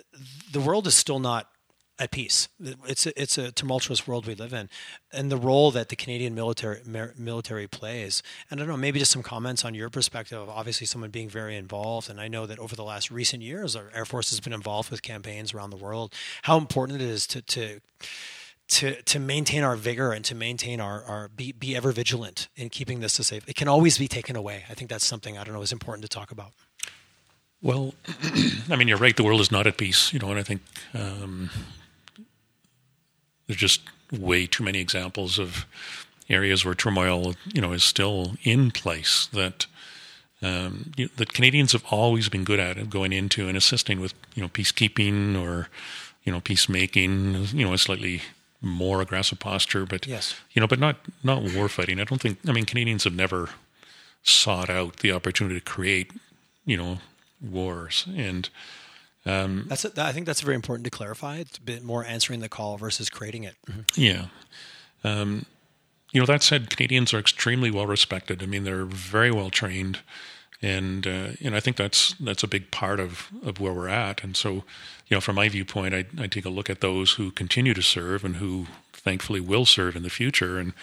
the 0.52 0.60
world 0.60 0.88
is 0.88 0.96
still 0.96 1.20
not 1.20 1.50
at 1.98 2.12
peace. 2.12 2.50
It's 2.88 3.06
a, 3.06 3.22
it's 3.22 3.38
a 3.38 3.52
tumultuous 3.52 4.08
world 4.08 4.26
we 4.28 4.36
live 4.36 4.54
in, 4.54 4.70
and 5.12 5.32
the 5.32 5.38
role 5.38 5.72
that 5.72 5.90
the 5.90 5.96
Canadian 5.96 6.36
military 6.36 6.82
military 7.18 7.68
plays. 7.68 8.22
And 8.50 8.60
I 8.60 8.64
don't 8.64 8.72
know, 8.72 8.78
maybe 8.78 9.00
just 9.00 9.12
some 9.12 9.24
comments 9.24 9.64
on 9.64 9.74
your 9.74 9.90
perspective. 9.90 10.50
Obviously, 10.50 10.88
someone 10.88 11.10
being 11.10 11.30
very 11.30 11.56
involved, 11.56 12.10
and 12.10 12.20
I 12.20 12.28
know 12.28 12.46
that 12.46 12.60
over 12.60 12.76
the 12.76 12.84
last 12.84 13.12
recent 13.12 13.44
years, 13.44 13.76
our 13.76 13.92
Air 13.94 14.06
Force 14.06 14.30
has 14.32 14.40
been 14.40 14.54
involved 14.54 14.92
with 14.92 15.02
campaigns 15.02 15.54
around 15.54 15.70
the 15.70 15.78
world. 15.78 16.14
How 16.44 16.58
important 16.58 17.02
it 17.02 17.06
is 17.06 17.26
to 17.28 17.42
to 17.42 17.80
to 18.68 19.02
to 19.04 19.20
maintain 19.20 19.64
our 19.64 19.76
vigor 19.76 20.12
and 20.12 20.26
to 20.26 20.36
maintain 20.36 20.80
our, 20.80 21.04
our 21.04 21.28
be, 21.30 21.52
be 21.52 21.76
ever 21.76 21.92
vigilant 21.92 22.50
in 22.56 22.70
keeping 22.70 23.00
this 23.00 23.14
safe. 23.14 23.48
It 23.48 23.56
can 23.56 23.68
always 23.68 23.98
be 23.98 24.08
taken 24.08 24.36
away. 24.36 24.64
I 24.70 24.74
think 24.74 24.90
that's 24.90 25.06
something 25.06 25.38
I 25.38 25.44
don't 25.44 25.54
know 25.54 25.62
is 25.62 25.72
important 25.72 26.04
to 26.04 26.10
talk 26.10 26.32
about. 26.32 26.52
Well, 27.62 27.94
I 28.70 28.76
mean, 28.76 28.88
you're 28.88 28.98
right. 28.98 29.16
The 29.16 29.24
world 29.24 29.42
is 29.42 29.52
not 29.52 29.66
at 29.66 29.78
peace, 29.78 30.12
you 30.14 30.20
know, 30.20 30.30
and 30.30 30.40
I 30.40 30.44
think 30.44 30.62
um, 30.94 31.50
there's 33.48 33.60
just 33.60 33.82
way 34.12 34.48
too 34.48 34.64
many 34.64 34.80
examples 34.80 35.40
of 35.40 35.66
areas 36.30 36.66
where 36.66 36.74
turmoil, 36.74 37.36
you 37.54 37.62
know, 37.62 37.72
is 37.72 37.84
still 37.84 38.36
in 38.44 38.72
place 38.72 39.28
that 39.34 39.68
um, 40.42 40.92
you 40.98 41.06
know, 41.06 41.12
that 41.18 41.34
Canadians 41.34 41.72
have 41.72 41.86
always 41.90 42.30
been 42.30 42.44
good 42.44 42.60
at 42.60 42.90
going 42.90 43.14
into 43.14 43.48
and 43.48 43.58
assisting 43.58 44.00
with, 44.00 44.14
you 44.36 44.42
know, 44.44 44.50
peacekeeping 44.50 45.42
or, 45.42 45.70
you 46.24 46.32
know, 46.32 46.42
peacemaking. 46.42 47.48
You 47.54 47.66
know, 47.66 47.74
a 47.74 47.78
slightly 47.78 48.22
more 48.62 49.02
aggressive 49.02 49.40
posture, 49.40 49.86
but 49.86 50.06
yes, 50.06 50.36
you 50.52 50.60
know, 50.60 50.68
but 50.68 50.80
not 50.80 50.98
not 51.24 51.42
war 51.42 51.70
fighting. 51.70 52.00
I 52.00 52.04
don't 52.04 52.22
think. 52.22 52.40
I 52.48 52.52
mean, 52.52 52.66
Canadians 52.66 53.06
have 53.06 53.14
never 53.14 53.50
sought 54.24 54.70
out 54.70 54.98
the 54.98 55.12
opportunity 55.12 55.60
to 55.60 55.66
create, 55.66 56.12
you 56.66 56.78
know, 56.78 57.00
wars 57.42 58.06
and 58.16 58.50
um, 59.26 59.66
that's 59.68 59.86
a, 59.86 59.92
I 59.98 60.12
think 60.12 60.26
that's 60.26 60.42
very 60.42 60.56
important 60.56 60.86
to 60.86 60.92
clarify. 60.92 61.38
It's 61.38 61.58
a 61.58 61.62
bit 61.62 61.84
more 61.84 62.06
answering 62.06 62.42
the 62.42 62.50
call 62.50 62.78
versus 62.78 63.10
creating 63.10 63.44
it. 63.44 63.56
Mm-hmm. 63.68 63.82
Yeah. 63.96 64.26
Um, 65.04 65.46
you 66.12 66.20
know, 66.20 66.26
that 66.28 66.44
said, 66.44 66.70
Canadians 66.70 67.14
are 67.14 67.20
extremely 67.20 67.72
well 67.72 67.88
respected. 67.88 68.42
I 68.42 68.46
mean, 68.46 68.64
they're 68.64 68.86
very 68.86 69.32
well 69.32 69.50
trained, 69.50 70.00
and 70.62 71.06
uh, 71.06 71.30
and 71.44 71.56
I 71.56 71.60
think 71.60 71.76
that's 71.76 72.14
that's 72.20 72.44
a 72.44 72.48
big 72.48 72.72
part 72.72 73.00
of, 73.00 73.30
of 73.44 73.60
where 73.60 73.74
we're 73.74 73.90
at. 73.90 74.24
And 74.24 74.38
so, 74.38 74.64
you 75.08 75.18
know, 75.18 75.22
from 75.22 75.36
my 75.36 75.50
viewpoint, 75.50 75.94
I, 75.94 76.06
I 76.18 76.28
take 76.28 76.46
a 76.46 76.50
look 76.50 76.70
at 76.70 76.82
those 76.82 77.14
who 77.14 77.32
continue 77.32 77.74
to 77.74 77.82
serve 77.82 78.24
and 78.24 78.38
who 78.38 78.68
thankfully 78.94 79.42
will 79.42 79.66
serve 79.66 79.96
in 79.96 80.04
the 80.04 80.10
future. 80.10 80.58
And 80.58 80.74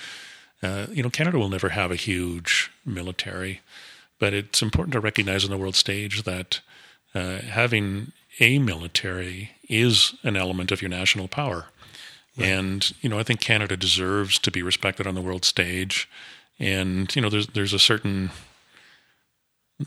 uh, 0.63 0.87
you 0.93 1.03
know, 1.03 1.11
Canada 1.11 1.39
will 1.39 1.49
never 1.49 1.71
have 1.71 1.91
a 1.91 1.97
huge 1.97 2.71
military, 2.85 3.61
but 4.19 4.35
it's 4.35 4.63
important 4.63 4.93
to 4.93 5.01
recognize 5.01 5.45
on 5.45 5.51
the 5.51 5.59
world 5.59 5.77
stage 5.77 6.25
that 6.25 6.61
uh, 7.15 7.39
having 7.39 8.13
a 8.41 8.59
military 8.59 9.53
is 9.69 10.15
an 10.23 10.37
element 10.37 10.73
of 10.73 10.83
your 10.83 10.89
national 10.89 11.29
power. 11.29 11.67
Right. 12.37 12.49
And, 12.49 12.93
you 13.03 13.09
know, 13.09 13.19
I 13.19 13.23
think 13.23 13.41
Canada 13.41 13.77
deserves 13.77 14.39
to 14.41 14.51
be 14.51 14.63
respected 14.63 15.07
on 15.07 15.15
the 15.15 15.21
world 15.21 15.45
stage. 15.45 16.09
And, 16.59 17.15
you 17.15 17.21
know, 17.21 17.29
there's 17.29 17.49
there's 17.49 17.73
a 17.73 17.79
certain 17.79 18.31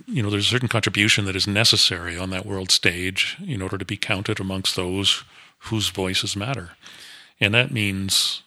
you 0.07 0.21
know, 0.21 0.29
there's 0.29 0.47
a 0.47 0.49
certain 0.49 0.67
contribution 0.67 1.25
that 1.25 1.35
is 1.35 1.47
necessary 1.47 2.17
on 2.17 2.29
that 2.29 2.45
world 2.45 2.71
stage 2.71 3.37
in 3.45 3.61
order 3.61 3.77
to 3.77 3.85
be 3.85 3.97
counted 3.97 4.39
amongst 4.39 4.75
those 4.75 5.23
whose 5.59 5.89
voices 5.89 6.35
matter. 6.35 6.71
And 7.39 7.53
that 7.53 7.71
means, 7.71 8.41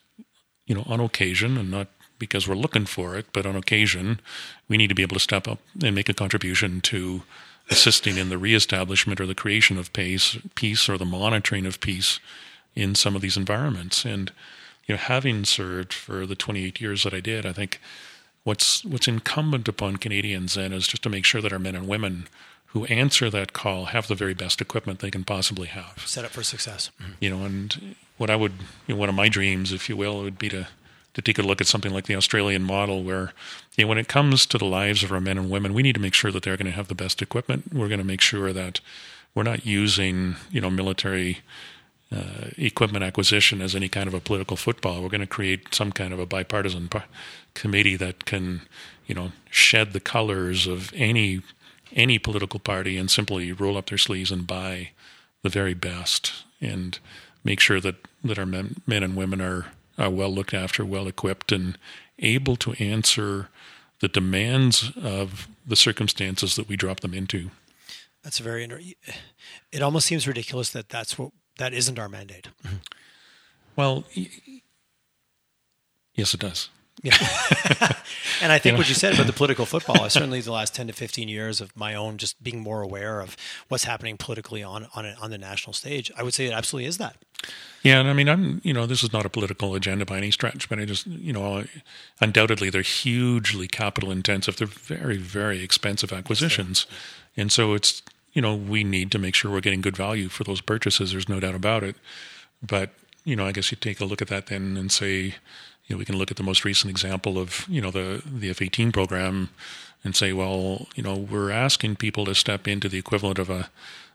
you 0.66 0.74
know, 0.74 0.84
on 0.87 1.00
occasion, 1.00 1.56
and 1.56 1.70
not 1.70 1.88
because 2.18 2.48
we're 2.48 2.54
looking 2.54 2.87
for 2.87 3.16
it, 3.16 3.26
but 3.32 3.46
on 3.46 3.56
occasion, 3.56 4.20
we 4.68 4.76
need 4.76 4.88
to 4.88 4.94
be 4.94 5.02
able 5.02 5.14
to 5.14 5.20
step 5.20 5.46
up 5.46 5.61
and 5.82 5.94
make 5.94 6.08
a 6.08 6.14
contribution 6.14 6.80
to 6.82 7.22
assisting 7.70 8.16
in 8.16 8.28
the 8.28 8.38
reestablishment 8.38 9.20
or 9.20 9.26
the 9.26 9.35
creation 9.35 9.78
of 9.78 9.92
peace, 9.92 10.37
peace 10.54 10.88
or 10.88 10.96
the 10.96 11.04
monitoring 11.04 11.66
of 11.66 11.81
peace 11.81 12.20
in 12.74 12.94
some 12.94 13.14
of 13.14 13.22
these 13.22 13.37
environments. 13.37 14.04
And 14.04 14.33
you 14.87 14.94
know, 14.94 14.98
having 14.98 15.44
served 15.44 15.92
for 15.92 16.26
the 16.26 16.35
28 16.37 16.81
years 16.81 17.04
that 17.04 17.12
I 17.12 17.20
did, 17.20 17.44
I 17.44 17.52
think 17.52 17.81
what's 18.44 18.85
what's 18.85 19.09
incumbent 19.09 19.68
upon 19.68 19.96
Canadians 19.96 20.54
then 20.54 20.72
is 20.72 20.88
just 20.88 21.02
to 21.02 21.11
make 21.11 21.24
sure 21.24 21.42
that 21.42 21.52
our 21.52 21.59
men 21.59 21.74
and 21.74 21.87
women 21.87 22.28
who 22.72 22.85
answer 22.87 23.31
that 23.31 23.52
call 23.52 23.87
have 23.87 24.09
the 24.09 24.14
very 24.14 24.35
best 24.35 24.61
equipment 24.61 24.98
they 24.98 25.11
can 25.11 25.24
possibly 25.24 25.68
have. 25.68 26.02
Set 26.07 26.24
up 26.24 26.31
for 26.31 26.42
success. 26.42 26.90
You 27.18 27.31
know, 27.31 27.44
and 27.44 27.96
what 28.18 28.28
I 28.28 28.37
would, 28.37 28.52
you 28.87 28.94
know, 28.94 29.00
one 29.00 29.09
of 29.09 29.14
my 29.14 29.28
dreams, 29.28 29.72
if 29.72 29.88
you 29.88 29.96
will, 29.96 30.22
would 30.22 30.38
be 30.38 30.50
to 30.50 30.68
to 31.14 31.23
take 31.23 31.38
a 31.38 31.42
look 31.42 31.61
at 31.61 31.66
something 31.66 31.92
like 31.92 32.07
the 32.07 32.16
Australian 32.16 32.62
model, 32.62 33.03
where 33.03 33.33
you 33.77 33.85
know, 33.85 33.88
when 33.88 33.99
it 33.99 34.09
comes 34.09 34.47
to 34.47 34.59
the 34.59 34.64
lives 34.64 35.03
of 35.03 35.12
our 35.12 35.21
men 35.21 35.38
and 35.38 35.51
women, 35.51 35.75
we 35.75 35.83
need 35.83 35.94
to 35.94 36.01
make 36.01 36.14
sure 36.14 36.31
that 36.31 36.42
they're 36.42 36.57
going 36.57 36.66
to 36.66 36.73
have 36.73 36.88
the 36.88 36.94
best 36.94 37.23
equipment. 37.23 37.73
We're 37.73 37.88
going 37.88 37.99
to 37.99 38.05
make 38.05 38.21
sure 38.21 38.53
that 38.53 38.81
we're 39.35 39.42
not 39.42 39.66
using 39.66 40.37
you 40.51 40.61
know 40.61 40.71
military 40.71 41.38
uh, 42.11 42.49
equipment 42.57 43.05
acquisition 43.05 43.61
as 43.61 43.75
any 43.75 43.88
kind 43.88 44.09
of 44.09 44.14
a 44.14 44.21
political 44.21 44.57
football. 44.57 45.03
We're 45.03 45.11
going 45.11 45.21
to 45.21 45.27
create 45.27 45.75
some 45.75 45.92
kind 45.92 46.12
of 46.12 46.18
a 46.18 46.27
bipartisan 46.27 46.88
par- 46.88 47.05
committee 47.55 47.97
that 47.97 48.25
can 48.25 48.62
you 49.07 49.14
know 49.14 49.33
shed 49.51 49.92
the 49.92 50.01
colors 50.01 50.66
of 50.66 50.92
any 50.94 51.42
any 51.94 52.18
political 52.18 52.61
party 52.61 52.97
and 52.97 53.11
simply 53.11 53.53
roll 53.53 53.77
up 53.77 53.87
their 53.88 53.99
sleeves 53.99 54.31
and 54.31 54.47
buy 54.47 54.90
the 55.42 55.49
very 55.49 55.75
best 55.75 56.44
and 56.61 56.99
make 57.44 57.61
sure 57.61 57.81
that 57.81 57.97
that 58.25 58.38
our 58.38 58.47
men, 58.47 58.77
men 58.87 59.03
and 59.03 59.16
women 59.16 59.40
are 59.40 59.66
uh, 60.00 60.11
well 60.11 60.30
looked 60.30 60.54
after, 60.54 60.84
well 60.84 61.06
equipped, 61.06 61.52
and 61.52 61.78
able 62.18 62.56
to 62.56 62.72
answer 62.72 63.48
the 64.00 64.08
demands 64.08 64.92
of 64.96 65.48
the 65.66 65.76
circumstances 65.76 66.56
that 66.56 66.68
we 66.68 66.76
drop 66.76 67.00
them 67.00 67.14
into. 67.14 67.50
That's 68.22 68.38
very. 68.38 68.96
It 69.72 69.82
almost 69.82 70.06
seems 70.06 70.26
ridiculous 70.26 70.70
that 70.70 70.88
that's 70.88 71.18
what 71.18 71.32
that 71.58 71.72
isn't 71.72 71.98
our 71.98 72.08
mandate. 72.08 72.48
Well, 73.76 74.04
yes, 76.14 76.34
it 76.34 76.40
does. 76.40 76.68
Yeah. 77.02 77.16
and 78.42 78.50
I 78.52 78.58
think 78.58 78.64
you 78.64 78.72
know? 78.72 78.78
what 78.78 78.88
you 78.88 78.94
said 78.94 79.14
about 79.14 79.26
the 79.26 79.32
political 79.32 79.66
football, 79.72 80.02
I 80.02 80.08
certainly 80.08 80.40
the 80.40 80.52
last 80.52 80.74
10 80.74 80.88
to 80.88 80.92
15 80.92 81.28
years 81.28 81.61
of 81.61 81.76
my 81.76 81.94
own 81.94 82.18
just 82.18 82.42
being 82.42 82.61
more 82.61 82.82
aware 82.82 83.20
of 83.20 83.37
what's 83.68 83.84
happening 83.84 84.16
politically 84.16 84.62
on 84.62 84.88
on, 84.94 85.06
a, 85.06 85.16
on 85.20 85.30
the 85.30 85.38
national 85.38 85.72
stage, 85.72 86.11
I 86.16 86.22
would 86.22 86.34
say 86.34 86.46
it 86.46 86.52
absolutely 86.52 86.88
is 86.88 86.98
that. 86.98 87.16
Yeah, 87.82 88.00
and 88.00 88.08
I 88.08 88.12
mean, 88.12 88.28
I'm 88.28 88.61
you 88.64 88.72
know, 88.72 88.87
this 88.87 89.04
is 89.04 89.12
not 89.12 89.24
a 89.24 89.30
political 89.30 89.74
agenda 89.74 90.04
by 90.04 90.16
any 90.16 90.32
stretch, 90.32 90.68
but 90.68 90.80
I 90.80 90.84
just 90.84 91.06
you 91.06 91.32
know, 91.32 91.64
undoubtedly 92.20 92.70
they're 92.70 92.82
hugely 92.82 93.68
capital 93.68 94.11
intensive. 94.11 94.56
They're 94.56 94.66
very 94.66 95.16
very 95.16 95.62
expensive 95.62 96.12
acquisitions, 96.12 96.87
and 97.37 97.52
so 97.52 97.74
it's 97.74 98.02
you 98.32 98.42
know 98.42 98.56
we 98.56 98.82
need 98.82 99.12
to 99.12 99.18
make 99.18 99.37
sure 99.37 99.52
we're 99.52 99.61
getting 99.61 99.80
good 99.80 99.96
value 99.96 100.28
for 100.28 100.42
those 100.42 100.61
purchases. 100.61 101.12
There's 101.12 101.28
no 101.28 101.38
doubt 101.38 101.54
about 101.54 101.84
it, 101.84 101.94
but 102.61 102.90
you 103.24 103.37
know, 103.37 103.46
I 103.46 103.52
guess 103.52 103.70
you 103.70 103.76
take 103.76 104.00
a 104.00 104.04
look 104.04 104.22
at 104.22 104.28
that 104.28 104.46
then 104.46 104.76
and 104.76 104.90
say 104.90 105.34
you 105.88 105.94
know, 105.94 105.98
we 105.98 106.05
can 106.05 106.16
look 106.16 106.31
at 106.31 106.37
the 106.37 106.42
most 106.42 106.64
recent 106.64 106.90
example 106.90 107.38
of 107.38 107.66
you 107.68 107.81
know 107.81 107.90
the 107.90 108.22
the 108.24 108.51
F-18 108.51 108.92
program 108.92 109.51
and 110.05 110.14
say, 110.14 110.33
well, 110.33 110.87
you 110.94 111.03
know, 111.03 111.16
we're 111.16 111.51
asking 111.51 111.96
people 111.96 112.24
to 112.27 112.35
step 112.35 112.68
into 112.68 112.88
the 112.88 112.98
equivalent 112.98 113.38
of 113.38 113.51
a 113.51 113.70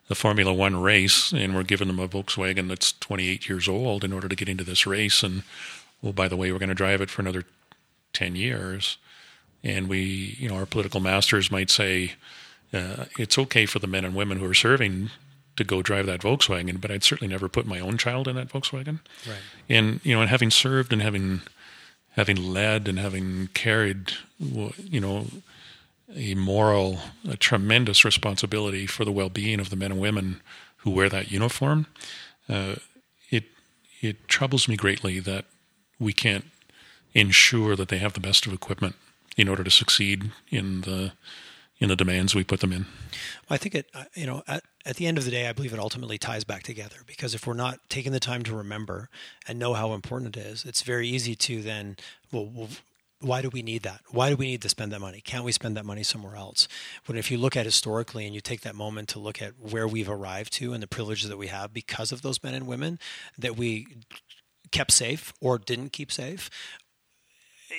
the 0.08 0.16
Formula 0.16 0.54
One 0.54 0.82
race, 0.82 1.32
and 1.32 1.56
we're 1.56 1.64
giving 1.64 1.88
them 1.88 2.00
a 2.00 2.08
Volkswagen 2.08 2.68
that's 2.68 2.92
28 2.94 3.48
years 3.48 3.68
old 3.68 4.04
in 4.04 4.12
order 4.12 4.28
to 4.28 4.36
get 4.36 4.50
into 4.50 4.64
this 4.64 4.86
race. 4.86 5.24
And 5.24 5.44
well, 6.02 6.14
by 6.14 6.28
the 6.28 6.38
way, 6.38 6.52
we're 6.52 6.60
going 6.60 6.70
to 6.70 6.76
drive 6.76 7.02
it 7.02 7.10
for 7.10 7.22
another 7.22 7.46
10 8.12 8.36
years. 8.36 8.98
And 9.64 9.88
we, 9.88 10.36
you 10.38 10.50
know, 10.50 10.56
our 10.56 10.66
political 10.66 11.00
masters 11.00 11.50
might 11.50 11.70
say 11.70 12.14
uh, 12.74 13.06
it's 13.18 13.38
okay 13.38 13.66
for 13.66 13.80
the 13.80 13.88
men 13.88 14.04
and 14.04 14.14
women 14.14 14.40
who 14.40 14.46
are 14.46 14.54
serving 14.54 15.10
to 15.56 15.64
go 15.64 15.82
drive 15.82 16.06
that 16.08 16.22
Volkswagen, 16.22 16.82
but 16.82 16.92
I'd 16.92 17.04
certainly 17.04 17.32
never 17.32 17.48
put 17.48 17.66
my 17.66 17.80
own 17.80 17.98
child 17.98 18.28
in 18.28 18.36
that 18.36 18.50
Volkswagen. 18.50 19.00
Right. 19.28 19.38
And 19.70 20.02
you 20.04 20.16
know, 20.16 20.22
and 20.22 20.30
having 20.30 20.50
served 20.50 20.92
and 20.92 21.02
having 21.02 21.44
having 22.15 22.38
led 22.38 22.88
and 22.88 22.99
having 22.99 23.47
carried, 23.54 24.13
you 24.39 24.99
know, 24.99 25.28
a 26.15 26.36
moral, 26.36 26.99
a 27.28 27.36
tremendous 27.36 28.06
responsibility 28.06 28.86
for 28.86 29.04
the 29.04 29.12
well-being 29.12 29.60
of 29.60 29.69
the 29.69 29.76
men 29.76 29.91
and 29.91 29.99
women 29.99 30.41
who 30.78 30.91
wear 30.91 31.10
that 31.10 31.32
uniform. 31.32 31.88
Uh, 32.47 32.76
it 33.30 33.45
it 34.02 34.28
troubles 34.28 34.67
me 34.67 34.76
greatly 34.76 35.19
that 35.19 35.45
we 35.99 36.13
can't 36.13 36.45
ensure 37.13 37.76
that 37.76 37.89
they 37.89 37.97
have 37.97 38.13
the 38.13 38.19
best 38.19 38.45
of 38.45 38.54
equipment 38.54 38.95
in 39.38 39.47
order 39.47 39.63
to 39.63 39.71
succeed 39.71 40.32
in 40.49 40.82
the 40.82 41.13
in 41.80 41.89
the 41.89 41.95
demands 41.95 42.36
we 42.36 42.43
put 42.43 42.60
them 42.60 42.71
in. 42.71 42.86
Well, 43.49 43.56
I 43.56 43.58
think 43.58 43.76
it, 43.76 43.88
uh, 43.93 44.06
you 44.13 44.26
know, 44.26 44.43
at, 44.86 44.96
the 44.98 45.08
end 45.08 45.17
of 45.17 45.26
the 45.26 45.32
day, 45.32 45.48
I 45.48 45.54
believe 45.54 45.74
it 45.74 45.80
ultimately 45.80 46.17
ties 46.17 46.43
back 46.43 46.63
together 46.63 46.98
because 47.06 47.34
if 47.34 47.48
we're 47.48 47.54
not 47.54 47.80
taking 47.89 48.12
the 48.12 48.19
time 48.19 48.43
to 48.43 48.56
remember 48.56 49.10
and 49.48 49.60
know 49.60 49.74
how 49.74 49.93
important 49.93 50.36
it 50.36 50.39
is, 50.39 50.65
it's 50.65 50.82
very 50.82 51.08
easy 51.08 51.36
to 51.36 51.62
then, 51.62 51.98
well, 52.32 52.46
we'll 52.46 52.69
why 53.24 53.41
do 53.41 53.50
we 53.50 53.62
need 53.62 53.84
that? 53.84 54.02
Why 54.12 54.30
do 54.30 54.36
we 54.36 54.48
need 54.48 54.62
to 54.63 54.69
spend 54.69 54.91
that 54.91 55.00
money? 55.00 55.22
Can't 55.22 55.46
we 55.46 55.54
spend 55.54 55.78
that 55.78 55.86
money 55.86 56.04
somewhere 56.04 56.36
else? 56.36 56.67
But 57.08 57.15
if 57.15 57.32
you 57.32 57.38
look 57.38 57.56
at 57.56 57.65
historically 57.65 58.26
and 58.26 58.36
you 58.36 58.41
take 58.41 58.62
that 58.62 58.76
moment 58.76 59.08
to 59.10 59.19
look 59.19 59.41
at 59.41 59.54
where 59.60 59.88
we've 59.88 60.10
arrived 60.10 60.52
to 60.54 60.74
and 60.74 60.84
the 60.84 60.88
privileges 60.88 61.30
that 61.30 61.38
we 61.38 61.48
have 61.48 61.74
because 61.74 62.12
of 62.12 62.22
those 62.22 62.43
men 62.43 62.54
and 62.54 62.67
women 62.67 63.00
that 63.38 63.56
we 63.56 63.88
kept 64.72 64.91
safe 64.91 65.34
or 65.39 65.58
didn't 65.58 65.93
keep 65.93 66.12
safe, 66.12 66.50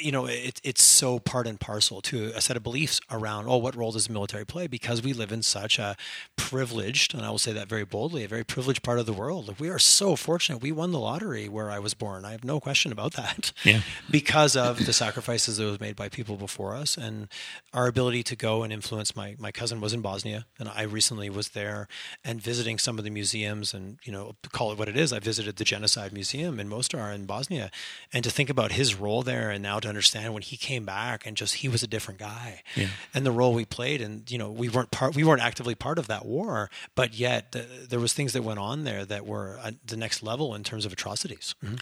you 0.01 0.13
know, 0.13 0.27
it, 0.27 0.61
it's 0.65 0.83
so 0.83 1.19
part 1.19 1.47
and 1.47 1.59
parcel 1.59 2.01
to 2.03 2.33
a 2.35 2.41
set 2.41 2.57
of 2.57 2.63
beliefs 2.63 3.01
around, 3.11 3.47
oh, 3.49 3.57
what 3.57 3.77
role 3.77 3.93
does 3.93 4.07
the 4.07 4.13
military 4.13 4.45
play? 4.45 4.67
Because 4.67 5.03
we 5.03 5.13
live 5.13 5.33
in 5.33 5.43
such 5.43 5.79
a 5.79 5.97
privileged, 6.37 7.15
and 7.15 7.25
I 7.25 7.31
will 7.31 7.39
say 7.39 7.53
that 7.53 7.69
very 7.69 7.85
boldly, 7.85 8.25
a 8.25 8.29
very 8.29 8.45
privileged 8.45 8.83
part 8.83 8.99
of 8.99 9.07
the 9.07 9.13
world. 9.13 9.59
We 9.59 9.69
are 9.69 9.79
so 9.79 10.17
fortunate. 10.17 10.63
We 10.63 10.73
won 10.73 10.93
the 10.93 10.99
lottery 10.99 11.49
where 11.49 11.71
I 11.71 11.79
was 11.79 11.95
born. 11.95 12.25
I 12.25 12.33
have 12.33 12.45
no 12.45 12.61
question 12.61 12.93
about 12.93 13.13
that. 13.15 13.53
Yeah. 13.65 13.81
because 14.11 14.57
of 14.57 14.87
the 14.87 14.93
sacrifices 14.93 15.57
that 15.59 15.65
was 15.65 15.81
made 15.81 15.97
by 15.97 16.09
people 16.09 16.37
before 16.37 16.75
us 16.75 16.97
and 16.97 17.29
our 17.73 17.87
ability 17.87 18.23
to 18.25 18.37
go 18.37 18.63
and 18.63 18.73
influence. 18.73 19.15
My, 19.17 19.37
my 19.39 19.53
cousin 19.53 19.81
was 19.81 19.93
in 19.93 20.01
Bosnia, 20.01 20.47
and 20.59 20.69
I 20.69 20.83
recently 20.83 21.31
was 21.31 21.51
there 21.51 21.89
and 22.25 22.41
visiting 22.41 22.79
some 22.79 22.99
of 22.99 23.05
the 23.05 23.11
museums 23.11 23.75
and, 23.75 23.99
you 24.05 24.13
know, 24.13 24.35
call 24.53 24.73
it 24.73 24.79
what 24.79 24.89
it 24.89 24.97
is. 24.97 25.13
I 25.13 25.19
visited 25.19 25.57
the 25.57 25.65
Genocide 25.65 26.13
Museum 26.13 26.59
in 26.59 26.69
Mostar 26.69 27.13
in 27.13 27.27
Bosnia. 27.27 27.71
And 28.13 28.25
to 28.25 28.31
think 28.31 28.51
about 28.51 28.73
his 28.73 28.95
role 28.95 29.23
there 29.23 29.51
and 29.51 29.63
now 29.63 29.81
to 29.85 29.89
understand 29.89 30.35
when 30.35 30.43
he 30.43 30.57
came 30.57 30.85
back 30.85 31.27
and 31.27 31.37
just 31.37 31.55
he 31.57 31.69
was 31.69 31.83
a 31.83 31.87
different 31.87 32.21
guy. 32.21 32.63
Yeah. 32.77 32.89
and 33.15 33.25
the 33.25 33.31
role 33.33 33.55
we 33.55 33.65
played 33.65 34.01
and 34.01 34.31
you 34.31 34.39
know 34.39 34.51
we 34.51 34.69
weren't 34.69 34.91
part 34.91 35.15
we 35.15 35.25
weren't 35.25 35.43
actively 35.43 35.75
part 35.75 35.99
of 35.99 36.09
that 36.09 36.27
war 36.27 36.71
but 36.95 37.15
yet 37.15 37.53
the, 37.53 37.67
there 37.89 38.01
was 38.01 38.13
things 38.13 38.33
that 38.33 38.43
went 38.43 38.59
on 38.59 38.85
there 38.85 39.05
that 39.05 39.27
were 39.27 39.59
at 39.63 39.87
the 39.87 39.97
next 39.97 40.23
level 40.23 40.55
in 40.55 40.65
terms 40.65 40.85
of 40.85 40.93
atrocities. 40.93 41.55
Mm-hmm. 41.65 41.77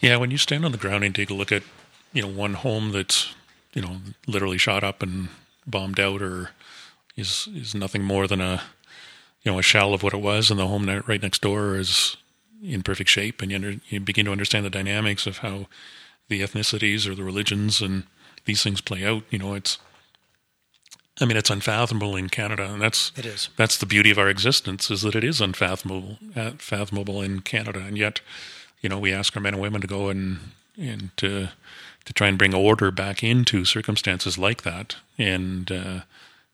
Yeah, 0.00 0.16
when 0.16 0.30
you 0.30 0.38
stand 0.38 0.64
on 0.64 0.72
the 0.72 0.78
ground 0.78 1.04
and 1.04 1.14
take 1.14 1.30
a 1.30 1.34
look 1.34 1.52
at, 1.52 1.62
you 2.12 2.22
know, 2.22 2.28
one 2.28 2.54
home 2.54 2.92
that's, 2.92 3.34
you 3.72 3.82
know, 3.82 3.96
literally 4.26 4.58
shot 4.58 4.84
up 4.84 5.02
and 5.02 5.28
bombed 5.66 5.98
out, 5.98 6.22
or 6.22 6.50
is 7.16 7.48
is 7.54 7.74
nothing 7.74 8.02
more 8.02 8.26
than 8.26 8.40
a, 8.40 8.62
you 9.42 9.52
know, 9.52 9.58
a 9.58 9.62
shell 9.62 9.94
of 9.94 10.02
what 10.02 10.14
it 10.14 10.20
was, 10.20 10.50
and 10.50 10.60
the 10.60 10.66
home 10.66 10.86
right 11.06 11.22
next 11.22 11.40
door 11.40 11.76
is 11.76 12.16
in 12.62 12.82
perfect 12.82 13.08
shape, 13.08 13.40
and 13.40 13.50
you, 13.50 13.56
under, 13.56 13.74
you 13.88 14.00
begin 14.00 14.26
to 14.26 14.32
understand 14.32 14.64
the 14.64 14.70
dynamics 14.70 15.26
of 15.26 15.38
how 15.38 15.66
the 16.28 16.40
ethnicities 16.42 17.06
or 17.06 17.14
the 17.14 17.24
religions 17.24 17.80
and 17.80 18.04
these 18.44 18.62
things 18.62 18.80
play 18.80 19.04
out. 19.04 19.22
You 19.30 19.38
know, 19.38 19.54
it's, 19.54 19.78
I 21.20 21.24
mean, 21.24 21.36
it's 21.36 21.50
unfathomable 21.50 22.16
in 22.16 22.28
Canada, 22.28 22.64
and 22.64 22.80
that's 22.80 23.12
It 23.16 23.26
is. 23.26 23.48
that's 23.56 23.78
the 23.78 23.86
beauty 23.86 24.10
of 24.10 24.18
our 24.18 24.28
existence 24.28 24.90
is 24.90 25.02
that 25.02 25.14
it 25.14 25.24
is 25.24 25.40
unfathomable, 25.40 26.18
uh, 26.34 26.52
fathomable 26.58 27.22
in 27.22 27.40
Canada, 27.40 27.80
and 27.80 27.96
yet, 27.96 28.20
you 28.82 28.88
know, 28.88 28.98
we 28.98 29.12
ask 29.12 29.34
our 29.36 29.42
men 29.42 29.54
and 29.54 29.62
women 29.62 29.80
to 29.80 29.86
go 29.86 30.08
and 30.08 30.38
and 30.78 31.10
to 31.16 31.48
to 32.04 32.12
try 32.12 32.28
and 32.28 32.38
bring 32.38 32.54
order 32.54 32.90
back 32.90 33.24
into 33.24 33.64
circumstances 33.64 34.38
like 34.38 34.62
that, 34.62 34.96
and 35.18 35.72
uh, 35.72 36.00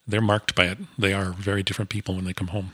they're 0.07 0.21
marked 0.21 0.55
by 0.55 0.65
it. 0.67 0.79
They 0.99 1.13
are 1.13 1.33
very 1.33 1.63
different 1.63 1.91
people 1.91 2.15
when 2.15 2.25
they 2.25 2.33
come 2.33 2.49
home. 2.49 2.73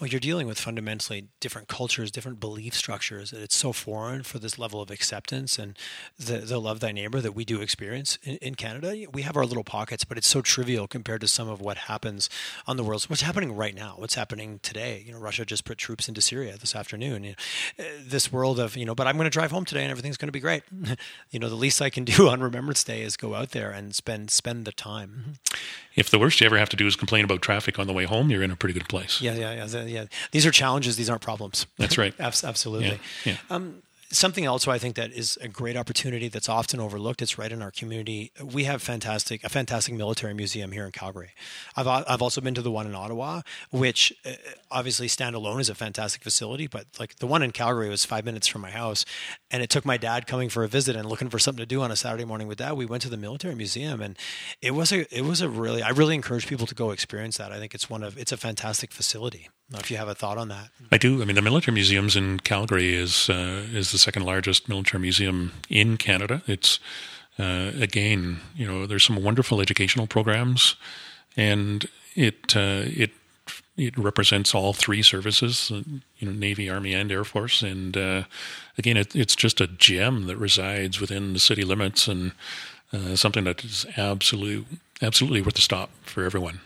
Well 0.00 0.08
you're 0.08 0.20
dealing 0.20 0.46
with 0.46 0.58
fundamentally 0.58 1.28
different 1.38 1.68
cultures 1.68 2.10
different 2.10 2.40
belief 2.40 2.74
structures 2.74 3.32
it's 3.32 3.56
so 3.56 3.72
foreign 3.72 4.22
for 4.22 4.38
this 4.38 4.58
level 4.58 4.80
of 4.80 4.90
acceptance 4.90 5.58
and 5.58 5.76
the, 6.18 6.38
the 6.38 6.60
love 6.60 6.80
thy 6.80 6.90
neighbor 6.90 7.20
that 7.20 7.32
we 7.32 7.44
do 7.44 7.60
experience 7.60 8.18
in, 8.22 8.36
in 8.36 8.54
canada. 8.54 8.96
We 9.12 9.22
have 9.22 9.36
our 9.36 9.44
little 9.44 9.64
pockets 9.64 10.04
but 10.04 10.16
it's 10.16 10.26
so 10.26 10.40
trivial 10.40 10.88
compared 10.88 11.20
to 11.20 11.28
some 11.28 11.48
of 11.48 11.60
what 11.60 11.76
happens 11.76 12.30
on 12.66 12.76
the 12.76 12.84
world. 12.84 13.04
What's 13.04 13.22
happening 13.22 13.54
right 13.54 13.74
now? 13.74 13.94
What's 13.96 14.14
happening 14.14 14.60
today? 14.62 15.04
You 15.06 15.12
know 15.12 15.18
russia 15.18 15.44
just 15.44 15.64
put 15.64 15.78
troops 15.78 16.08
into 16.08 16.20
syria 16.20 16.56
this 16.56 16.74
afternoon. 16.74 17.24
You 17.24 17.34
know, 17.78 17.84
uh, 17.84 17.88
this 18.02 18.32
world 18.32 18.58
of 18.58 18.76
you 18.76 18.86
know 18.86 18.94
but 18.94 19.06
i'm 19.06 19.16
going 19.16 19.24
to 19.24 19.30
drive 19.30 19.50
home 19.50 19.64
today 19.64 19.82
and 19.82 19.90
everything's 19.90 20.16
going 20.16 20.28
to 20.28 20.32
be 20.32 20.40
great. 20.40 20.62
You 21.30 21.38
know 21.38 21.48
the 21.48 21.54
least 21.54 21.80
i 21.80 21.90
can 21.90 22.04
do 22.16 22.28
on 22.28 22.40
remembrance 22.40 22.82
day 22.82 23.02
is 23.02 23.16
go 23.16 23.34
out 23.34 23.50
there 23.50 23.70
and 23.70 23.94
spend 23.94 24.30
spend 24.30 24.64
the 24.64 24.72
time 24.72 25.34
If 26.00 26.08
the 26.10 26.18
worst 26.18 26.40
you 26.40 26.46
ever 26.46 26.56
have 26.58 26.70
to 26.70 26.76
do 26.76 26.86
is 26.86 26.96
complain 26.96 27.24
about 27.24 27.42
traffic 27.42 27.78
on 27.78 27.86
the 27.86 27.92
way 27.92 28.04
home, 28.06 28.30
you're 28.30 28.42
in 28.42 28.50
a 28.50 28.56
pretty 28.56 28.72
good 28.72 28.88
place. 28.88 29.20
Yeah, 29.20 29.34
yeah, 29.34 29.66
yeah, 29.66 29.84
yeah. 29.84 30.04
These 30.32 30.46
are 30.46 30.50
challenges. 30.50 30.96
These 30.96 31.10
aren't 31.10 31.20
problems. 31.22 31.66
That's 31.76 31.98
right. 31.98 32.14
Abs- 32.18 32.42
Absolutely. 32.42 32.98
Yeah, 33.26 33.36
Um, 33.50 33.82
something 34.12 34.44
else 34.44 34.66
I 34.66 34.78
think 34.78 34.96
that 34.96 35.12
is 35.12 35.38
a 35.40 35.48
great 35.48 35.76
opportunity 35.76 36.28
that's 36.28 36.48
often 36.48 36.80
overlooked. 36.80 37.22
It's 37.22 37.38
right 37.38 37.50
in 37.50 37.62
our 37.62 37.70
community. 37.70 38.32
We 38.42 38.64
have 38.64 38.82
fantastic 38.82 39.44
a 39.44 39.48
fantastic 39.48 39.94
military 39.94 40.34
museum 40.34 40.72
here 40.72 40.84
in 40.84 40.92
Calgary. 40.92 41.30
I've 41.76 41.86
I've 41.86 42.22
also 42.22 42.40
been 42.40 42.54
to 42.54 42.62
the 42.62 42.70
one 42.70 42.86
in 42.86 42.94
Ottawa, 42.94 43.42
which 43.70 44.12
uh, 44.24 44.32
obviously 44.70 45.06
standalone 45.06 45.60
is 45.60 45.68
a 45.68 45.74
fantastic 45.74 46.22
facility, 46.22 46.66
but 46.66 46.86
like 46.98 47.16
the 47.16 47.26
one 47.26 47.42
in 47.42 47.50
Calgary 47.50 47.88
was 47.88 48.04
five 48.04 48.24
minutes 48.24 48.46
from 48.46 48.62
my 48.62 48.70
house, 48.70 49.04
and 49.50 49.62
it 49.62 49.70
took 49.70 49.84
my 49.84 49.96
dad 49.96 50.26
coming 50.26 50.48
for 50.48 50.64
a 50.64 50.68
visit 50.68 50.96
and 50.96 51.08
looking 51.08 51.28
for 51.28 51.38
something 51.38 51.62
to 51.62 51.66
do 51.66 51.82
on 51.82 51.90
a 51.90 51.96
Saturday 51.96 52.24
morning 52.24 52.48
with 52.48 52.58
dad. 52.58 52.72
We 52.72 52.86
went 52.86 53.02
to 53.02 53.10
the 53.10 53.16
military 53.16 53.54
museum, 53.54 54.00
and 54.00 54.18
it 54.60 54.72
was 54.72 54.92
a 54.92 55.06
it 55.16 55.22
was 55.22 55.40
a 55.40 55.48
really 55.48 55.82
I 55.82 55.90
really 55.90 56.14
encourage 56.14 56.46
people 56.46 56.66
to 56.66 56.74
go 56.74 56.90
experience 56.90 57.38
that. 57.38 57.52
I 57.52 57.58
think 57.58 57.74
it's 57.74 57.88
one 57.88 58.02
of 58.02 58.18
it's 58.18 58.32
a 58.32 58.36
fantastic 58.36 58.92
facility. 58.92 59.48
If 59.72 59.88
you 59.88 59.98
have 59.98 60.08
a 60.08 60.16
thought 60.16 60.36
on 60.36 60.48
that. 60.48 60.70
I 60.90 60.98
do. 60.98 61.22
I 61.22 61.24
mean, 61.24 61.36
the 61.36 61.42
military 61.42 61.74
museums 61.74 62.16
in 62.16 62.40
Calgary 62.40 62.92
is 62.92 63.30
uh, 63.30 63.62
is 63.72 63.92
the 63.92 63.98
second 64.00 64.24
largest 64.24 64.68
military 64.68 65.00
museum 65.00 65.52
in 65.68 65.96
Canada. 65.96 66.42
It's 66.46 66.78
uh, 67.38 67.72
again, 67.80 68.40
you 68.54 68.66
know, 68.66 68.86
there's 68.86 69.04
some 69.04 69.22
wonderful 69.22 69.60
educational 69.60 70.06
programs, 70.06 70.76
and 71.36 71.88
it 72.14 72.56
uh, 72.56 72.82
it 72.84 73.12
it 73.76 73.96
represents 73.96 74.54
all 74.54 74.72
three 74.72 75.02
services, 75.02 75.70
uh, 75.72 75.82
you 76.18 76.26
know, 76.28 76.32
Navy, 76.32 76.68
Army, 76.68 76.92
and 76.92 77.10
Air 77.10 77.24
Force. 77.24 77.62
And 77.62 77.96
uh, 77.96 78.24
again, 78.76 78.96
it, 78.96 79.16
it's 79.16 79.34
just 79.34 79.60
a 79.60 79.66
gem 79.66 80.26
that 80.26 80.36
resides 80.36 81.00
within 81.00 81.32
the 81.32 81.38
city 81.38 81.62
limits, 81.62 82.08
and 82.08 82.32
uh, 82.92 83.16
something 83.16 83.44
that 83.44 83.64
is 83.64 83.86
absolute 83.96 84.66
absolutely 85.02 85.40
worth 85.40 85.58
a 85.58 85.62
stop 85.62 85.90
for 86.02 86.24
everyone. 86.24 86.60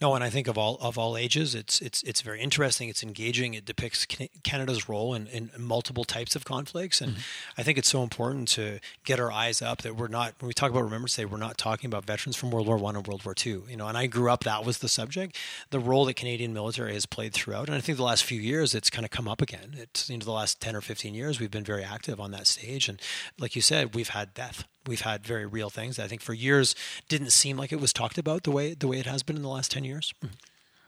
No, 0.00 0.14
and 0.14 0.24
I 0.24 0.30
think 0.30 0.48
of 0.48 0.56
all 0.56 0.78
of 0.80 0.96
all 0.96 1.14
ages, 1.16 1.54
it's 1.54 1.80
it's 1.82 2.02
it's 2.04 2.22
very 2.22 2.40
interesting. 2.40 2.88
It's 2.88 3.02
engaging. 3.02 3.52
It 3.52 3.66
depicts 3.66 4.06
Canada's 4.42 4.88
role 4.88 5.12
in, 5.12 5.26
in 5.26 5.50
multiple 5.58 6.04
types 6.04 6.34
of 6.34 6.44
conflicts, 6.46 7.02
and 7.02 7.12
mm-hmm. 7.12 7.60
I 7.60 7.62
think 7.62 7.76
it's 7.76 7.88
so 7.88 8.02
important 8.02 8.48
to 8.48 8.80
get 9.04 9.20
our 9.20 9.30
eyes 9.30 9.60
up 9.60 9.82
that 9.82 9.96
we're 9.96 10.08
not 10.08 10.34
when 10.40 10.48
we 10.48 10.54
talk 10.54 10.70
about 10.70 10.84
Remembrance 10.84 11.16
Day, 11.16 11.26
we're 11.26 11.36
not 11.36 11.58
talking 11.58 11.88
about 11.88 12.06
veterans 12.06 12.34
from 12.34 12.50
World 12.50 12.66
War 12.66 12.78
One 12.78 12.96
and 12.96 13.06
World 13.06 13.26
War 13.26 13.34
Two. 13.34 13.66
You 13.68 13.76
know, 13.76 13.88
and 13.88 13.98
I 13.98 14.06
grew 14.06 14.30
up 14.30 14.44
that 14.44 14.64
was 14.64 14.78
the 14.78 14.88
subject, 14.88 15.36
the 15.68 15.78
role 15.78 16.06
that 16.06 16.14
Canadian 16.14 16.54
military 16.54 16.94
has 16.94 17.04
played 17.04 17.34
throughout, 17.34 17.68
and 17.68 17.76
I 17.76 17.80
think 17.80 17.98
the 17.98 18.04
last 18.04 18.24
few 18.24 18.40
years 18.40 18.74
it's 18.74 18.88
kind 18.88 19.04
of 19.04 19.10
come 19.10 19.28
up 19.28 19.42
again. 19.42 19.76
It's 19.76 20.08
you 20.08 20.16
know 20.16 20.24
the 20.24 20.32
last 20.32 20.60
ten 20.60 20.74
or 20.74 20.80
fifteen 20.80 21.12
years 21.12 21.38
we've 21.38 21.50
been 21.50 21.64
very 21.64 21.84
active 21.84 22.18
on 22.18 22.30
that 22.30 22.46
stage, 22.46 22.88
and 22.88 22.98
like 23.38 23.54
you 23.54 23.60
said, 23.60 23.94
we've 23.94 24.08
had 24.08 24.32
death 24.32 24.64
we've 24.86 25.02
had 25.02 25.24
very 25.24 25.46
real 25.46 25.70
things 25.70 25.98
I 25.98 26.06
think 26.08 26.22
for 26.22 26.34
years 26.34 26.74
didn't 27.08 27.30
seem 27.30 27.56
like 27.56 27.72
it 27.72 27.80
was 27.80 27.92
talked 27.92 28.18
about 28.18 28.44
the 28.44 28.50
way 28.50 28.74
the 28.74 28.88
way 28.88 28.98
it 28.98 29.06
has 29.06 29.22
been 29.22 29.36
in 29.36 29.42
the 29.42 29.48
last 29.48 29.70
ten 29.70 29.84
years. 29.84 30.14
Mm-hmm. 30.24 30.34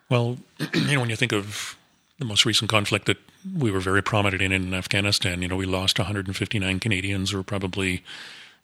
Well, 0.09 0.39
you 0.75 0.95
know, 0.95 1.01
when 1.01 1.11
you 1.11 1.17
think 1.17 1.33
of 1.33 1.77
the 2.19 2.25
most 2.27 2.45
recent 2.45 2.71
conflict 2.71 3.07
that 3.07 3.17
we 3.59 3.71
were 3.71 3.81
very 3.81 4.03
prominent 4.03 4.43
in 4.43 4.53
in 4.53 4.75
Afghanistan, 4.75 5.43
you 5.43 5.49
know, 5.49 5.57
we 5.57 5.67
lost 5.67 5.99
159 5.99 6.81
Canadians, 6.81 7.33
or 7.33 7.43
probably, 7.43 8.05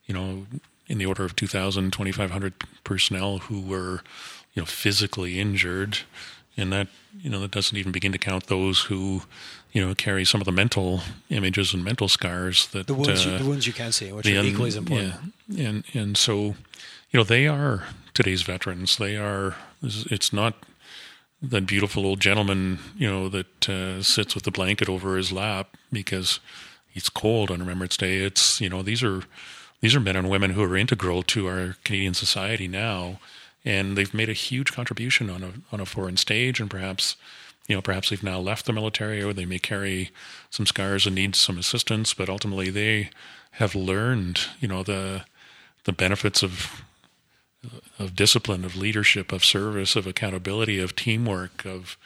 you 0.07 0.15
know, 0.15 0.47
in 0.87 0.99
the 0.99 1.07
order 1.07 1.25
of 1.25 1.37
2,000, 1.37 1.93
2,500 1.93 2.55
personnel 2.85 3.39
who 3.39 3.61
were, 3.61 4.03
you 4.55 4.63
know, 4.63 4.67
physically 4.67 5.41
injured. 5.41 5.99
And 6.57 6.73
that, 6.73 6.89
you 7.21 7.31
know, 7.31 7.41
that 7.41 7.51
doesn't 7.51 7.77
even 7.77 7.93
begin 7.93 8.13
to 8.13 8.19
count 8.19 8.47
those 8.47 8.83
who, 8.83 9.23
you 9.73 9.87
know, 9.87 9.95
carry 9.95 10.25
some 10.25 10.41
of 10.41 10.45
the 10.45 10.53
mental 10.53 11.01
images 11.31 11.75
and 11.75 11.85
mental 11.85 12.09
scars 12.09 12.69
that 12.69 12.87
The 12.87 12.95
wounds, 12.95 13.27
uh, 13.27 13.31
you, 13.31 13.39
the 13.39 13.45
wounds 13.45 13.67
you 13.67 13.73
can 13.73 13.93
see, 13.93 14.13
which 14.13 14.25
the 14.25 14.39
are 14.39 14.45
equally 14.45 14.69
as 14.69 14.77
important. 14.77 15.15
Yeah, 15.49 15.69
and 15.69 15.85
and 15.95 16.17
so, 16.17 16.55
you 17.11 17.15
know, 17.15 17.25
they 17.25 17.47
are 17.47 17.85
today's 18.15 18.43
veterans. 18.43 18.97
They 18.97 19.17
are. 19.17 19.57
It's 19.83 20.33
not 20.33 20.55
that 21.41 21.67
beautiful 21.67 22.05
old 22.05 22.21
gentleman, 22.21 22.81
you 22.97 23.09
know, 23.09 23.29
that 23.29 23.69
uh, 23.69 24.03
sits 24.03 24.35
with 24.35 24.45
the 24.45 24.51
blanket 24.51 24.89
over 24.89 25.17
his 25.17 25.31
lap 25.31 25.77
because 25.93 26.41
it's 26.95 27.09
cold 27.09 27.51
on 27.51 27.61
Remembrance 27.61 27.97
Day. 27.97 28.19
It's 28.19 28.61
you 28.61 28.69
know 28.69 28.83
these 28.83 29.03
are 29.03 29.23
these 29.81 29.95
are 29.95 30.01
men 30.01 30.17
and 30.17 30.31
women 30.31 30.51
who 30.53 30.63
are 30.63 30.77
integral 30.77 31.23
to 31.25 31.47
our 31.47 31.77
Canadian 31.85 32.15
society 32.15 32.69
now, 32.69 33.21
and 33.65 33.97
they've 33.97 34.15
made 34.15 34.31
a 34.31 34.35
huge 34.35 34.73
contribution 34.73 35.29
on 35.31 35.43
a 35.45 35.53
on 35.73 35.81
a 35.81 35.87
foreign 35.87 36.17
stage, 36.17 36.59
and 36.59 36.71
perhaps. 36.71 37.17
You 37.69 37.77
know, 37.77 37.83
perhaps 37.83 38.11
they've 38.11 38.23
now 38.23 38.41
left 38.41 38.67
the 38.67 38.73
military, 38.73 39.23
or 39.23 39.33
they 39.33 39.45
may 39.45 39.59
carry 39.59 40.11
some 40.51 40.67
scars 40.67 41.07
and 41.07 41.15
need 41.15 41.37
some 41.37 41.59
assistance. 41.59 42.15
But 42.15 42.29
ultimately, 42.29 42.71
they 42.71 43.11
have 43.53 43.75
learned, 43.75 44.41
you 44.59 44.69
know, 44.69 44.83
the 44.83 45.25
the 45.85 45.93
benefits 45.93 46.43
of 46.43 46.83
of 47.99 48.17
discipline, 48.17 48.65
of 48.65 48.77
leadership, 48.77 49.33
of 49.33 49.45
service, 49.45 49.97
of 49.97 50.07
accountability, 50.07 50.79
of 50.79 50.97
teamwork, 50.97 51.65
of 51.67 51.99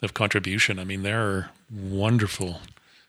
of 0.00 0.14
contribution. 0.14 0.78
I 0.78 0.84
mean, 0.84 1.02
they're 1.02 1.50
wonderful, 1.70 2.60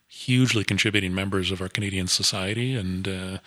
hugely 0.08 0.64
contributing 0.64 1.14
members 1.14 1.52
of 1.52 1.62
our 1.62 1.70
Canadian 1.70 2.08
society, 2.08 2.74
and 2.76 3.08
uh, 3.08 3.38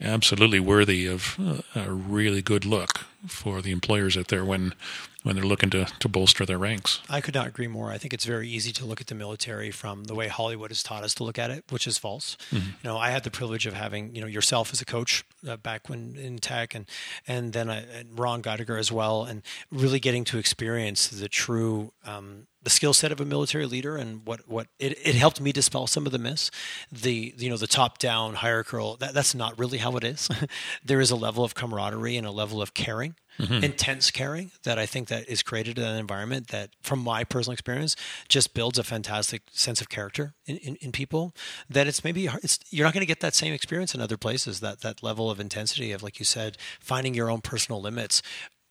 absolutely 0.00 0.60
worthy 0.60 1.06
of 1.06 1.36
uh, 1.38 1.62
a 1.80 1.92
really 1.92 2.42
good 2.42 2.64
look 2.64 3.06
for 3.26 3.60
the 3.62 3.72
employers 3.72 4.16
out 4.16 4.28
there 4.28 4.44
when 4.44 4.74
when 5.22 5.36
they're 5.36 5.44
looking 5.44 5.68
to, 5.68 5.84
to 5.98 6.08
bolster 6.08 6.46
their 6.46 6.56
ranks. 6.56 7.00
I 7.10 7.20
could 7.20 7.34
not 7.34 7.46
agree 7.46 7.66
more. 7.66 7.90
I 7.90 7.98
think 7.98 8.14
it's 8.14 8.24
very 8.24 8.48
easy 8.48 8.72
to 8.72 8.86
look 8.86 9.02
at 9.02 9.08
the 9.08 9.14
military 9.14 9.70
from 9.70 10.04
the 10.04 10.14
way 10.14 10.28
Hollywood 10.28 10.70
has 10.70 10.82
taught 10.82 11.04
us 11.04 11.14
to 11.16 11.24
look 11.24 11.38
at 11.38 11.50
it, 11.50 11.64
which 11.68 11.86
is 11.86 11.98
false. 11.98 12.38
Mm-hmm. 12.50 12.70
You 12.82 12.84
know, 12.84 12.96
I 12.96 13.10
had 13.10 13.24
the 13.24 13.30
privilege 13.30 13.66
of 13.66 13.74
having 13.74 14.14
you 14.14 14.20
know 14.20 14.26
yourself 14.26 14.72
as 14.72 14.80
a 14.80 14.86
coach 14.86 15.24
uh, 15.46 15.56
back 15.56 15.88
when 15.88 16.16
in 16.16 16.38
tech, 16.38 16.74
and 16.74 16.86
and 17.28 17.52
then 17.52 17.68
I, 17.68 17.80
and 17.80 18.18
Ron 18.18 18.42
Geidiger 18.42 18.78
as 18.78 18.90
well, 18.90 19.24
and 19.24 19.42
really 19.70 20.00
getting 20.00 20.24
to 20.24 20.38
experience 20.38 21.08
the 21.08 21.28
true 21.28 21.92
um, 22.06 22.46
the 22.62 22.70
skill 22.70 22.92
set 22.92 23.10
of 23.10 23.20
a 23.20 23.24
military 23.24 23.66
leader 23.66 23.96
and 23.96 24.26
what 24.26 24.48
what 24.48 24.66
it, 24.78 24.98
it 25.06 25.14
helped 25.14 25.40
me 25.40 25.52
dispel 25.52 25.86
some 25.86 26.06
of 26.06 26.12
the 26.12 26.18
myths 26.18 26.50
the 26.92 27.34
you 27.38 27.48
know 27.48 27.56
the 27.56 27.66
top 27.66 27.98
down 27.98 28.34
hierarchical 28.34 28.96
that, 28.96 29.14
that's 29.14 29.34
not 29.34 29.58
really 29.58 29.78
how 29.78 29.96
it 29.96 30.04
is 30.04 30.28
there 30.84 31.00
is 31.00 31.10
a 31.10 31.16
level 31.16 31.42
of 31.42 31.54
camaraderie 31.54 32.16
and 32.16 32.26
a 32.26 32.30
level 32.30 32.60
of 32.60 32.74
caring 32.74 33.09
mm-hmm. 33.38 33.64
intense 33.64 34.10
caring 34.10 34.50
that 34.64 34.78
i 34.78 34.86
think 34.86 35.08
that 35.08 35.28
is 35.28 35.42
created 35.42 35.78
in 35.78 35.84
an 35.84 35.96
environment 35.96 36.48
that 36.48 36.70
from 36.80 36.98
my 36.98 37.24
personal 37.24 37.52
experience 37.52 37.96
just 38.28 38.54
builds 38.54 38.78
a 38.78 38.84
fantastic 38.84 39.42
sense 39.50 39.80
of 39.80 39.88
character 39.88 40.34
in, 40.46 40.56
in, 40.58 40.76
in 40.76 40.92
people 40.92 41.34
that 41.68 41.86
it's 41.86 42.04
maybe 42.04 42.26
it's 42.42 42.58
you're 42.70 42.84
not 42.86 42.94
going 42.94 43.02
to 43.02 43.06
get 43.06 43.20
that 43.20 43.34
same 43.34 43.52
experience 43.52 43.94
in 43.94 44.00
other 44.00 44.16
places 44.16 44.60
that 44.60 44.80
that 44.80 45.02
level 45.02 45.30
of 45.30 45.40
intensity 45.40 45.92
of 45.92 46.02
like 46.02 46.18
you 46.18 46.24
said 46.24 46.56
finding 46.80 47.14
your 47.14 47.30
own 47.30 47.40
personal 47.40 47.80
limits 47.80 48.22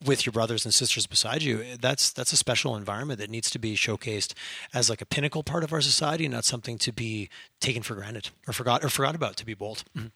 with 0.04 0.26
your 0.26 0.32
brothers 0.32 0.64
and 0.64 0.74
sisters 0.74 1.06
beside 1.08 1.42
you 1.42 1.64
that's 1.80 2.12
that's 2.12 2.32
a 2.32 2.38
special 2.38 2.76
environment 2.76 3.20
that 3.20 3.30
needs 3.30 3.50
to 3.50 3.60
be 3.60 3.76
showcased 3.76 4.34
as 4.74 4.90
like 4.90 5.02
a 5.02 5.06
pinnacle 5.06 5.44
part 5.44 5.64
of 5.64 5.74
our 5.74 5.82
society 5.82 6.28
not 6.28 6.46
something 6.46 6.78
to 6.78 6.92
be 6.92 7.30
taken 7.60 7.84
for 7.84 7.96
granted 7.96 8.30
or 8.48 8.54
forgot 8.54 8.84
or 8.84 8.90
forgot 8.90 9.14
about 9.16 9.36
to 9.36 9.46
be 9.46 9.54
bold 9.54 9.84
mm-hmm. 9.98 10.08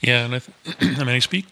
yeah 0.00 0.24
and 0.24 0.34
I, 0.34 0.38
th- 0.40 0.98
I 0.98 1.04
mean 1.04 1.14
i 1.14 1.18
speak 1.20 1.46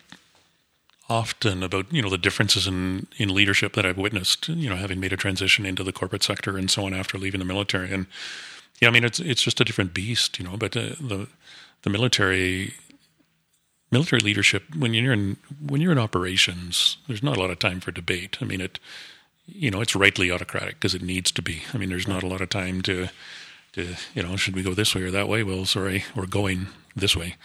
often 1.10 1.62
about 1.62 1.92
you 1.92 2.00
know 2.00 2.08
the 2.08 2.16
differences 2.16 2.66
in 2.66 3.06
in 3.18 3.34
leadership 3.34 3.72
that 3.74 3.84
i've 3.84 3.98
witnessed 3.98 4.48
you 4.48 4.70
know 4.70 4.76
having 4.76 5.00
made 5.00 5.12
a 5.12 5.16
transition 5.16 5.66
into 5.66 5.82
the 5.82 5.92
corporate 5.92 6.22
sector 6.22 6.56
and 6.56 6.70
so 6.70 6.86
on 6.86 6.94
after 6.94 7.18
leaving 7.18 7.40
the 7.40 7.44
military. 7.44 7.92
And 7.92 8.06
yeah 8.80 8.88
i 8.88 8.90
mean 8.90 9.04
it's 9.04 9.18
it's 9.18 9.42
just 9.42 9.60
a 9.60 9.64
different 9.64 9.92
beast 9.92 10.38
you 10.38 10.44
know 10.44 10.56
but 10.56 10.76
uh, 10.76 10.94
the 11.00 11.26
the 11.82 11.90
military 11.90 12.74
military 13.90 14.20
leadership 14.20 14.62
when 14.76 14.94
you're 14.94 15.12
in 15.12 15.36
when 15.66 15.80
you're 15.80 15.92
in 15.92 15.98
operations 15.98 16.98
there's 17.08 17.22
not 17.22 17.36
a 17.36 17.40
lot 17.40 17.50
of 17.50 17.58
time 17.58 17.80
for 17.80 17.90
debate. 17.90 18.38
I 18.40 18.44
mean 18.44 18.60
it 18.60 18.78
you 19.46 19.70
know 19.70 19.80
it's 19.80 19.96
rightly 19.96 20.30
autocratic 20.30 20.76
because 20.76 20.94
it 20.94 21.02
needs 21.02 21.32
to 21.32 21.42
be. 21.42 21.62
I 21.74 21.78
mean 21.78 21.88
there's 21.88 22.08
not 22.08 22.22
a 22.22 22.28
lot 22.28 22.40
of 22.40 22.50
time 22.50 22.82
to 22.82 23.08
to 23.72 23.96
you 24.14 24.22
know 24.22 24.36
should 24.36 24.54
we 24.54 24.62
go 24.62 24.74
this 24.74 24.94
way 24.94 25.02
or 25.02 25.10
that 25.10 25.28
way? 25.28 25.42
Well 25.42 25.64
sorry 25.66 26.04
we're 26.14 26.26
going 26.26 26.68
this 26.94 27.16
way 27.16 27.36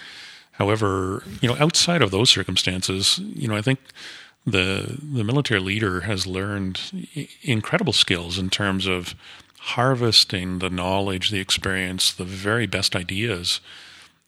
however 0.58 1.24
you 1.42 1.48
know 1.48 1.58
outside 1.60 2.02
of 2.02 2.12
those 2.12 2.30
circumstances 2.30 3.20
you 3.20 3.48
know 3.48 3.56
i 3.56 3.62
think 3.62 3.80
the 4.46 4.98
the 5.02 5.24
military 5.24 5.60
leader 5.60 6.02
has 6.02 6.28
learned 6.28 6.80
incredible 7.42 7.94
skills 7.94 8.38
in 8.38 8.50
terms 8.50 8.86
of 8.86 9.16
harvesting 9.60 10.60
the 10.60 10.70
knowledge 10.70 11.30
the 11.30 11.40
experience 11.40 12.14
the 12.14 12.24
very 12.24 12.68
best 12.68 12.96
ideas 12.96 13.60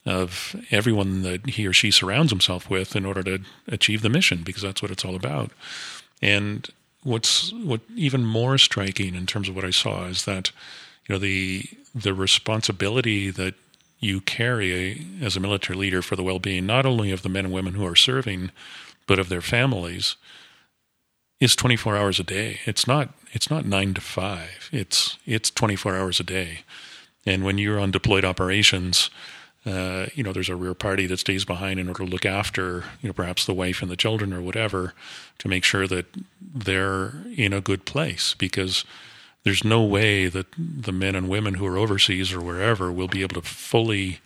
of 0.07 0.55
everyone 0.71 1.21
that 1.23 1.47
he 1.49 1.67
or 1.67 1.73
she 1.73 1.91
surrounds 1.91 2.31
himself 2.31 2.69
with 2.69 2.95
in 2.95 3.05
order 3.05 3.21
to 3.21 3.39
achieve 3.67 4.01
the 4.01 4.09
mission, 4.09 4.41
because 4.43 4.61
that's 4.61 4.81
what 4.81 4.89
it's 4.89 5.03
all 5.03 5.15
about. 5.15 5.51
And 6.21 6.67
what's 7.03 7.51
what 7.53 7.81
even 7.95 8.25
more 8.25 8.57
striking 8.57 9.15
in 9.15 9.25
terms 9.25 9.49
of 9.49 9.55
what 9.55 9.65
I 9.65 9.69
saw 9.69 10.05
is 10.05 10.25
that 10.25 10.51
you 11.07 11.13
know 11.13 11.19
the 11.19 11.65
the 11.93 12.13
responsibility 12.13 13.29
that 13.31 13.55
you 13.99 14.21
carry 14.21 15.07
as 15.21 15.35
a 15.35 15.39
military 15.39 15.77
leader 15.77 16.01
for 16.01 16.15
the 16.15 16.23
well-being 16.23 16.65
not 16.65 16.85
only 16.85 17.11
of 17.11 17.23
the 17.23 17.29
men 17.29 17.45
and 17.45 17.53
women 17.53 17.73
who 17.73 17.85
are 17.85 17.95
serving 17.95 18.51
but 19.07 19.19
of 19.19 19.29
their 19.29 19.41
families 19.41 20.15
is 21.39 21.55
24 21.55 21.95
hours 21.95 22.19
a 22.19 22.23
day. 22.23 22.59
It's 22.65 22.87
not 22.87 23.09
it's 23.33 23.49
not 23.49 23.65
9 23.65 23.93
to 23.95 24.01
5 24.01 24.69
it's 24.71 25.17
it's 25.25 25.49
24 25.49 25.95
hours 25.95 26.19
a 26.19 26.23
day. 26.23 26.61
And 27.25 27.43
when 27.43 27.57
you're 27.57 27.79
on 27.79 27.91
deployed 27.91 28.25
operations 28.25 29.09
uh, 29.67 30.07
you 30.13 30.23
know, 30.23 30.31
there's 30.31 30.49
a 30.49 30.55
rear 30.55 30.73
party 30.73 31.07
that 31.07 31.17
stays 31.17 31.43
behind 31.43 31.77
in 31.77 31.89
order 31.89 32.05
to 32.05 32.09
look 32.09 32.25
after, 32.25 32.85
you 33.01 33.09
know, 33.09 33.13
perhaps 33.13 33.45
the 33.45 33.53
wife 33.53 33.81
and 33.81 33.91
the 33.91 33.97
children 33.97 34.31
or 34.31 34.41
whatever, 34.41 34.93
to 35.39 35.49
make 35.49 35.65
sure 35.65 35.87
that 35.87 36.05
they're 36.39 37.11
in 37.35 37.51
a 37.51 37.59
good 37.59 37.83
place 37.83 38.33
because 38.33 38.85
there's 39.43 39.63
no 39.63 39.83
way 39.83 40.27
that 40.27 40.47
the 40.57 40.91
men 40.91 41.15
and 41.15 41.29
women 41.29 41.55
who 41.55 41.65
are 41.65 41.77
overseas 41.77 42.33
or 42.33 42.41
wherever 42.41 42.91
will 42.91 43.07
be 43.07 43.21
able 43.21 43.41
to 43.41 43.47
fully 43.47 44.19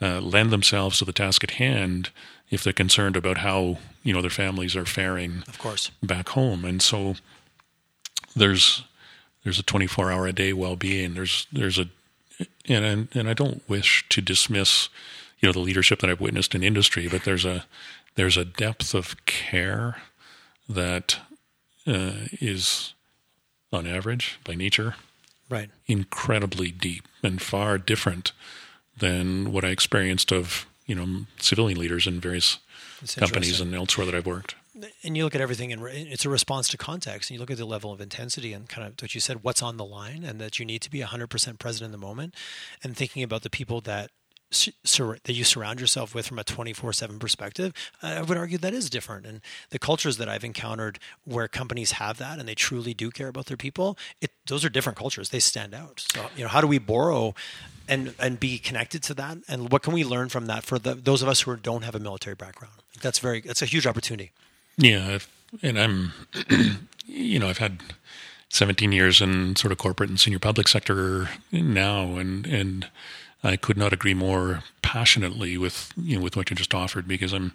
uh, 0.00 0.20
lend 0.20 0.50
themselves 0.50 0.98
to 0.98 1.04
the 1.04 1.12
task 1.12 1.44
at 1.44 1.52
hand 1.52 2.10
if 2.50 2.62
they're 2.62 2.72
concerned 2.72 3.16
about 3.16 3.38
how 3.38 3.78
you 4.02 4.12
know 4.12 4.22
their 4.22 4.30
families 4.30 4.74
are 4.76 4.86
faring 4.86 5.42
of 5.48 5.58
course. 5.58 5.90
back 6.02 6.30
home. 6.30 6.64
And 6.64 6.80
so 6.80 7.16
there's 8.34 8.84
there's 9.44 9.58
a 9.58 9.64
24 9.64 10.10
hour 10.10 10.26
a 10.26 10.32
day 10.32 10.52
well-being. 10.52 11.14
There's 11.14 11.46
there's 11.52 11.78
a 11.78 11.88
and 12.68 13.08
and 13.12 13.28
I 13.28 13.34
don't 13.34 13.68
wish 13.68 14.08
to 14.10 14.20
dismiss 14.20 14.88
you 15.40 15.48
know 15.48 15.52
the 15.52 15.58
leadership 15.60 16.00
that 16.00 16.10
I've 16.10 16.20
witnessed 16.20 16.54
in 16.54 16.62
industry, 16.62 17.08
but 17.08 17.24
there's 17.24 17.44
a 17.44 17.66
there's 18.14 18.36
a 18.36 18.44
depth 18.44 18.94
of 18.94 19.24
care 19.26 20.02
that 20.68 21.18
uh, 21.86 22.26
is 22.40 22.94
on 23.72 23.86
average 23.86 24.38
by 24.44 24.54
nature 24.54 24.94
right. 25.48 25.70
incredibly 25.86 26.70
deep 26.70 27.06
and 27.22 27.40
far 27.40 27.78
different 27.78 28.32
than 28.98 29.52
what 29.52 29.64
I 29.64 29.68
experienced 29.68 30.32
of 30.32 30.66
you 30.86 30.94
know 30.94 31.26
civilian 31.38 31.78
leaders 31.78 32.06
in 32.06 32.20
various 32.20 32.58
companies 33.16 33.60
and 33.60 33.74
elsewhere 33.74 34.06
that 34.06 34.14
I've 34.14 34.26
worked. 34.26 34.54
And 35.02 35.16
you 35.16 35.24
look 35.24 35.34
at 35.34 35.40
everything 35.40 35.72
and 35.72 35.82
it's 35.88 36.24
a 36.24 36.28
response 36.28 36.68
to 36.68 36.76
context 36.76 37.30
and 37.30 37.34
you 37.34 37.40
look 37.40 37.50
at 37.50 37.58
the 37.58 37.64
level 37.64 37.92
of 37.92 38.00
intensity 38.00 38.52
and 38.52 38.68
kind 38.68 38.86
of 38.86 38.94
what 39.02 39.12
you 39.12 39.20
said 39.20 39.42
what's 39.42 39.60
on 39.60 39.76
the 39.76 39.84
line 39.84 40.22
and 40.22 40.40
that 40.40 40.58
you 40.60 40.64
need 40.64 40.82
to 40.82 40.90
be 40.90 41.00
100% 41.00 41.58
present 41.58 41.84
in 41.84 41.90
the 41.90 41.98
moment 41.98 42.34
and 42.84 42.96
thinking 42.96 43.24
about 43.24 43.42
the 43.42 43.50
people 43.50 43.80
that 43.82 44.10
sur- 44.50 45.18
that 45.24 45.32
you 45.32 45.44
surround 45.44 45.80
yourself 45.80 46.14
with 46.14 46.26
from 46.26 46.38
a 46.38 46.44
24/7 46.44 47.18
perspective 47.18 47.72
I 48.02 48.22
would 48.22 48.38
argue 48.38 48.58
that 48.58 48.74
is 48.74 48.88
different. 48.88 49.26
And 49.26 49.40
the 49.70 49.78
cultures 49.78 50.16
that 50.16 50.28
I've 50.28 50.44
encountered 50.44 50.98
where 51.24 51.48
companies 51.48 51.92
have 51.92 52.18
that 52.18 52.38
and 52.38 52.48
they 52.48 52.54
truly 52.54 52.94
do 52.94 53.10
care 53.10 53.28
about 53.28 53.46
their 53.46 53.56
people 53.56 53.98
it 54.20 54.30
those 54.46 54.64
are 54.64 54.70
different 54.70 54.98
cultures. 54.98 55.30
They 55.30 55.40
stand 55.40 55.74
out. 55.74 56.04
So 56.12 56.26
you 56.36 56.42
know 56.42 56.48
how 56.48 56.60
do 56.60 56.66
we 56.66 56.78
borrow 56.78 57.34
and 57.88 58.14
and 58.18 58.38
be 58.38 58.58
connected 58.58 59.02
to 59.04 59.14
that? 59.14 59.38
And 59.48 59.70
what 59.70 59.82
can 59.82 59.92
we 59.92 60.04
learn 60.04 60.28
from 60.28 60.46
that 60.46 60.64
for 60.64 60.78
the, 60.78 60.94
those 60.94 61.22
of 61.22 61.28
us 61.28 61.42
who 61.42 61.56
don't 61.56 61.82
have 61.82 61.94
a 61.94 62.00
military 62.00 62.36
background? 62.36 62.74
That's 63.00 63.18
very 63.18 63.40
that's 63.40 63.62
a 63.62 63.66
huge 63.66 63.86
opportunity. 63.86 64.32
Yeah, 64.76 65.18
and 65.62 65.78
I'm, 65.78 66.12
you 67.06 67.38
know, 67.38 67.48
I've 67.48 67.58
had 67.58 67.80
17 68.50 68.92
years 68.92 69.20
in 69.20 69.56
sort 69.56 69.72
of 69.72 69.78
corporate 69.78 70.08
and 70.08 70.20
senior 70.20 70.38
public 70.38 70.68
sector 70.68 71.28
now, 71.50 72.16
and 72.16 72.46
and 72.46 72.88
I 73.42 73.56
could 73.56 73.76
not 73.76 73.92
agree 73.92 74.14
more 74.14 74.64
passionately 74.82 75.56
with 75.58 75.92
you 75.96 76.16
know 76.16 76.22
with 76.22 76.36
what 76.36 76.50
you 76.50 76.56
just 76.56 76.74
offered 76.74 77.06
because 77.06 77.32
I'm, 77.32 77.52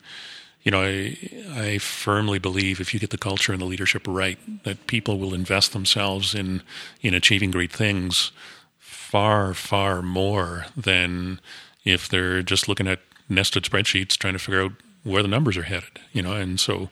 you 0.63 0.71
know, 0.71 0.81
I 0.81 1.17
I 1.51 1.77
firmly 1.77 2.39
believe 2.39 2.79
if 2.79 2.93
you 2.93 2.99
get 2.99 3.09
the 3.09 3.17
culture 3.17 3.51
and 3.51 3.61
the 3.61 3.65
leadership 3.65 4.03
right, 4.07 4.37
that 4.63 4.87
people 4.87 5.19
will 5.19 5.33
invest 5.33 5.73
themselves 5.73 6.33
in 6.33 6.61
in 7.01 7.13
achieving 7.13 7.51
great 7.51 7.71
things 7.71 8.31
far 8.79 9.53
far 9.53 10.01
more 10.01 10.65
than 10.77 11.39
if 11.85 12.07
they're 12.07 12.41
just 12.41 12.67
looking 12.67 12.87
at 12.87 12.99
nested 13.27 13.63
spreadsheets 13.63 14.17
trying 14.17 14.33
to 14.33 14.39
figure 14.39 14.63
out 14.63 14.71
where 15.03 15.21
the 15.21 15.27
numbers 15.27 15.57
are 15.57 15.63
headed, 15.63 15.99
you 16.13 16.21
know. 16.21 16.33
And 16.33 16.59
so 16.59 16.89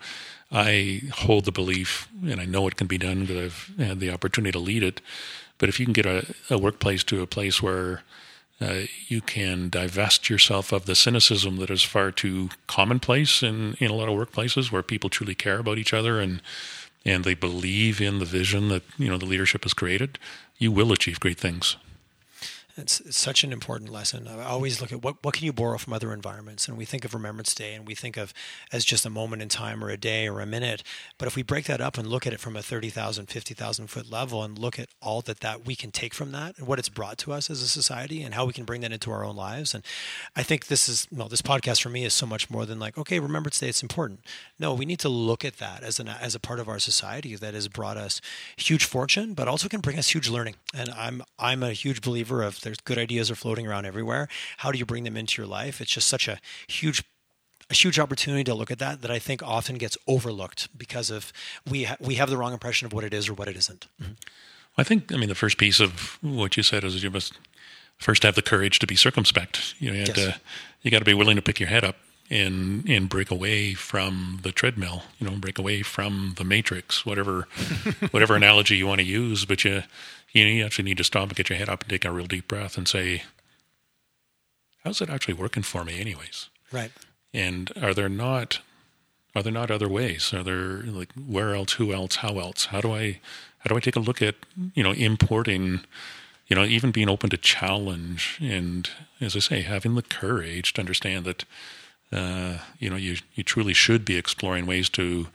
I 0.52 1.02
hold 1.14 1.46
the 1.46 1.52
belief, 1.52 2.10
and 2.24 2.42
I 2.42 2.46
know 2.46 2.68
it 2.68 2.76
can 2.76 2.88
be 2.88 2.98
done 2.98 3.22
because 3.22 3.38
I've 3.78 3.88
had 3.88 4.00
the 4.00 4.12
opportunity 4.12 4.52
to 4.52 4.60
lead 4.60 4.84
it. 4.84 5.02
But 5.58 5.70
if 5.70 5.80
you 5.80 5.86
can 5.86 5.94
get 5.94 6.06
a, 6.06 6.26
a 6.50 6.58
workplace 6.58 7.04
to 7.06 7.22
a 7.22 7.28
place 7.28 7.62
where 7.62 8.02
uh, 8.62 8.82
you 9.08 9.22
can 9.22 9.70
divest 9.70 10.30
yourself 10.30 10.72
of 10.72 10.86
the 10.86 10.96
cynicism 10.96 11.58
that 11.58 11.72
is 11.72 11.84
far 11.84 12.12
too 12.12 12.50
commonplace 12.68 13.42
in, 13.42 13.76
in 13.80 13.90
a 13.90 13.96
lot 13.96 14.08
of 14.08 14.16
workplaces 14.16 14.72
where 14.72 14.84
people 14.84 15.10
truly 15.10 15.34
care 15.34 15.60
about 15.60 15.78
each 15.78 15.94
other 15.94 16.20
and 16.20 16.42
and 17.04 17.24
they 17.24 17.34
believe 17.34 18.00
in 18.00 18.20
the 18.20 18.26
vision 18.26 18.68
that 18.70 18.84
you 18.98 19.10
know 19.10 19.18
the 19.18 19.26
leadership 19.26 19.64
has 19.64 19.74
created, 19.74 20.20
you 20.60 20.72
will 20.72 20.92
achieve 20.92 21.20
great 21.20 21.40
things. 21.40 21.76
It's, 22.78 23.00
it's, 23.02 23.18
such 23.18 23.44
an 23.44 23.52
important 23.52 23.92
lesson. 23.92 24.28
I 24.28 24.44
always 24.44 24.82
look 24.82 24.92
at 24.92 25.04
what, 25.04 25.24
what 25.24 25.34
can 25.34 25.46
you 25.46 25.54
borrow 25.54 25.78
from 25.78 25.94
other 25.94 26.14
environments, 26.14 26.68
and 26.68 26.78
we 26.78 26.86
think 26.86 27.06
of 27.06 27.14
Remembrance 27.14 27.54
Day, 27.54 27.74
and 27.74 27.88
we 27.88 27.96
think 27.96 28.18
of 28.18 28.34
as 28.72 28.86
just 28.86 29.06
a 29.06 29.10
moment 29.10 29.42
in 29.42 29.50
time, 29.50 29.84
or 29.84 29.90
a 29.90 29.98
day, 29.98 30.28
or 30.28 30.40
a 30.40 30.46
minute. 30.46 30.84
But 31.18 31.28
if 31.28 31.36
we 31.36 31.44
break 31.44 31.66
that 31.66 31.82
up 31.82 31.98
and 31.98 32.08
look 32.08 32.26
at 32.26 32.34
it 32.34 32.40
from 32.40 32.56
a 32.56 32.62
30,000, 32.62 33.28
50,000 33.28 33.88
foot 33.88 34.10
level, 34.10 34.44
and 34.44 34.58
look 34.58 34.80
at 34.80 34.90
all 35.02 35.22
that 35.22 35.42
that 35.42 35.66
we 35.66 35.76
can 35.76 35.92
take 35.92 36.14
from 36.14 36.32
that, 36.32 36.58
and 36.58 36.68
what 36.68 36.80
it's 36.80 36.90
brought 36.90 37.18
to 37.20 37.34
us 37.34 37.50
as 37.50 37.62
a 37.62 37.68
society, 37.68 38.24
and 38.24 38.34
how 38.34 38.46
we 38.46 38.54
can 38.54 38.66
bring 38.66 38.82
that 38.82 38.92
into 38.92 39.12
our 39.12 39.24
own 39.24 39.36
lives, 39.36 39.74
and 39.74 39.84
I 40.36 40.44
think 40.44 40.68
this 40.68 40.88
is 40.88 41.08
well, 41.12 41.28
this 41.28 41.42
podcast 41.42 41.82
for 41.82 41.90
me 41.90 42.06
is 42.06 42.14
so 42.14 42.26
much 42.26 42.50
more 42.50 42.66
than 42.66 42.80
like, 42.80 42.98
okay, 42.98 43.20
Remembrance 43.20 43.60
Day, 43.60 43.70
it's 43.70 43.84
important. 43.84 44.22
No, 44.60 44.74
we 44.74 44.86
need 44.86 45.00
to 45.00 45.10
look 45.10 45.44
at 45.44 45.58
that 45.58 45.84
as 45.84 46.00
an 46.00 46.08
as 46.08 46.36
a 46.36 46.40
part 46.40 46.60
of 46.60 46.70
our 46.70 46.80
society 46.80 47.36
that 47.36 47.54
has 47.54 47.68
brought 47.68 47.98
us 47.98 48.22
huge 48.58 48.86
fortune, 48.86 49.34
but 49.34 49.48
also 49.48 49.68
can 49.68 49.82
bring 49.82 50.00
us 50.00 50.10
huge 50.10 50.30
learning. 50.30 50.56
And 50.74 50.90
I'm 50.92 51.22
I'm 51.38 51.64
a 51.64 51.74
huge 51.74 52.02
believer 52.02 52.42
of 52.42 52.61
there's 52.62 52.78
good 52.78 52.98
ideas 52.98 53.30
are 53.30 53.36
floating 53.36 53.68
around 53.68 53.86
everywhere. 53.86 54.28
How 54.58 54.72
do 54.72 54.78
you 54.78 54.86
bring 54.86 55.04
them 55.04 55.18
into 55.18 55.42
your 55.42 55.48
life? 55.48 55.82
It's 55.82 55.92
just 55.92 56.08
such 56.08 56.28
a 56.28 56.40
huge 56.68 57.04
a 57.70 57.74
huge 57.74 57.98
opportunity 58.00 58.44
to 58.44 58.54
look 58.54 58.70
at 58.70 58.80
that 58.80 59.02
that 59.02 59.10
I 59.10 59.18
think 59.18 59.42
often 59.42 59.78
gets 59.78 59.98
overlooked 60.06 60.68
because 60.78 61.10
of 61.10 61.32
we 61.70 61.86
ha- 61.86 61.98
we 62.00 62.16
have 62.16 62.30
the 62.30 62.38
wrong 62.38 62.54
impression 62.54 62.86
of 62.86 62.94
what 62.94 63.04
it 63.04 63.14
is 63.14 63.30
or 63.30 63.34
what 63.34 63.48
it 63.48 63.56
isn't. 63.56 63.88
Mm-hmm. 64.02 64.14
I 64.78 64.84
think 64.84 65.12
I 65.14 65.18
mean 65.18 65.30
the 65.30 65.36
first 65.36 65.58
piece 65.58 65.80
of 65.80 66.18
what 66.22 66.58
you 66.58 66.64
said 66.64 66.84
is 66.84 67.02
you 67.02 67.12
must 67.12 67.34
first 67.98 68.24
have 68.24 68.36
the 68.36 68.42
courage 68.42 68.80
to 68.80 68.88
be 68.88 68.96
circumspect. 68.96 69.76
You 69.80 69.92
know, 69.92 69.98
you, 69.98 70.06
yes. 70.08 70.16
to, 70.16 70.42
you 70.82 70.92
got 70.92 71.00
to 71.00 71.06
be 71.06 71.14
willing 71.14 71.36
to 71.36 71.42
pick 71.42 71.60
your 71.60 71.70
head 71.70 71.84
up 71.84 71.96
and 72.32 72.88
and 72.90 73.10
break 73.10 73.30
away 73.30 73.74
from 73.74 74.40
the 74.42 74.52
treadmill. 74.52 75.04
You 75.20 75.30
know, 75.30 75.36
break 75.36 75.60
away 75.60 75.84
from 75.84 76.34
the 76.38 76.44
matrix, 76.44 77.06
whatever 77.06 77.48
whatever 78.12 78.36
analogy 78.36 78.78
you 78.78 78.88
want 78.88 79.02
to 79.02 79.06
use. 79.06 79.46
But 79.46 79.64
you 79.64 79.84
you, 80.32 80.46
you 80.46 80.66
actually 80.66 80.86
need 80.86 80.98
to 80.98 81.04
stop 81.04 81.30
and 81.30 81.36
get 81.36 81.50
your 81.50 81.60
head 81.60 81.70
up 81.70 81.82
and 81.82 81.90
take 81.90 82.06
a 82.06 82.12
real 82.12 82.26
deep 82.26 82.48
breath 82.48 82.78
and 82.78 82.88
say, 82.88 83.24
"How's 84.84 85.02
it 85.02 85.10
actually 85.10 85.36
working 85.36 85.64
for 85.64 85.84
me, 85.84 86.00
anyways?" 86.00 86.50
Right. 86.72 86.92
And 87.34 87.72
are 87.80 87.94
there 87.94 88.10
not 88.10 88.60
are 89.36 89.44
there 89.44 89.54
not 89.54 89.70
other 89.70 89.90
ways? 89.90 90.34
Are 90.34 90.44
there 90.44 90.84
like 90.84 91.10
where 91.14 91.54
else, 91.54 91.74
who 91.74 91.94
else, 91.94 92.18
how 92.18 92.40
else? 92.40 92.66
How 92.66 92.82
do 92.82 92.94
I 92.94 93.20
how 93.60 93.68
do 93.68 93.76
I 93.76 93.82
take 93.82 93.98
a 93.98 94.00
look 94.00 94.22
at 94.22 94.36
you 94.74 94.82
know 94.82 94.94
importing 94.94 95.82
you 96.52 96.56
know, 96.56 96.66
even 96.66 96.92
being 96.92 97.08
open 97.08 97.30
to 97.30 97.38
challenge 97.38 98.38
and, 98.42 98.90
as 99.22 99.38
I 99.38 99.40
say, 99.40 99.62
having 99.62 99.96
the 99.96 100.02
courage 100.02 100.74
to 100.74 100.82
understand 100.82 101.24
that, 101.24 101.46
uh, 102.12 102.58
you 102.80 102.90
know, 102.90 102.96
you, 102.96 103.18
you 103.36 103.44
truly 103.44 103.74
should 103.74 104.06
be 104.06 104.18
exploring 104.18 104.66
ways 104.66 104.90
to 104.90 105.28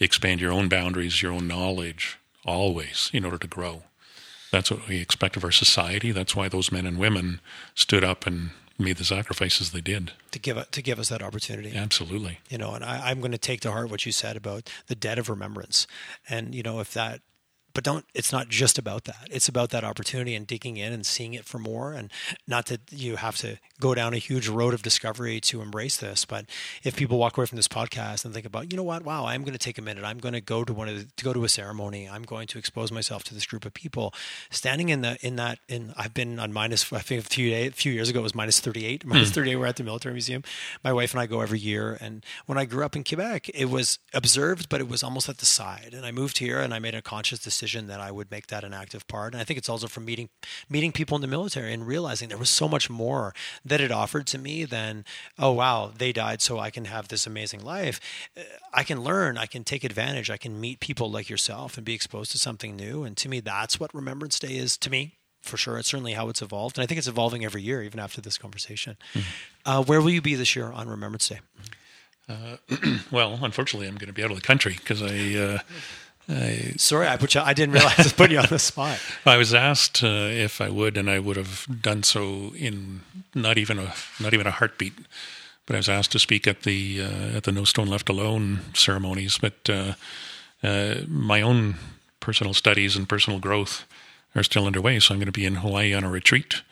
expand 0.00 0.40
your 0.40 0.52
own 0.52 0.68
boundaries, 0.68 1.22
your 1.22 1.32
own 1.32 1.46
knowledge, 1.46 2.18
always 2.44 3.10
in 3.12 3.24
order 3.24 3.38
to 3.38 3.46
grow. 3.46 3.82
That's 4.50 4.70
what 4.70 4.86
we 4.88 5.00
expect 5.00 5.36
of 5.36 5.44
our 5.44 5.50
society. 5.50 6.12
That's 6.12 6.36
why 6.36 6.48
those 6.48 6.70
men 6.70 6.86
and 6.86 6.98
women 6.98 7.40
stood 7.74 8.04
up 8.04 8.26
and 8.26 8.50
made 8.78 8.96
the 8.96 9.04
sacrifices 9.04 9.70
they 9.70 9.80
did 9.80 10.12
to 10.32 10.38
give 10.38 10.70
to 10.70 10.82
give 10.82 10.98
us 10.98 11.08
that 11.08 11.22
opportunity. 11.22 11.76
Absolutely, 11.76 12.40
you 12.48 12.58
know, 12.58 12.74
and 12.74 12.84
I, 12.84 13.10
I'm 13.10 13.20
going 13.20 13.32
to 13.32 13.38
take 13.38 13.60
to 13.60 13.72
heart 13.72 13.90
what 13.90 14.04
you 14.06 14.12
said 14.12 14.36
about 14.36 14.70
the 14.86 14.94
debt 14.94 15.18
of 15.18 15.28
remembrance, 15.28 15.86
and 16.28 16.54
you 16.54 16.62
know, 16.62 16.80
if 16.80 16.92
that 16.94 17.20
but 17.74 17.84
don't 17.84 18.04
it's 18.14 18.32
not 18.32 18.48
just 18.48 18.78
about 18.78 19.04
that. 19.04 19.28
It's 19.30 19.48
about 19.48 19.70
that 19.70 19.84
opportunity 19.84 20.34
and 20.34 20.46
digging 20.46 20.76
in 20.76 20.92
and 20.92 21.04
seeing 21.04 21.34
it 21.34 21.44
for 21.44 21.58
more. 21.58 21.92
And 21.92 22.10
not 22.46 22.66
that 22.66 22.80
you 22.90 23.16
have 23.16 23.36
to 23.38 23.58
go 23.80 23.94
down 23.94 24.14
a 24.14 24.18
huge 24.18 24.48
road 24.48 24.72
of 24.72 24.82
discovery 24.82 25.40
to 25.40 25.60
embrace 25.60 25.96
this 25.96 26.24
but 26.24 26.46
if 26.84 26.96
people 26.96 27.18
walk 27.18 27.36
away 27.36 27.46
from 27.46 27.56
this 27.56 27.68
podcast 27.68 28.24
and 28.24 28.32
think 28.32 28.46
about 28.46 28.70
you 28.70 28.76
know 28.76 28.84
what? 28.84 29.04
Wow 29.04 29.26
i'm 29.26 29.42
going 29.42 29.52
to 29.52 29.58
take 29.58 29.78
a 29.78 29.82
minute. 29.82 30.04
I'm 30.04 30.18
going 30.18 30.32
to 30.32 30.40
go 30.40 30.64
to 30.64 30.72
one 30.72 30.88
of 30.88 30.96
the, 30.96 31.04
to 31.16 31.24
go 31.24 31.32
to 31.32 31.44
a 31.44 31.48
ceremony. 31.48 32.08
I'm 32.08 32.22
going 32.22 32.46
to 32.48 32.58
expose 32.58 32.92
myself 32.92 33.24
to 33.24 33.34
this 33.34 33.46
group 33.46 33.64
of 33.64 33.74
people 33.74 34.14
standing 34.50 34.88
in 34.88 35.00
the 35.02 35.18
in 35.26 35.36
that 35.36 35.58
in 35.68 35.92
i've 35.96 36.14
been 36.14 36.38
on 36.38 36.52
minus 36.52 36.92
i 36.92 37.00
think 37.00 37.24
a 37.24 37.28
few 37.28 37.50
days, 37.50 37.70
a 37.70 37.72
few 37.72 37.92
years 37.92 38.08
ago 38.08 38.20
it 38.20 38.22
was 38.22 38.34
minus 38.34 38.60
38 38.60 39.04
minus 39.04 39.30
mm. 39.30 39.34
38 39.34 39.56
we're 39.56 39.66
at 39.66 39.76
the 39.76 39.84
military 39.84 40.14
museum. 40.14 40.44
My 40.84 40.92
wife 40.92 41.12
and 41.12 41.20
i 41.20 41.26
go 41.26 41.40
every 41.40 41.58
year 41.58 41.98
and 42.00 42.24
when 42.46 42.56
i 42.58 42.64
grew 42.64 42.84
up 42.84 42.94
in 42.94 43.02
quebec 43.02 43.48
it 43.52 43.66
was 43.66 43.98
observed 44.12 44.68
but 44.68 44.80
it 44.80 44.88
was 44.88 45.02
almost 45.02 45.28
at 45.28 45.38
the 45.38 45.46
side. 45.46 45.90
And 45.92 46.06
i 46.06 46.12
moved 46.12 46.38
here 46.38 46.60
and 46.60 46.72
i 46.72 46.78
made 46.78 46.94
a 46.94 47.02
conscious 47.02 47.40
decision 47.40 47.63
decision 47.64 47.86
that 47.86 48.00
I 48.00 48.10
would 48.10 48.30
make 48.30 48.48
that 48.48 48.62
an 48.62 48.74
active 48.74 49.06
part. 49.08 49.32
And 49.32 49.40
I 49.40 49.44
think 49.44 49.56
it's 49.56 49.70
also 49.70 49.88
from 49.88 50.04
meeting 50.04 50.28
meeting 50.68 50.92
people 50.92 51.16
in 51.16 51.22
the 51.22 51.26
military 51.26 51.72
and 51.72 51.86
realizing 51.86 52.28
there 52.28 52.36
was 52.36 52.50
so 52.50 52.68
much 52.68 52.90
more 52.90 53.34
that 53.64 53.80
it 53.80 53.90
offered 53.90 54.26
to 54.28 54.38
me 54.38 54.64
than 54.64 55.04
oh 55.38 55.52
wow 55.52 55.90
they 55.96 56.12
died 56.12 56.42
so 56.42 56.58
I 56.58 56.70
can 56.70 56.84
have 56.84 57.08
this 57.08 57.26
amazing 57.26 57.64
life. 57.64 58.00
I 58.72 58.82
can 58.82 59.02
learn, 59.02 59.38
I 59.38 59.46
can 59.46 59.64
take 59.64 59.82
advantage, 59.82 60.30
I 60.30 60.36
can 60.36 60.60
meet 60.60 60.80
people 60.80 61.10
like 61.10 61.30
yourself 61.30 61.76
and 61.76 61.86
be 61.86 61.94
exposed 61.94 62.32
to 62.32 62.38
something 62.38 62.76
new. 62.76 63.04
And 63.04 63.16
to 63.16 63.28
me, 63.28 63.40
that's 63.40 63.80
what 63.80 63.94
Remembrance 63.94 64.38
Day 64.38 64.56
is 64.56 64.76
to 64.78 64.90
me 64.90 65.14
for 65.40 65.56
sure. 65.56 65.78
It's 65.78 65.88
certainly 65.88 66.12
how 66.12 66.28
it's 66.28 66.42
evolved, 66.42 66.78
and 66.78 66.82
I 66.82 66.86
think 66.86 66.98
it's 66.98 67.08
evolving 67.08 67.44
every 67.44 67.62
year, 67.62 67.82
even 67.82 68.00
after 68.00 68.20
this 68.20 68.38
conversation. 68.38 68.96
Mm-hmm. 69.12 69.28
Uh, 69.70 69.82
where 69.82 70.00
will 70.00 70.10
you 70.10 70.22
be 70.22 70.34
this 70.34 70.56
year 70.56 70.72
on 70.72 70.88
Remembrance 70.88 71.28
Day? 71.28 71.40
Uh, 72.28 72.56
well, 73.10 73.38
unfortunately, 73.42 73.86
I'm 73.86 73.96
going 73.96 74.08
to 74.08 74.14
be 74.14 74.24
out 74.24 74.30
of 74.30 74.36
the 74.36 74.42
country 74.42 74.74
because 74.74 75.02
I 75.02 75.34
uh, 75.38 75.58
I, 76.28 76.74
Sorry, 76.76 77.06
I 77.06 77.16
put 77.16 77.34
you. 77.34 77.40
I 77.40 77.52
didn't 77.52 77.74
realize 77.74 77.98
I 77.98 78.02
was 78.02 78.12
putting 78.12 78.36
you 78.36 78.40
on 78.40 78.48
the 78.48 78.58
spot. 78.58 78.98
I 79.26 79.36
was 79.36 79.52
asked 79.52 80.02
uh, 80.02 80.06
if 80.06 80.60
I 80.60 80.68
would, 80.68 80.96
and 80.96 81.10
I 81.10 81.18
would 81.18 81.36
have 81.36 81.66
done 81.82 82.02
so 82.02 82.52
in 82.56 83.02
not 83.34 83.58
even 83.58 83.78
a 83.78 83.94
not 84.20 84.32
even 84.32 84.46
a 84.46 84.50
heartbeat. 84.50 84.94
But 85.66 85.76
I 85.76 85.78
was 85.78 85.88
asked 85.88 86.12
to 86.12 86.18
speak 86.18 86.46
at 86.46 86.62
the 86.62 87.02
uh, 87.02 87.36
at 87.36 87.44
the 87.44 87.52
No 87.52 87.64
Stone 87.64 87.88
Left 87.88 88.08
Alone 88.08 88.60
ceremonies. 88.74 89.38
But 89.38 89.68
uh, 89.68 89.94
uh 90.62 91.02
my 91.06 91.42
own 91.42 91.76
personal 92.20 92.54
studies 92.54 92.96
and 92.96 93.08
personal 93.08 93.38
growth 93.38 93.84
are 94.34 94.42
still 94.42 94.66
underway, 94.66 94.98
so 94.98 95.14
I'm 95.14 95.20
going 95.20 95.26
to 95.26 95.32
be 95.32 95.46
in 95.46 95.56
Hawaii 95.56 95.94
on 95.94 96.04
a 96.04 96.10
retreat, 96.10 96.62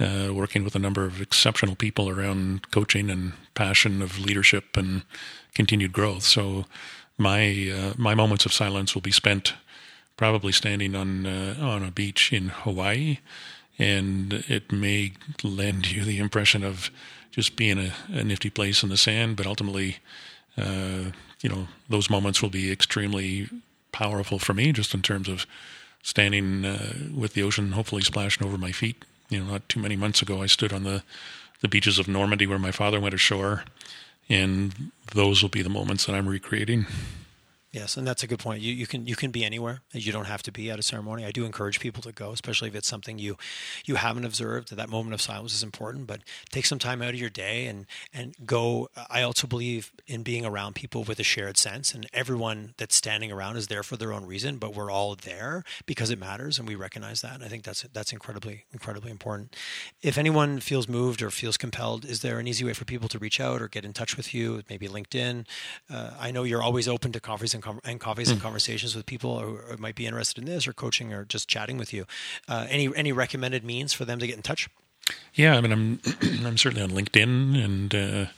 uh, 0.00 0.30
working 0.32 0.64
with 0.64 0.74
a 0.74 0.78
number 0.78 1.04
of 1.04 1.20
exceptional 1.20 1.74
people 1.74 2.08
around 2.08 2.70
coaching 2.70 3.10
and 3.10 3.32
passion 3.54 4.00
of 4.00 4.18
leadership 4.18 4.76
and 4.76 5.02
continued 5.54 5.92
growth. 5.92 6.22
So 6.22 6.64
my 7.22 7.72
uh, 7.74 7.94
my 7.96 8.14
moments 8.14 8.44
of 8.44 8.52
silence 8.52 8.94
will 8.94 9.02
be 9.02 9.12
spent 9.12 9.54
probably 10.16 10.52
standing 10.52 10.94
on 10.94 11.26
uh, 11.26 11.56
on 11.60 11.82
a 11.82 11.90
beach 11.90 12.32
in 12.32 12.48
Hawaii, 12.48 13.18
and 13.78 14.32
it 14.48 14.70
may 14.72 15.12
lend 15.42 15.90
you 15.90 16.04
the 16.04 16.18
impression 16.18 16.64
of 16.64 16.90
just 17.30 17.56
being 17.56 17.78
a, 17.78 17.92
a 18.08 18.24
nifty 18.24 18.50
place 18.50 18.82
in 18.82 18.90
the 18.90 18.96
sand, 18.96 19.36
but 19.36 19.46
ultimately, 19.46 19.98
uh, 20.58 21.12
you 21.40 21.48
know, 21.48 21.68
those 21.88 22.10
moments 22.10 22.42
will 22.42 22.50
be 22.50 22.70
extremely 22.70 23.48
powerful 23.90 24.38
for 24.38 24.52
me, 24.52 24.72
just 24.72 24.92
in 24.92 25.00
terms 25.00 25.28
of 25.28 25.46
standing 26.02 26.64
uh, 26.64 26.92
with 27.14 27.32
the 27.32 27.42
ocean 27.42 27.72
hopefully 27.72 28.02
splashing 28.02 28.46
over 28.46 28.58
my 28.58 28.72
feet. 28.72 29.04
You 29.30 29.38
know, 29.40 29.52
not 29.52 29.68
too 29.68 29.80
many 29.80 29.96
months 29.96 30.20
ago, 30.20 30.42
I 30.42 30.46
stood 30.46 30.72
on 30.72 30.84
the 30.84 31.02
the 31.60 31.68
beaches 31.68 31.98
of 31.98 32.08
Normandy 32.08 32.46
where 32.46 32.58
my 32.58 32.72
father 32.72 32.98
went 33.00 33.14
ashore 33.14 33.62
and 34.32 34.90
those 35.14 35.42
will 35.42 35.50
be 35.50 35.62
the 35.62 35.68
moments 35.68 36.06
that 36.06 36.14
I'm 36.14 36.28
recreating. 36.28 36.86
Yes, 37.72 37.96
and 37.96 38.06
that's 38.06 38.22
a 38.22 38.26
good 38.26 38.38
point. 38.38 38.60
You 38.60 38.70
you 38.74 38.86
can 38.86 39.06
you 39.06 39.16
can 39.16 39.30
be 39.30 39.44
anywhere. 39.44 39.80
You 39.92 40.12
don't 40.12 40.26
have 40.26 40.42
to 40.42 40.52
be 40.52 40.70
at 40.70 40.78
a 40.78 40.82
ceremony. 40.82 41.24
I 41.24 41.30
do 41.30 41.46
encourage 41.46 41.80
people 41.80 42.02
to 42.02 42.12
go, 42.12 42.30
especially 42.30 42.68
if 42.68 42.74
it's 42.74 42.86
something 42.86 43.18
you 43.18 43.38
you 43.86 43.94
haven't 43.94 44.26
observed. 44.26 44.76
That 44.76 44.90
moment 44.90 45.14
of 45.14 45.22
silence 45.22 45.54
is 45.54 45.62
important, 45.62 46.06
but 46.06 46.20
take 46.50 46.66
some 46.66 46.78
time 46.78 47.00
out 47.00 47.14
of 47.14 47.14
your 47.14 47.30
day 47.30 47.64
and 47.64 47.86
and 48.12 48.34
go. 48.44 48.90
I 49.08 49.22
also 49.22 49.46
believe 49.46 49.90
in 50.06 50.22
being 50.22 50.44
around 50.44 50.74
people 50.74 51.02
with 51.02 51.18
a 51.18 51.22
shared 51.22 51.56
sense, 51.56 51.94
and 51.94 52.06
everyone 52.12 52.74
that's 52.76 52.94
standing 52.94 53.32
around 53.32 53.56
is 53.56 53.68
there 53.68 53.82
for 53.82 53.96
their 53.96 54.12
own 54.12 54.26
reason, 54.26 54.58
but 54.58 54.74
we're 54.74 54.90
all 54.90 55.14
there 55.14 55.64
because 55.86 56.10
it 56.10 56.18
matters, 56.18 56.58
and 56.58 56.68
we 56.68 56.74
recognize 56.74 57.22
that. 57.22 57.36
And 57.36 57.42
I 57.42 57.48
think 57.48 57.64
that's 57.64 57.86
that's 57.94 58.12
incredibly 58.12 58.66
incredibly 58.74 59.10
important. 59.10 59.56
If 60.02 60.18
anyone 60.18 60.60
feels 60.60 60.88
moved 60.88 61.22
or 61.22 61.30
feels 61.30 61.56
compelled, 61.56 62.04
is 62.04 62.20
there 62.20 62.38
an 62.38 62.46
easy 62.46 62.66
way 62.66 62.74
for 62.74 62.84
people 62.84 63.08
to 63.08 63.18
reach 63.18 63.40
out 63.40 63.62
or 63.62 63.68
get 63.68 63.86
in 63.86 63.94
touch 63.94 64.18
with 64.18 64.34
you? 64.34 64.62
Maybe 64.68 64.88
LinkedIn. 64.88 65.46
Uh, 65.88 66.10
I 66.20 66.30
know 66.30 66.42
you're 66.42 66.62
always 66.62 66.86
open 66.86 67.12
to 67.12 67.20
conferences 67.20 67.61
and, 67.66 67.80
and 67.84 68.00
coffees 68.00 68.28
mm. 68.28 68.32
and 68.32 68.40
conversations 68.40 68.94
with 68.94 69.06
people 69.06 69.40
who 69.40 69.76
might 69.76 69.94
be 69.94 70.06
interested 70.06 70.38
in 70.42 70.50
this 70.50 70.66
or 70.66 70.72
coaching 70.72 71.12
or 71.12 71.24
just 71.24 71.48
chatting 71.48 71.78
with 71.78 71.92
you. 71.92 72.06
Uh, 72.48 72.66
any 72.68 72.94
any 72.96 73.12
recommended 73.12 73.64
means 73.64 73.92
for 73.92 74.04
them 74.04 74.18
to 74.18 74.26
get 74.26 74.36
in 74.36 74.42
touch? 74.42 74.68
Yeah, 75.34 75.56
I 75.56 75.60
mean, 75.60 75.72
I'm 75.72 76.00
I'm 76.46 76.58
certainly 76.58 76.82
on 76.82 76.90
LinkedIn, 76.90 77.62
and 77.62 77.94
uh, 77.94 78.30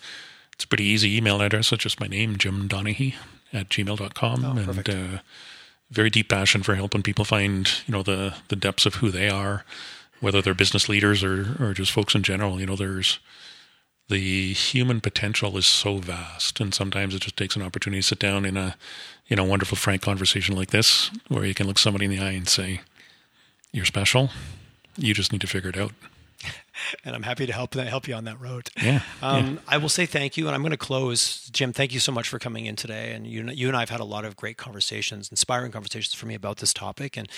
it's 0.53 0.65
a 0.65 0.69
pretty 0.69 0.85
easy 0.85 1.17
email 1.17 1.41
address. 1.41 1.73
It's 1.73 1.83
just 1.83 2.01
my 2.01 2.07
name, 2.07 2.37
Jim 2.37 2.69
Donaghy 2.69 3.15
at 3.53 3.69
gmail.com. 3.69 4.45
Oh, 4.45 4.71
and 4.71 4.89
uh, 4.89 5.19
very 5.91 6.11
deep 6.11 6.29
passion 6.29 6.63
for 6.63 6.75
helping 6.75 7.03
people 7.03 7.25
find, 7.25 7.71
you 7.87 7.93
know, 7.93 8.03
the, 8.03 8.35
the 8.49 8.57
depths 8.57 8.85
of 8.85 8.97
who 8.97 9.11
they 9.11 9.29
are, 9.29 9.65
whether 10.21 10.43
they're 10.43 10.55
business 10.55 10.89
leaders 10.89 11.23
or, 11.23 11.57
or 11.61 11.73
just 11.73 11.93
folks 11.93 12.15
in 12.15 12.23
general. 12.23 12.61
You 12.61 12.67
know, 12.67 12.77
there's 12.77 13.21
the 14.09 14.53
human 14.53 15.01
potential 15.01 15.57
is 15.57 15.67
so 15.67 15.99
vast, 15.99 16.61
and 16.61 16.75
sometimes 16.75 17.15
it 17.15 17.23
just 17.23 17.37
takes 17.37 17.57
an 17.57 17.63
opportunity 17.63 18.03
to 18.03 18.07
sit 18.07 18.19
down 18.19 18.45
in 18.45 18.57
a 18.57 18.77
in 19.29 19.39
a 19.39 19.45
wonderful, 19.45 19.77
frank 19.77 20.03
conversation 20.03 20.57
like 20.57 20.71
this, 20.71 21.11
where 21.29 21.45
you 21.45 21.55
can 21.55 21.67
look 21.67 21.79
somebody 21.79 22.05
in 22.05 22.11
the 22.11 22.19
eye 22.19 22.33
and 22.33 22.49
say, 22.49 22.81
"You're 23.73 23.85
special. 23.85 24.31
You 24.97 25.15
just 25.15 25.33
need 25.33 25.41
to 25.41 25.47
figure 25.47 25.71
it 25.71 25.77
out." 25.77 25.93
and 27.05 27.15
I'm 27.15 27.23
happy 27.23 27.47
to 27.47 27.53
help 27.53 27.75
help 27.75 28.09
you 28.09 28.15
on 28.15 28.25
that 28.25 28.41
road. 28.41 28.71
Yeah, 28.83 29.01
um, 29.23 29.55
yeah. 29.55 29.61
I 29.69 29.79
will 29.79 29.89
say 29.89 30.07
thank 30.07 30.37
you, 30.37 30.47
and 30.47 30.55
I'm 30.55 30.63
going 30.63 30.73
to 30.73 30.77
close. 30.77 31.49
Jim, 31.51 31.73
thank 31.73 31.93
you 31.93 32.01
so 32.01 32.13
much 32.13 32.29
for 32.29 32.39
coming 32.39 32.67
in 32.67 32.77
today. 32.77 33.13
And 33.13 33.27
you, 33.27 33.45
you 33.51 33.69
and 33.69 33.77
I 33.77 33.81
have 33.81 33.91
had 33.91 34.01
a 34.01 34.05
lot 34.05 34.25
of 34.25 34.37
great 34.37 34.57
conversations, 34.57 35.29
inspiring 35.31 35.73
conversations 35.73 36.15
for 36.15 36.27
me 36.27 36.35
about 36.35 36.59
this 36.59 36.73
topic. 36.73 37.17
And 37.17 37.29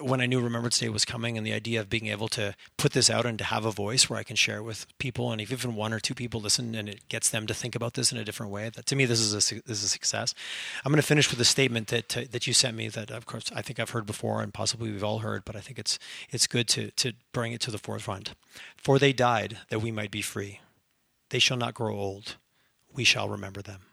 when 0.00 0.20
I 0.20 0.26
knew 0.26 0.40
Remembrance 0.40 0.78
Day 0.78 0.88
was 0.88 1.04
coming, 1.04 1.36
and 1.36 1.46
the 1.46 1.52
idea 1.52 1.80
of 1.80 1.88
being 1.88 2.06
able 2.06 2.28
to 2.28 2.54
put 2.76 2.92
this 2.92 3.08
out 3.08 3.24
and 3.24 3.38
to 3.38 3.44
have 3.44 3.64
a 3.64 3.70
voice 3.70 4.10
where 4.10 4.18
I 4.18 4.24
can 4.24 4.36
share 4.36 4.62
with 4.62 4.86
people, 4.98 5.30
and 5.30 5.40
if 5.40 5.52
even 5.52 5.76
one 5.76 5.92
or 5.92 6.00
two 6.00 6.14
people 6.14 6.40
listen, 6.40 6.74
and 6.74 6.88
it 6.88 7.08
gets 7.08 7.30
them 7.30 7.46
to 7.46 7.54
think 7.54 7.74
about 7.74 7.94
this 7.94 8.10
in 8.10 8.18
a 8.18 8.24
different 8.24 8.50
way, 8.50 8.70
that 8.70 8.86
to 8.86 8.96
me 8.96 9.04
this 9.04 9.20
is 9.20 9.32
a 9.32 9.54
this 9.66 9.78
is 9.78 9.84
a 9.84 9.88
success. 9.88 10.34
I'm 10.84 10.92
going 10.92 11.00
to 11.00 11.06
finish 11.06 11.30
with 11.30 11.40
a 11.40 11.44
statement 11.44 11.88
that 11.88 12.16
uh, 12.16 12.22
that 12.30 12.46
you 12.46 12.52
sent 12.52 12.76
me 12.76 12.88
that, 12.88 13.10
of 13.10 13.26
course, 13.26 13.50
I 13.54 13.62
think 13.62 13.78
I've 13.78 13.90
heard 13.90 14.06
before, 14.06 14.42
and 14.42 14.52
possibly 14.52 14.90
we've 14.90 15.04
all 15.04 15.20
heard, 15.20 15.44
but 15.44 15.56
I 15.56 15.60
think 15.60 15.78
it's 15.78 15.98
it's 16.30 16.46
good 16.46 16.68
to 16.68 16.90
to 16.92 17.12
bring 17.32 17.52
it 17.52 17.60
to 17.62 17.70
the 17.70 17.78
forefront. 17.78 18.34
For 18.76 18.98
they 18.98 19.12
died 19.12 19.58
that 19.70 19.80
we 19.80 19.92
might 19.92 20.10
be 20.10 20.22
free. 20.22 20.60
They 21.30 21.38
shall 21.38 21.56
not 21.56 21.74
grow 21.74 21.96
old. 21.96 22.36
We 22.92 23.04
shall 23.04 23.28
remember 23.28 23.62
them. 23.62 23.87